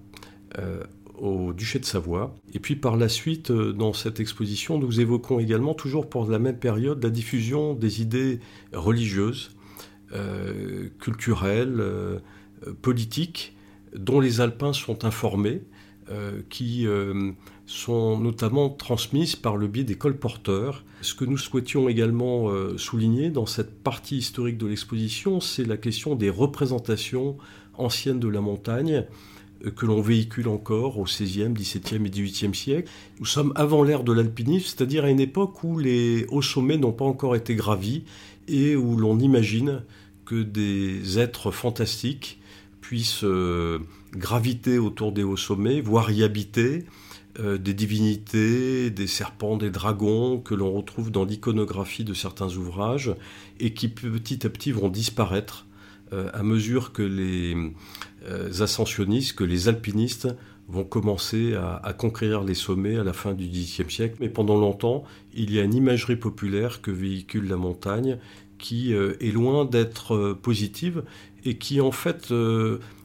au 1.17 1.53
duché 1.53 1.79
de 1.79 1.85
Savoie. 1.85 2.35
Et 2.53 2.59
puis 2.59 2.75
par 2.75 2.97
la 2.97 3.07
suite, 3.07 3.51
dans 3.51 3.93
cette 3.93 4.19
exposition, 4.19 4.79
nous 4.79 4.99
évoquons 4.99 5.39
également, 5.39 5.73
toujours 5.73 6.09
pour 6.09 6.29
la 6.29 6.39
même 6.39 6.57
période, 6.57 7.03
la 7.03 7.09
diffusion 7.09 7.73
des 7.73 8.01
idées 8.01 8.39
religieuses 8.73 9.51
euh, 10.13 10.89
culturelles, 10.99 11.79
euh, 11.79 12.19
politiques, 12.81 13.55
dont 13.95 14.19
les 14.19 14.41
Alpins 14.41 14.73
sont 14.73 15.05
informés, 15.05 15.61
euh, 15.61 15.61
qui 16.49 16.85
sont 17.65 18.19
notamment 18.19 18.69
transmises 18.69 19.35
par 19.35 19.57
le 19.57 19.67
biais 19.67 19.83
des 19.83 19.95
colporteurs. 19.95 20.83
Ce 21.01 21.13
que 21.13 21.25
nous 21.25 21.37
souhaitions 21.37 21.89
également 21.89 22.49
souligner 22.77 23.29
dans 23.29 23.45
cette 23.45 23.81
partie 23.81 24.17
historique 24.17 24.57
de 24.57 24.67
l'exposition, 24.67 25.39
c'est 25.39 25.65
la 25.65 25.77
question 25.77 26.15
des 26.15 26.29
représentations 26.29 27.37
anciennes 27.77 28.19
de 28.19 28.27
la 28.27 28.41
montagne 28.41 29.05
que 29.75 29.85
l'on 29.85 30.01
véhicule 30.01 30.47
encore 30.47 30.97
au 30.97 31.03
XVIe, 31.03 31.49
XVIIe 31.49 32.05
et 32.05 32.09
XVIIIe 32.09 32.55
siècle. 32.55 32.89
Nous 33.19 33.25
sommes 33.25 33.53
avant 33.55 33.83
l'ère 33.83 34.03
de 34.03 34.11
l'alpinisme, 34.11 34.65
c'est-à-dire 34.65 35.05
à 35.05 35.09
une 35.09 35.19
époque 35.19 35.63
où 35.63 35.77
les 35.77 36.25
hauts 36.29 36.41
sommets 36.41 36.77
n'ont 36.77 36.91
pas 36.91 37.05
encore 37.05 37.35
été 37.35 37.55
gravis 37.55 38.03
et 38.47 38.75
où 38.75 38.97
l'on 38.97 39.19
imagine 39.19 39.83
que 40.25 40.41
des 40.41 41.19
êtres 41.19 41.51
fantastiques 41.51 42.39
puissent 42.79 43.23
euh, 43.23 43.79
graviter 44.13 44.77
autour 44.77 45.11
des 45.11 45.23
hauts 45.23 45.37
sommets, 45.37 45.81
voire 45.81 46.11
y 46.11 46.23
habiter, 46.23 46.85
euh, 47.39 47.57
des 47.57 47.73
divinités, 47.73 48.89
des 48.89 49.07
serpents, 49.07 49.55
des 49.55 49.69
dragons 49.69 50.39
que 50.39 50.53
l'on 50.53 50.71
retrouve 50.73 51.11
dans 51.11 51.23
l'iconographie 51.23 52.03
de 52.03 52.13
certains 52.13 52.49
ouvrages 52.57 53.15
et 53.59 53.73
qui 53.73 53.87
petit 53.87 54.45
à 54.45 54.49
petit 54.49 54.73
vont 54.73 54.89
disparaître 54.89 55.65
euh, 56.11 56.29
à 56.33 56.43
mesure 56.43 56.91
que 56.91 57.03
les 57.03 57.55
ascensionnistes, 58.61 59.37
que 59.37 59.45
les 59.45 59.69
alpinistes 59.69 60.27
vont 60.67 60.83
commencer 60.83 61.55
à, 61.55 61.93
conquérir 61.93 62.43
les 62.43 62.53
sommets 62.53 62.97
à 62.97 63.03
la 63.03 63.13
fin 63.13 63.33
du 63.33 63.47
XVIIe 63.47 63.89
siècle. 63.89 64.17
Mais 64.19 64.29
pendant 64.29 64.57
longtemps, 64.57 65.03
il 65.33 65.53
y 65.53 65.59
a 65.59 65.63
une 65.63 65.73
imagerie 65.73 66.17
populaire 66.17 66.81
que 66.81 66.91
véhicule 66.91 67.47
la 67.47 67.57
montagne 67.57 68.17
qui 68.57 68.93
est 68.93 69.33
loin 69.33 69.65
d'être 69.65 70.37
positive 70.41 71.03
et 71.43 71.57
qui 71.57 71.81
en 71.81 71.91
fait 71.91 72.31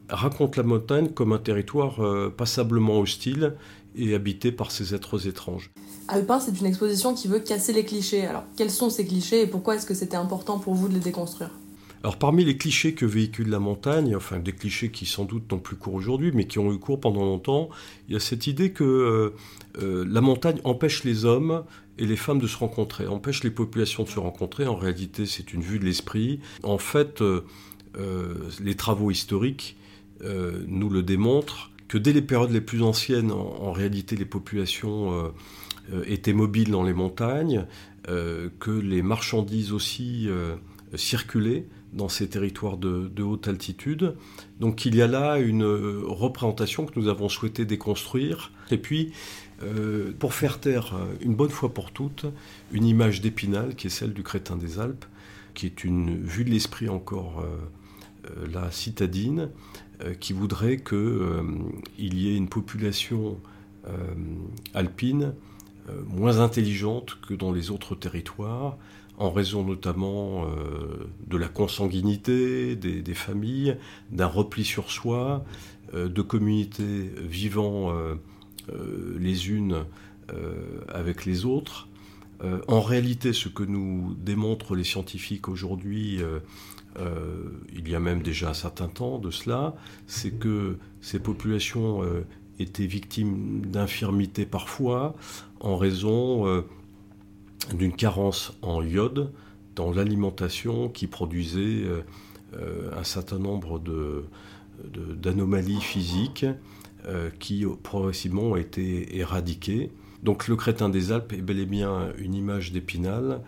raconte 0.09 0.57
la 0.57 0.63
montagne 0.63 1.09
comme 1.09 1.33
un 1.33 1.39
territoire 1.39 2.01
euh, 2.01 2.33
passablement 2.35 3.01
hostile 3.01 3.55
et 3.97 4.15
habité 4.15 4.53
par 4.53 4.71
ces 4.71 4.95
êtres 4.95 5.27
étranges. 5.27 5.71
Alpin, 6.09 6.39
c'est 6.39 6.59
une 6.61 6.67
exposition 6.67 7.15
qui 7.15 7.29
veut 7.29 7.41
casser 7.41 7.73
les 7.73 7.85
clichés. 7.85 8.27
Alors, 8.27 8.45
quels 8.57 8.71
sont 8.71 8.91
ces 8.91 9.07
clichés 9.07 9.43
et 9.43 9.47
pourquoi 9.47 9.77
est-ce 9.77 9.87
que 9.87 9.95
c'était 9.95 10.17
important 10.17 10.59
pour 10.59 10.75
vous 10.75 10.89
de 10.89 10.95
les 10.95 11.01
déconstruire? 11.01 11.51
Alors 12.03 12.19
parmi 12.19 12.45
les 12.45 12.57
clichés 12.57 12.95
que 12.95 13.07
véhicule 13.07 13.49
la 13.49 13.59
montagne, 13.59 14.15
enfin 14.15 14.39
des 14.39 14.53
clichés 14.53 14.91
qui 14.91 15.07
sans 15.07 15.25
doute 15.25 15.51
n'ont 15.51 15.59
plus 15.59 15.75
cours 15.75 15.95
aujourd'hui, 15.95 16.31
mais 16.33 16.47
qui 16.47 16.61
ont 16.61 16.73
eu 16.73 16.79
cours 16.79 17.01
pendant 17.01 17.25
longtemps, 17.25 17.69
il 18.07 18.13
y 18.13 18.17
a 18.17 18.21
cette 18.21 18.47
idée 18.47 18.71
que 18.71 18.85
euh, 18.85 19.35
euh, 19.83 20.05
la 20.09 20.21
montagne 20.21 20.61
empêche 20.63 21.03
les 21.03 21.25
hommes 21.25 21.65
et 21.99 22.07
les 22.07 22.15
femmes 22.15 22.39
de 22.39 22.47
se 22.47 22.59
rencontrer, 22.59 23.09
empêche 23.09 23.43
les 23.43 23.51
populations 23.51 24.05
de 24.05 24.09
se 24.09 24.21
rencontrer. 24.21 24.69
En 24.69 24.77
réalité, 24.77 25.27
c'est 25.27 25.53
une 25.53 25.63
vue 25.63 25.81
de 25.81 25.85
l'esprit. 25.85 26.39
En 26.63 26.79
fait, 26.79 27.25
les 28.61 28.75
travaux 28.77 29.11
historiques 29.11 29.77
euh, 30.23 30.65
nous 30.67 30.89
le 30.89 31.03
démontre, 31.03 31.71
que 31.89 31.99
dès 31.99 32.13
les 32.13 32.23
périodes 32.23 32.51
les 32.51 32.61
plus 32.61 32.83
anciennes, 32.83 33.31
en, 33.31 33.73
réalité, 33.73 34.17
les 34.17 34.25
populations 34.25 35.13
euh, 35.13 35.29
euh, 35.93 36.05
étaient 36.07 36.33
mobiles 36.33 36.71
dans 36.71 36.83
les 36.83 36.95
montagnes, 36.95 37.67
que 38.61 38.71
les 38.71 39.03
marchandises 39.03 39.73
aussi 39.73 40.29
circulaient 40.95 41.67
dans 41.93 42.09
ces 42.09 42.29
territoires 42.29 42.77
de, 42.77 43.21
haute 43.21 43.49
altitude. 43.49 44.15
Donc 44.61 44.85
il 44.85 44.95
y 44.95 45.03
a 45.03 45.09
là 45.09 45.39
une 45.39 45.65
représentation 45.65 46.87
que 46.87 47.01
nous 47.01 47.09
avons 47.09 47.29
souhaité 47.29 47.65
déconstruire. 47.65 48.53
Et 48.71 48.79
puis, 48.79 49.11
pour 50.21 50.35
faire 50.35 50.61
taire 50.61 50.97
une 51.21 51.35
bonne 51.35 51.51
fois 51.51 51.75
pour 51.75 51.91
toutes, 51.91 52.27
une 52.71 52.85
image 52.85 53.21
d'Épinal 53.21 53.75
qui 53.75 53.89
est 53.89 53.91
celle 53.91 54.13
du 54.13 54.23
crétin 54.23 54.55
des 54.55 54.79
Alpes, 54.79 55.05
qui 55.55 55.67
est 55.67 55.83
une 55.83 56.17
vue 56.17 56.45
de 56.45 56.51
l'esprit 56.51 56.89
encore 56.89 57.45
la 58.49 58.71
citadine, 58.71 59.51
qui 60.21 60.33
voudrait 60.33 60.79
qu'il 60.79 60.97
euh, 60.97 61.43
y 61.99 62.29
ait 62.29 62.37
une 62.37 62.49
population 62.49 63.39
euh, 63.87 63.93
alpine 64.75 65.35
moins 66.09 66.41
intelligente 66.41 67.17
que 67.29 67.33
dans 67.33 67.53
les 67.53 67.71
autres 67.71 67.95
territoires, 67.95 68.77
en 69.19 69.31
raison 69.31 69.63
notamment 69.63 70.45
de 71.29 71.37
la 71.37 71.47
consanguinité 71.47 72.75
des, 72.75 73.15
familles, 73.15 73.77
d'un 74.11 74.27
repli 74.27 74.65
sur 74.65 74.91
soi, 74.91 75.45
de 75.95 76.23
communautés 76.23 77.09
vivant 77.21 77.97
les 79.17 79.49
unes 79.49 79.85
avec 80.89 81.25
les 81.25 81.45
autres. 81.45 81.87
en 82.67 82.81
réalité, 82.81 83.33
ce 83.33 83.49
que 83.49 83.63
nous 83.63 84.17
démontrent 84.19 84.75
les 84.75 84.83
scientifiques 84.83 85.49
aujourd'hui 85.49 86.21
euh, 86.21 86.41
il 87.75 87.89
y 87.89 87.95
a 87.95 88.01
même 88.01 88.23
déjà 88.23 88.51
un 88.51 88.55
certain 88.55 88.89
temps 88.89 89.19
de 89.19 89.31
cela, 89.31 89.75
c'est 90.07 90.33
que 90.33 90.79
ces 91.01 91.19
populations 91.19 92.03
euh, 92.03 92.25
étaient 92.59 92.87
victimes 92.87 93.63
d'infirmités 93.67 94.47
parfois 94.47 95.15
en 95.61 95.77
raison 95.77 96.47
euh, 96.47 96.63
d'une 97.75 97.95
carence 97.95 98.55
en 98.63 98.83
iode 98.83 99.33
dans 99.75 99.93
l'alimentation 99.93 100.89
qui 100.89 101.07
produisait 101.07 101.85
un 102.97 103.05
certain 103.05 103.39
nombre 103.39 103.83
d'anomalies 105.19 105.83
physiques 105.83 106.47
qui 107.39 107.67
progressivement 107.83 108.43
ont 108.53 108.57
été 108.57 109.19
éradiquées. 109.19 109.91
Donc 110.27 110.49
le 110.49 110.57
crétin 110.57 110.89
des 110.89 111.13
Alpes 111.13 111.33
est 111.35 111.41
bel 111.41 111.61
et 111.61 111.67
bien 111.67 112.13
une 112.19 112.35
image 112.35 112.73
d'Épinal 112.73 113.43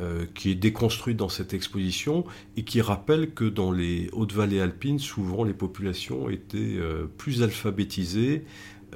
euh, 0.00 0.26
qui 0.34 0.50
est 0.50 0.56
déconstruite 0.56 1.16
dans 1.16 1.28
cette 1.28 1.54
exposition 1.54 2.24
et 2.56 2.64
qui 2.64 2.80
rappelle 2.80 3.32
que 3.34 3.44
dans 3.44 3.70
les 3.70 4.10
hautes 4.12 4.32
vallées 4.32 4.60
alpines, 4.60 4.98
souvent 4.98 5.44
les 5.44 5.54
populations 5.54 6.28
étaient 6.28 6.58
euh, 6.58 7.06
plus 7.18 7.44
alphabétisées 7.44 8.46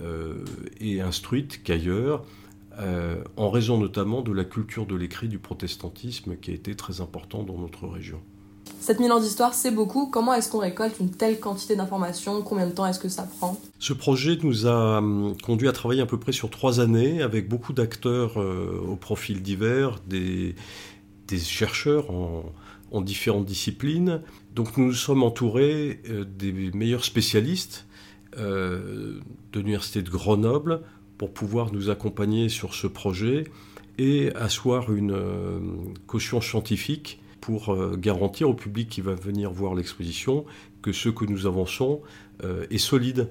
euh, 0.03 0.45
et 0.81 1.01
instruites 1.01 1.63
qu'ailleurs, 1.63 2.25
en 3.37 3.51
raison 3.51 3.79
notamment 3.79 4.23
de 4.23 4.33
la 4.33 4.45
culture 4.45 4.87
de 4.87 4.95
l'écrit 4.95 5.29
du 5.29 5.41
protestantisme 5.41 6.37
qui 6.37 6.53
a 6.53 6.55
été 6.55 6.77
très 6.77 7.01
important 7.01 7.43
dans 7.43 7.59
notre 7.59 7.89
région. 7.89 8.21
7000 8.81 9.13
ans 9.13 9.21
d'histoire, 9.21 9.55
c'est 9.55 9.71
beaucoup. 9.71 10.07
Comment 10.07 10.35
est-ce 10.35 10.51
qu'on 10.51 10.59
récolte 10.59 10.99
une 11.01 11.11
telle 11.11 11.41
quantité 11.41 11.77
d'informations? 11.77 12.43
Combien 12.43 12.67
de 12.67 12.73
temps 12.73 12.87
est-ce 12.87 13.01
que 13.01 13.09
ça 13.09 13.29
prend? 13.39 13.61
Ce 13.79 13.93
projet 13.93 14.39
nous 14.43 14.67
a 14.67 14.99
hum, 14.99 15.37
conduit 15.43 15.69
à 15.69 15.73
travailler 15.73 16.03
à 16.03 16.07
peu 16.07 16.19
près 16.19 16.33
sur 16.33 16.51
trois 16.51 16.81
années 16.81 17.23
avec 17.23 17.49
beaucoup 17.49 17.73
d'acteurs 17.73 18.37
au 18.37 18.97
profil 18.97 19.43
divers, 19.43 20.01
des, 20.07 20.55
chercheurs 21.37 22.11
en, 22.11 23.01
différentes 23.01 23.45
disciplines. 23.45 24.23
Donc 24.55 24.77
nous 24.77 24.87
nous 24.87 24.93
sommes 24.93 25.23
entourés 25.23 26.01
euh, 26.09 26.25
des 26.25 26.53
meilleurs 26.73 27.05
spécialistes 27.05 27.87
euh, 28.39 29.21
de 29.53 29.61
l'Université 29.61 30.03
de 30.03 30.11
Grenoble 30.11 30.83
pour 31.17 31.33
pouvoir 31.33 31.73
nous 31.73 31.91
accompagner 31.91 32.49
sur 32.49 32.75
ce 32.75 32.87
projet 32.87 33.45
et 33.99 34.33
asseoir 34.35 34.93
une 34.93 35.13
euh, 35.13 35.59
caution 36.07 36.41
scientifique 36.41 37.21
pour 37.49 37.75
garantir 37.97 38.51
au 38.51 38.53
public 38.53 38.91
qui 38.91 39.01
va 39.01 39.15
venir 39.15 39.51
voir 39.51 39.75
l'exposition 39.75 40.45
que 40.83 40.93
ce 40.93 41.09
que 41.09 41.25
nous 41.25 41.47
avançons 41.47 42.03
est 42.43 42.77
solide 42.77 43.31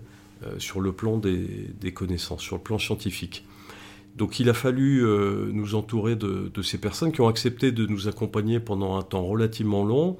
sur 0.57 0.81
le 0.81 0.91
plan 0.91 1.17
des 1.17 1.93
connaissances, 1.93 2.41
sur 2.41 2.55
le 2.55 2.63
plan 2.63 2.79
scientifique. 2.79 3.45
Donc 4.17 4.39
il 4.39 4.49
a 4.49 4.53
fallu 4.53 5.05
euh, 5.05 5.49
nous 5.53 5.75
entourer 5.75 6.15
de, 6.15 6.51
ces 6.63 6.79
personnes 6.79 7.11
qui 7.11 7.21
ont 7.21 7.27
accepté 7.27 7.71
de 7.71 7.85
nous 7.85 8.07
accompagner 8.07 8.59
pendant 8.59 8.97
un 8.97 9.03
temps 9.03 9.23
relativement 9.23 9.85
long, 9.85 10.17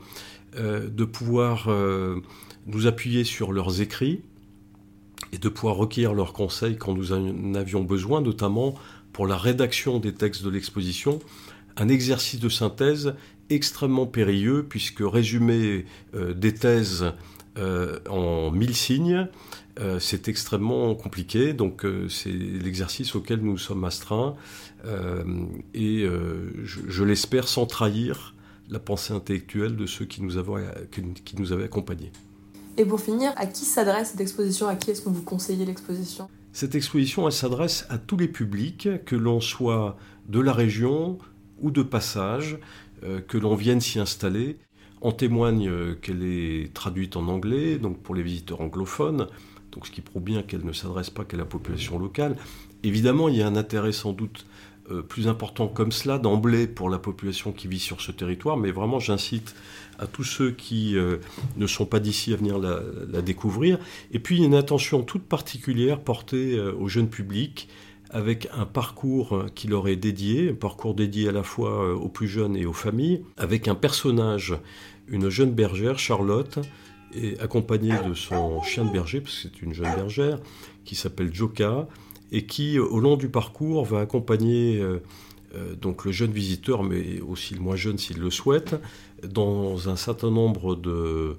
euh, 0.56 0.88
de 0.88 1.04
pouvoir 1.04 1.66
euh, 1.68 2.22
nous 2.68 2.86
appuyer 2.86 3.24
sur 3.24 3.52
leurs 3.52 3.82
écrits 3.82 4.22
et 5.34 5.40
de 5.40 5.50
pouvoir 5.50 5.78
recueillir 5.78 6.14
leurs 6.14 6.34
conseils 6.34 6.78
quand 6.78 6.94
nous 6.94 7.12
en 7.12 7.56
avions 7.56 7.84
besoin, 7.84 8.22
notamment 8.22 8.76
pour 9.14 9.26
la 9.26 9.36
rédaction 9.36 9.98
des 9.98 10.14
textes 10.14 10.44
de 10.44 10.52
l'exposition. 10.52 11.18
Un 11.78 11.88
exercice 11.90 12.40
de 12.40 12.50
synthèse 12.50 13.14
extrêmement 13.50 14.08
périlleux 14.08 14.66
puisque 14.68 15.02
résumer 15.02 15.86
des 16.14 16.54
thèses 16.54 17.14
en 17.56 18.52
mille 18.52 18.76
signes, 18.76 19.28
euh, 19.80 20.00
c'est 20.00 20.28
extrêmement 20.28 20.96
compliqué, 20.96 21.54
donc 21.54 21.86
euh, 21.86 22.10
c'est 22.10 22.32
l'exercice 22.32 23.16
auquel 23.16 23.42
nous 23.42 23.58
sommes 23.58 23.84
astreints, 23.84 24.36
euh, 24.86 25.24
et 25.74 26.08
je, 26.64 27.04
l'espère 27.04 27.48
sans 27.48 27.66
trahir 27.66 28.36
la 28.70 28.80
pensée 28.80 29.14
intellectuelle 29.14 29.76
de 29.76 29.86
ceux 29.86 30.06
qui 30.06 30.22
nous, 30.22 30.34
qui 31.24 31.36
nous 31.38 31.52
avaient 31.54 31.64
accompagnés. 31.64 32.12
Et 32.78 32.86
pour 32.86 33.00
finir, 33.00 33.34
à 33.38 33.46
qui 33.46 33.66
s'adresse 33.66 34.12
cette 34.12 34.22
exposition? 34.22 34.68
À 34.68 34.76
qui 34.76 34.92
est-ce 34.92 35.02
que 35.02 35.10
vous 35.10 35.24
conseillez 35.24 35.66
l'exposition? 35.66 36.28
Cette 36.54 36.76
exposition, 36.76 37.28
elle 37.28 37.34
s'adresse 37.34 37.86
à 37.90 37.98
tous 37.98 38.18
les 38.18 38.28
publics, 38.28 38.90
que 39.06 39.16
l'on 39.16 39.42
soit 39.42 39.98
de 40.28 40.40
la 40.40 40.54
région 40.54 41.18
ou 41.62 41.72
de 41.72 41.84
passage, 41.84 42.58
que 43.28 43.38
l'on 43.38 43.56
vienne 43.56 43.80
s'y 43.80 44.00
installer. 44.00 44.58
En 45.02 45.12
témoigne 45.12 45.96
qu'elle 46.02 46.24
est 46.24 46.74
traduite 46.74 47.16
en 47.16 47.28
anglais, 47.28 47.78
donc 47.78 48.02
pour 48.02 48.16
les 48.16 48.24
visiteurs 48.24 48.62
anglophones, 48.62 49.28
donc 49.72 49.86
ce 49.86 49.92
qui 49.92 50.02
prouve 50.02 50.24
bien 50.24 50.42
qu'elle 50.42 50.66
ne 50.66 50.74
s'adresse 50.74 51.12
pas 51.12 51.24
qu'à 51.24 51.38
la 51.38 51.46
population 51.46 52.00
locale. 52.00 52.36
Évidemment, 52.84 53.30
il 53.30 53.36
y 53.36 53.44
a 53.44 53.48
un 53.48 53.56
intérêt 53.56 53.92
sans 53.92 54.14
doute 54.14 54.46
euh, 54.90 55.02
plus 55.02 55.28
important 55.28 55.68
comme 55.68 55.92
cela 55.92 56.18
d'emblée 56.18 56.66
pour 56.66 56.90
la 56.90 56.98
population 56.98 57.52
qui 57.52 57.68
vit 57.68 57.80
sur 57.80 58.00
ce 58.00 58.14
territoire, 58.14 58.56
mais 58.56 58.72
vraiment 58.72 59.00
j'incite 59.00 59.54
à 60.00 60.08
tous 60.08 60.24
ceux 60.24 60.52
qui 60.52 60.96
euh, 60.96 61.18
ne 61.58 61.68
sont 61.68 61.86
pas 61.86 62.00
d'ici 62.00 62.34
à 62.34 62.38
venir 62.38 62.58
la, 62.58 63.22
découvrir. 63.22 63.80
Et 64.14 64.20
puis 64.20 64.42
une 64.42 64.56
attention 64.56 65.04
toute 65.04 65.24
particulière 65.24 66.00
portée 66.00 66.58
euh, 66.58 66.74
au 66.74 66.88
jeune 66.88 67.10
public 67.10 67.68
avec 68.10 68.48
un 68.54 68.66
parcours 68.66 69.46
qui 69.56 69.68
leur 69.68 69.88
est 69.88 69.96
dédié, 69.96 70.50
un 70.50 70.56
parcours 70.56 70.94
dédié 70.94 71.30
à 71.30 71.32
la 71.32 71.44
fois 71.44 71.94
aux 71.94 72.10
plus 72.10 72.28
jeunes 72.28 72.56
et 72.56 72.66
aux 72.66 72.74
familles, 72.74 73.24
avec 73.38 73.68
un 73.68 73.76
personnage, 73.76 74.56
une 75.08 75.30
jeune 75.30 75.52
bergère, 75.52 76.00
Charlotte, 76.00 76.60
accompagnée 77.40 77.96
de 78.08 78.14
son 78.14 78.62
chien 78.64 78.86
de 78.86 78.92
berger, 78.92 79.22
parce 79.22 79.36
que 79.36 79.50
c'est 79.50 79.62
une 79.62 79.74
jeune 79.74 79.94
bergère, 79.96 80.40
qui 80.86 80.96
s'appelle 80.96 81.34
Joka, 81.34 81.88
et 82.32 82.46
qui, 82.46 82.78
au 82.80 83.00
long 83.00 83.16
du 83.16 83.30
parcours, 83.30 83.86
va 83.86 84.02
accompagner 84.02 84.80
euh, 84.80 85.02
euh, 85.56 85.76
donc 85.76 86.06
le 86.06 86.12
jeune 86.12 86.32
visiteur, 86.32 86.84
mais 86.84 87.22
aussi 87.22 87.54
le 87.54 87.62
moins 87.62 87.76
jeune 87.76 87.98
s'il 87.98 88.20
le 88.20 88.30
souhaite, 88.30 88.76
dans 89.24 89.90
un 89.90 89.96
certain 89.96 90.30
nombre 90.30 90.76
de, 90.76 91.38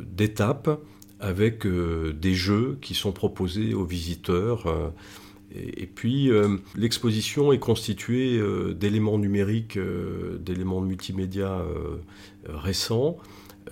d'étapes 0.00 0.80
avec 1.20 1.66
des 1.66 2.34
jeux 2.34 2.78
qui 2.80 2.94
sont 2.94 3.12
proposés 3.12 3.74
aux 3.74 3.84
visiteurs. 3.84 4.92
Et, 5.54 5.86
puis, 5.86 6.30
l'exposition 6.76 7.52
est 7.52 7.58
constituée 7.58 8.38
d'éléments 8.74 9.18
numériques, 9.18 9.78
d'éléments 10.40 10.82
multimédia 10.82 11.64
récents, 12.46 13.16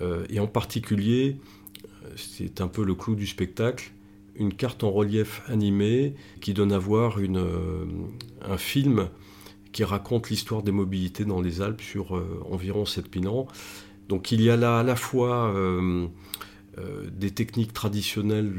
euh, 0.01 0.25
et 0.29 0.39
en 0.39 0.47
particulier, 0.47 1.37
euh, 1.83 2.09
c'est 2.15 2.61
un 2.61 2.67
peu 2.67 2.83
le 2.83 2.95
clou 2.95 3.15
du 3.15 3.27
spectacle, 3.27 3.91
une 4.35 4.53
carte 4.53 4.83
en 4.83 4.91
relief 4.91 5.41
animée 5.47 6.13
qui 6.41 6.53
donne 6.53 6.71
à 6.71 6.77
voir 6.77 7.19
une, 7.19 7.37
euh, 7.37 7.85
un 8.41 8.57
film 8.57 9.09
qui 9.71 9.83
raconte 9.83 10.29
l'histoire 10.29 10.63
des 10.63 10.71
mobilités 10.71 11.25
dans 11.25 11.41
les 11.41 11.61
Alpes 11.61 11.81
sur 11.81 12.19
environ 12.49 12.85
7000 12.85 13.27
ans. 13.27 13.47
Donc 14.09 14.31
il 14.31 14.41
y 14.41 14.49
a 14.49 14.55
là 14.55 14.79
à 14.79 14.83
la 14.83 14.95
fois 14.95 15.53
des 17.11 17.31
techniques 17.31 17.73
traditionnelles 17.73 18.53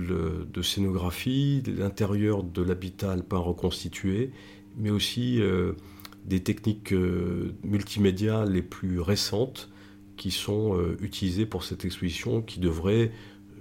de 0.53 0.63
scénographie, 0.63 1.63
l'intérieur 1.67 2.43
de 2.43 2.63
l'habitat 2.63 3.13
alpin 3.13 3.39
reconstitué, 3.39 4.33
mais 4.77 4.91
aussi 4.91 5.41
des 6.25 6.41
techniques 6.41 6.93
multimédia 7.63 8.45
les 8.45 8.63
plus 8.63 9.01
récentes 9.01 9.69
qui 10.19 10.31
sont 10.31 10.77
euh, 10.77 10.99
utilisés 11.01 11.47
pour 11.47 11.65
cette 11.65 11.87
exposition 11.87 12.43
qui 12.43 12.61
devrait, 12.61 13.11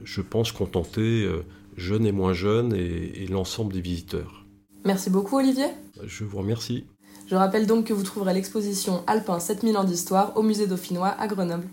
je 0.04 0.20
pense, 0.20 0.52
contenter 0.52 1.24
euh, 1.24 1.46
jeunes 1.78 2.06
et 2.06 2.12
moins 2.12 2.34
jeunes 2.34 2.74
et, 2.74 3.26
l'ensemble 3.30 3.72
des 3.72 3.82
visiteurs. 3.82 4.46
Merci 4.84 5.10
beaucoup 5.10 5.38
Olivier. 5.38 5.68
Je 6.06 6.26
vous 6.26 6.40
remercie. 6.40 6.86
Je 7.28 7.36
rappelle 7.36 7.68
donc 7.68 7.86
que 7.86 7.94
vous 7.94 8.04
trouverez 8.04 8.34
l'exposition 8.34 9.04
Alpin 9.06 9.40
7000 9.40 9.78
ans 9.78 9.84
d'histoire 9.84 10.36
au 10.36 10.44
musée 10.44 10.68
dauphinois 10.68 11.10
à 11.10 11.28
Grenoble. 11.28 11.68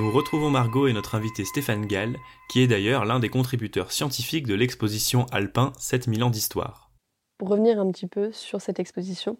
Nous 0.00 0.10
retrouvons 0.10 0.48
Margot 0.48 0.86
et 0.86 0.94
notre 0.94 1.14
invité 1.14 1.44
Stéphane 1.44 1.84
Gall, 1.84 2.16
qui 2.48 2.62
est 2.62 2.66
d'ailleurs 2.66 3.04
l'un 3.04 3.20
des 3.20 3.28
contributeurs 3.28 3.92
scientifiques 3.92 4.46
de 4.46 4.54
l'exposition 4.54 5.26
Alpin 5.30 5.74
7000 5.78 6.24
ans 6.24 6.30
d'histoire 6.30 6.90
pour 7.36 7.48
revenir 7.48 7.78
un 7.78 7.90
petit 7.90 8.06
peu 8.06 8.32
sur 8.32 8.62
cette 8.62 8.80
exposition. 8.80 9.38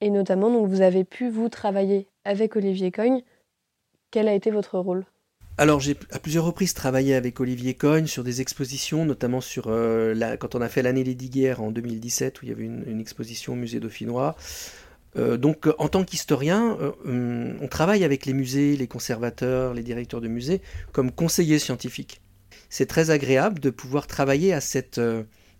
Et 0.00 0.10
notamment, 0.10 0.50
donc, 0.50 0.68
vous 0.68 0.82
avez 0.82 1.04
pu, 1.04 1.30
vous, 1.30 1.48
travailler 1.48 2.08
avec 2.24 2.54
Olivier 2.56 2.92
Cogne. 2.92 3.22
Quel 4.12 4.28
a 4.28 4.34
été 4.34 4.52
votre 4.52 4.78
rôle? 4.78 5.04
Alors 5.58 5.80
j'ai 5.80 5.96
à 6.10 6.18
plusieurs 6.18 6.44
reprises 6.44 6.74
travaillé 6.74 7.14
avec 7.14 7.38
Olivier 7.38 7.74
Cogne 7.74 8.06
sur 8.06 8.24
des 8.24 8.40
expositions, 8.40 9.04
notamment 9.04 9.40
sur 9.40 9.66
euh, 9.66 10.14
la, 10.14 10.36
quand 10.36 10.54
on 10.54 10.62
a 10.62 10.68
fait 10.68 10.82
l'année 10.82 11.04
des 11.04 11.14
Diguerres 11.14 11.60
en 11.60 11.70
2017 11.70 12.40
où 12.40 12.46
il 12.46 12.48
y 12.48 12.52
avait 12.52 12.64
une, 12.64 13.00
exposition 13.00 13.52
au 13.52 13.56
musée 13.56 13.78
dauphinois. 13.78 14.34
Euh, 15.16 15.36
donc 15.36 15.68
en 15.78 15.88
tant 15.88 16.04
qu'historien, 16.04 16.78
euh, 16.80 17.54
on 17.60 17.68
travaille 17.68 18.04
avec 18.04 18.26
les 18.26 18.32
musées, 18.32 18.76
les 18.76 18.86
conservateurs, 18.86 19.74
les 19.74 19.82
directeurs 19.82 20.20
de 20.20 20.28
musées 20.28 20.62
comme 20.92 21.10
conseillers 21.10 21.58
scientifiques. 21.58 22.22
C'est 22.70 22.86
très 22.86 23.10
agréable 23.10 23.60
de 23.60 23.70
pouvoir 23.70 24.06
travailler 24.06 24.52
à 24.52 24.60
cette 24.60 25.00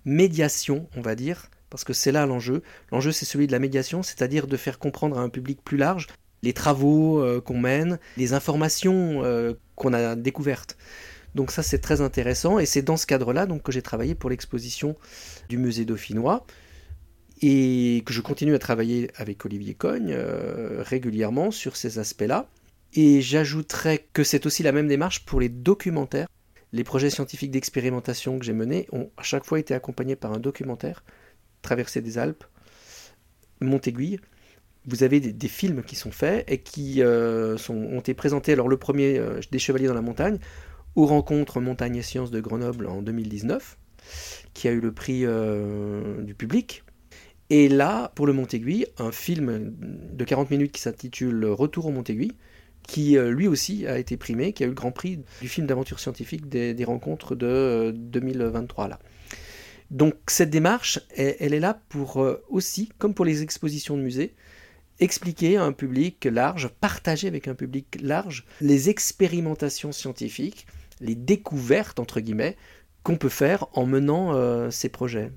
médiation, 0.04 0.88
on 0.96 1.02
va 1.02 1.14
dire, 1.14 1.50
parce 1.68 1.84
que 1.84 1.92
c'est 1.92 2.12
là 2.12 2.24
l'enjeu. 2.26 2.62
L'enjeu, 2.90 3.12
c'est 3.12 3.26
celui 3.26 3.46
de 3.46 3.52
la 3.52 3.58
médiation, 3.58 4.02
c'est-à-dire 4.02 4.46
de 4.46 4.56
faire 4.56 4.78
comprendre 4.78 5.18
à 5.18 5.22
un 5.22 5.28
public 5.28 5.60
plus 5.62 5.76
large 5.76 6.06
les 6.42 6.52
travaux 6.52 7.20
euh, 7.20 7.40
qu'on 7.40 7.58
mène, 7.58 7.98
les 8.16 8.34
informations 8.34 9.22
euh, 9.24 9.54
qu'on 9.76 9.92
a 9.92 10.16
découvertes. 10.16 10.76
Donc 11.34 11.50
ça, 11.50 11.62
c'est 11.62 11.78
très 11.78 12.00
intéressant, 12.00 12.58
et 12.58 12.66
c'est 12.66 12.82
dans 12.82 12.96
ce 12.96 13.06
cadre-là 13.06 13.46
donc, 13.46 13.62
que 13.62 13.72
j'ai 13.72 13.80
travaillé 13.80 14.14
pour 14.14 14.28
l'exposition 14.28 14.96
du 15.48 15.56
musée 15.56 15.84
dauphinois, 15.84 16.44
et 17.42 18.02
que 18.06 18.12
je 18.12 18.20
continue 18.20 18.54
à 18.54 18.58
travailler 18.60 19.10
avec 19.16 19.44
Olivier 19.44 19.74
Cogne 19.74 20.12
euh, 20.12 20.82
régulièrement 20.82 21.50
sur 21.50 21.76
ces 21.76 21.98
aspects-là. 21.98 22.48
Et 22.94 23.20
j'ajouterais 23.20 24.06
que 24.12 24.22
c'est 24.22 24.46
aussi 24.46 24.62
la 24.62 24.70
même 24.70 24.86
démarche 24.86 25.24
pour 25.24 25.40
les 25.40 25.48
documentaires. 25.48 26.28
Les 26.72 26.84
projets 26.84 27.10
scientifiques 27.10 27.50
d'expérimentation 27.50 28.38
que 28.38 28.44
j'ai 28.44 28.52
menés 28.52 28.86
ont 28.92 29.10
à 29.16 29.22
chaque 29.22 29.44
fois 29.44 29.58
été 29.58 29.74
accompagnés 29.74 30.14
par 30.14 30.32
un 30.32 30.38
documentaire 30.38 31.04
traversée 31.62 32.00
des 32.00 32.18
Alpes, 32.18 32.44
Montéguille, 33.60 34.18
vous 34.86 35.04
avez 35.04 35.20
des, 35.20 35.48
films 35.48 35.84
qui 35.84 35.94
sont 35.94 36.10
faits 36.10 36.44
et 36.50 36.58
qui 36.58 37.02
euh, 37.02 37.56
ont 37.68 38.00
été 38.00 38.14
présentés. 38.14 38.52
Alors 38.52 38.68
le 38.68 38.76
premier, 38.76 39.16
euh, 39.16 39.40
Des 39.52 39.60
Chevaliers 39.60 39.86
dans 39.86 39.94
la 39.94 40.02
montagne, 40.02 40.38
aux 40.96 41.06
rencontres 41.06 41.60
Montagne 41.60 41.96
et 41.96 42.02
Sciences 42.02 42.32
de 42.32 42.40
Grenoble 42.40 42.88
en 42.88 43.00
2019, 43.00 43.78
qui 44.54 44.66
a 44.66 44.72
eu 44.72 44.80
le 44.80 44.90
prix 44.90 45.24
du 46.24 46.34
public. 46.34 46.82
Et 47.54 47.68
là, 47.68 48.10
pour 48.14 48.26
le 48.26 48.32
Montéguille, 48.32 48.86
un 48.96 49.12
film 49.12 49.74
de 49.78 50.24
40 50.24 50.50
minutes 50.50 50.72
qui 50.72 50.80
s'intitule 50.80 51.44
Retour 51.44 51.84
au 51.84 51.90
Montéguille, 51.90 52.32
qui 52.88 53.18
lui 53.18 53.46
aussi 53.46 53.86
a 53.86 53.98
été 53.98 54.16
primé, 54.16 54.54
qui 54.54 54.62
a 54.62 54.66
eu 54.66 54.70
le 54.70 54.74
grand 54.74 54.90
prix 54.90 55.20
du 55.42 55.48
film 55.48 55.66
d'aventure 55.66 56.00
scientifique 56.00 56.48
des, 56.48 56.84
rencontres 56.84 57.34
de 57.34 57.92
2023 57.94 58.88
là. 58.88 58.98
Donc 59.90 60.14
cette 60.28 60.48
démarche, 60.48 60.98
elle, 61.14 61.52
est 61.52 61.60
là 61.60 61.78
pour 61.90 62.22
euh, 62.22 62.42
aussi, 62.48 62.88
comme 62.96 63.12
pour 63.12 63.26
les 63.26 63.42
expositions 63.42 63.98
de 63.98 64.02
musée, 64.02 64.34
expliquer 64.98 65.58
à 65.58 65.64
un 65.64 65.72
public 65.72 66.24
large, 66.24 66.68
partager 66.80 67.28
avec 67.28 67.48
un 67.48 67.54
public 67.54 67.98
large 68.00 68.46
les 68.62 68.88
expérimentations 68.88 69.92
scientifiques, 69.92 70.66
les 71.02 71.14
découvertes, 71.14 72.00
entre 72.00 72.20
guillemets, 72.20 72.56
qu'on 73.02 73.16
peut 73.16 73.28
faire 73.28 73.66
en 73.74 73.84
menant 73.84 74.34
euh, 74.34 74.70
ces 74.70 74.88
projets. 74.88 75.32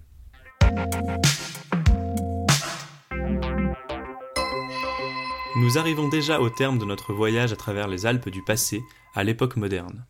Nous 5.58 5.78
arrivons 5.78 6.10
déjà 6.10 6.42
au 6.42 6.50
terme 6.50 6.80
de 6.80 6.84
notre 6.84 7.14
voyage 7.14 7.54
à 7.54 7.56
travers 7.56 7.88
les 7.88 8.06
Alpes 8.06 8.28
du 8.28 8.42
passé, 8.42 8.84
à 9.14 9.24
l'époque 9.24 9.56
moderne. 9.56 10.06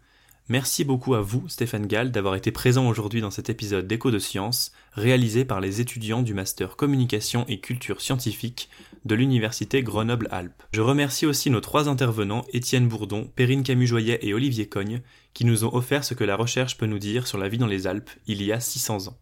Merci 0.49 0.83
beaucoup 0.83 1.13
à 1.13 1.21
vous, 1.21 1.47
Stéphane 1.47 1.85
Gall, 1.85 2.11
d'avoir 2.11 2.33
été 2.33 2.51
présent 2.51 2.87
aujourd'hui 2.87 3.21
dans 3.21 3.29
cet 3.29 3.51
épisode 3.51 3.85
d'Écho 3.85 4.09
de 4.09 4.17
Science, 4.17 4.71
réalisé 4.93 5.45
par 5.45 5.61
les 5.61 5.81
étudiants 5.81 6.23
du 6.23 6.33
Master 6.33 6.75
Communication 6.75 7.45
et 7.47 7.59
Culture 7.59 8.01
Scientifique 8.01 8.69
de 9.05 9.13
l'Université 9.13 9.83
Grenoble-Alpes. 9.83 10.63
Je 10.71 10.81
remercie 10.81 11.27
aussi 11.27 11.51
nos 11.51 11.61
trois 11.61 11.89
intervenants, 11.89 12.45
Étienne 12.51 12.87
Bourdon, 12.87 13.29
Perrine 13.35 13.61
Camus-Joyet 13.61 14.17
et 14.23 14.33
Olivier 14.33 14.67
Cogne, 14.67 15.03
qui 15.35 15.45
nous 15.45 15.63
ont 15.63 15.75
offert 15.75 16.03
ce 16.03 16.15
que 16.15 16.23
la 16.23 16.37
recherche 16.37 16.75
peut 16.75 16.87
nous 16.87 16.97
dire 16.97 17.27
sur 17.27 17.37
la 17.37 17.49
vie 17.49 17.59
dans 17.59 17.67
les 17.67 17.85
Alpes 17.85 18.09
il 18.25 18.41
y 18.41 18.51
a 18.51 18.59
600 18.59 19.09
ans. 19.09 19.17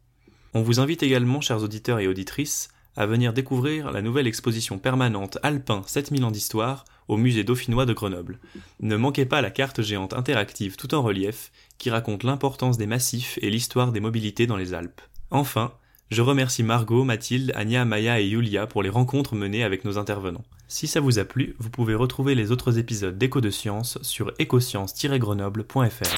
On 0.53 0.61
vous 0.61 0.79
invite 0.79 1.03
également, 1.03 1.41
chers 1.41 1.63
auditeurs 1.63 1.99
et 1.99 2.07
auditrices, 2.07 2.69
à 2.95 3.05
venir 3.05 3.33
découvrir 3.33 3.91
la 3.91 4.01
nouvelle 4.01 4.27
exposition 4.27 4.77
permanente 4.77 5.37
Alpin 5.43 5.81
7000 5.85 6.25
ans 6.25 6.31
d'histoire 6.31 6.85
au 7.07 7.17
musée 7.17 7.43
dauphinois 7.43 7.85
de 7.85 7.93
Grenoble. 7.93 8.39
Ne 8.79 8.95
manquez 8.95 9.25
pas 9.25 9.41
la 9.41 9.51
carte 9.51 9.81
géante 9.81 10.13
interactive 10.13 10.75
tout 10.75 10.93
en 10.95 11.01
relief 11.01 11.51
qui 11.77 11.89
raconte 11.89 12.23
l'importance 12.23 12.77
des 12.77 12.87
massifs 12.87 13.39
et 13.41 13.49
l'histoire 13.49 13.91
des 13.91 13.99
mobilités 13.99 14.47
dans 14.47 14.57
les 14.57 14.73
Alpes. 14.73 15.01
Enfin, 15.31 15.73
je 16.11 16.21
remercie 16.21 16.63
Margot, 16.63 17.03
Mathilde, 17.03 17.51
Anya, 17.55 17.85
Maya 17.85 18.19
et 18.19 18.27
Yulia 18.27 18.67
pour 18.67 18.83
les 18.83 18.89
rencontres 18.89 19.35
menées 19.35 19.63
avec 19.63 19.83
nos 19.83 19.97
intervenants. 19.97 20.43
Si 20.67 20.87
ça 20.87 20.99
vous 20.99 21.19
a 21.19 21.25
plu, 21.25 21.55
vous 21.59 21.69
pouvez 21.69 21.95
retrouver 21.95 22.35
les 22.35 22.51
autres 22.51 22.77
épisodes 22.77 23.17
d'Écho 23.17 23.41
de 23.41 23.49
Science 23.49 23.97
sur 24.01 24.31
écoscience-grenoble.fr. 24.39 26.17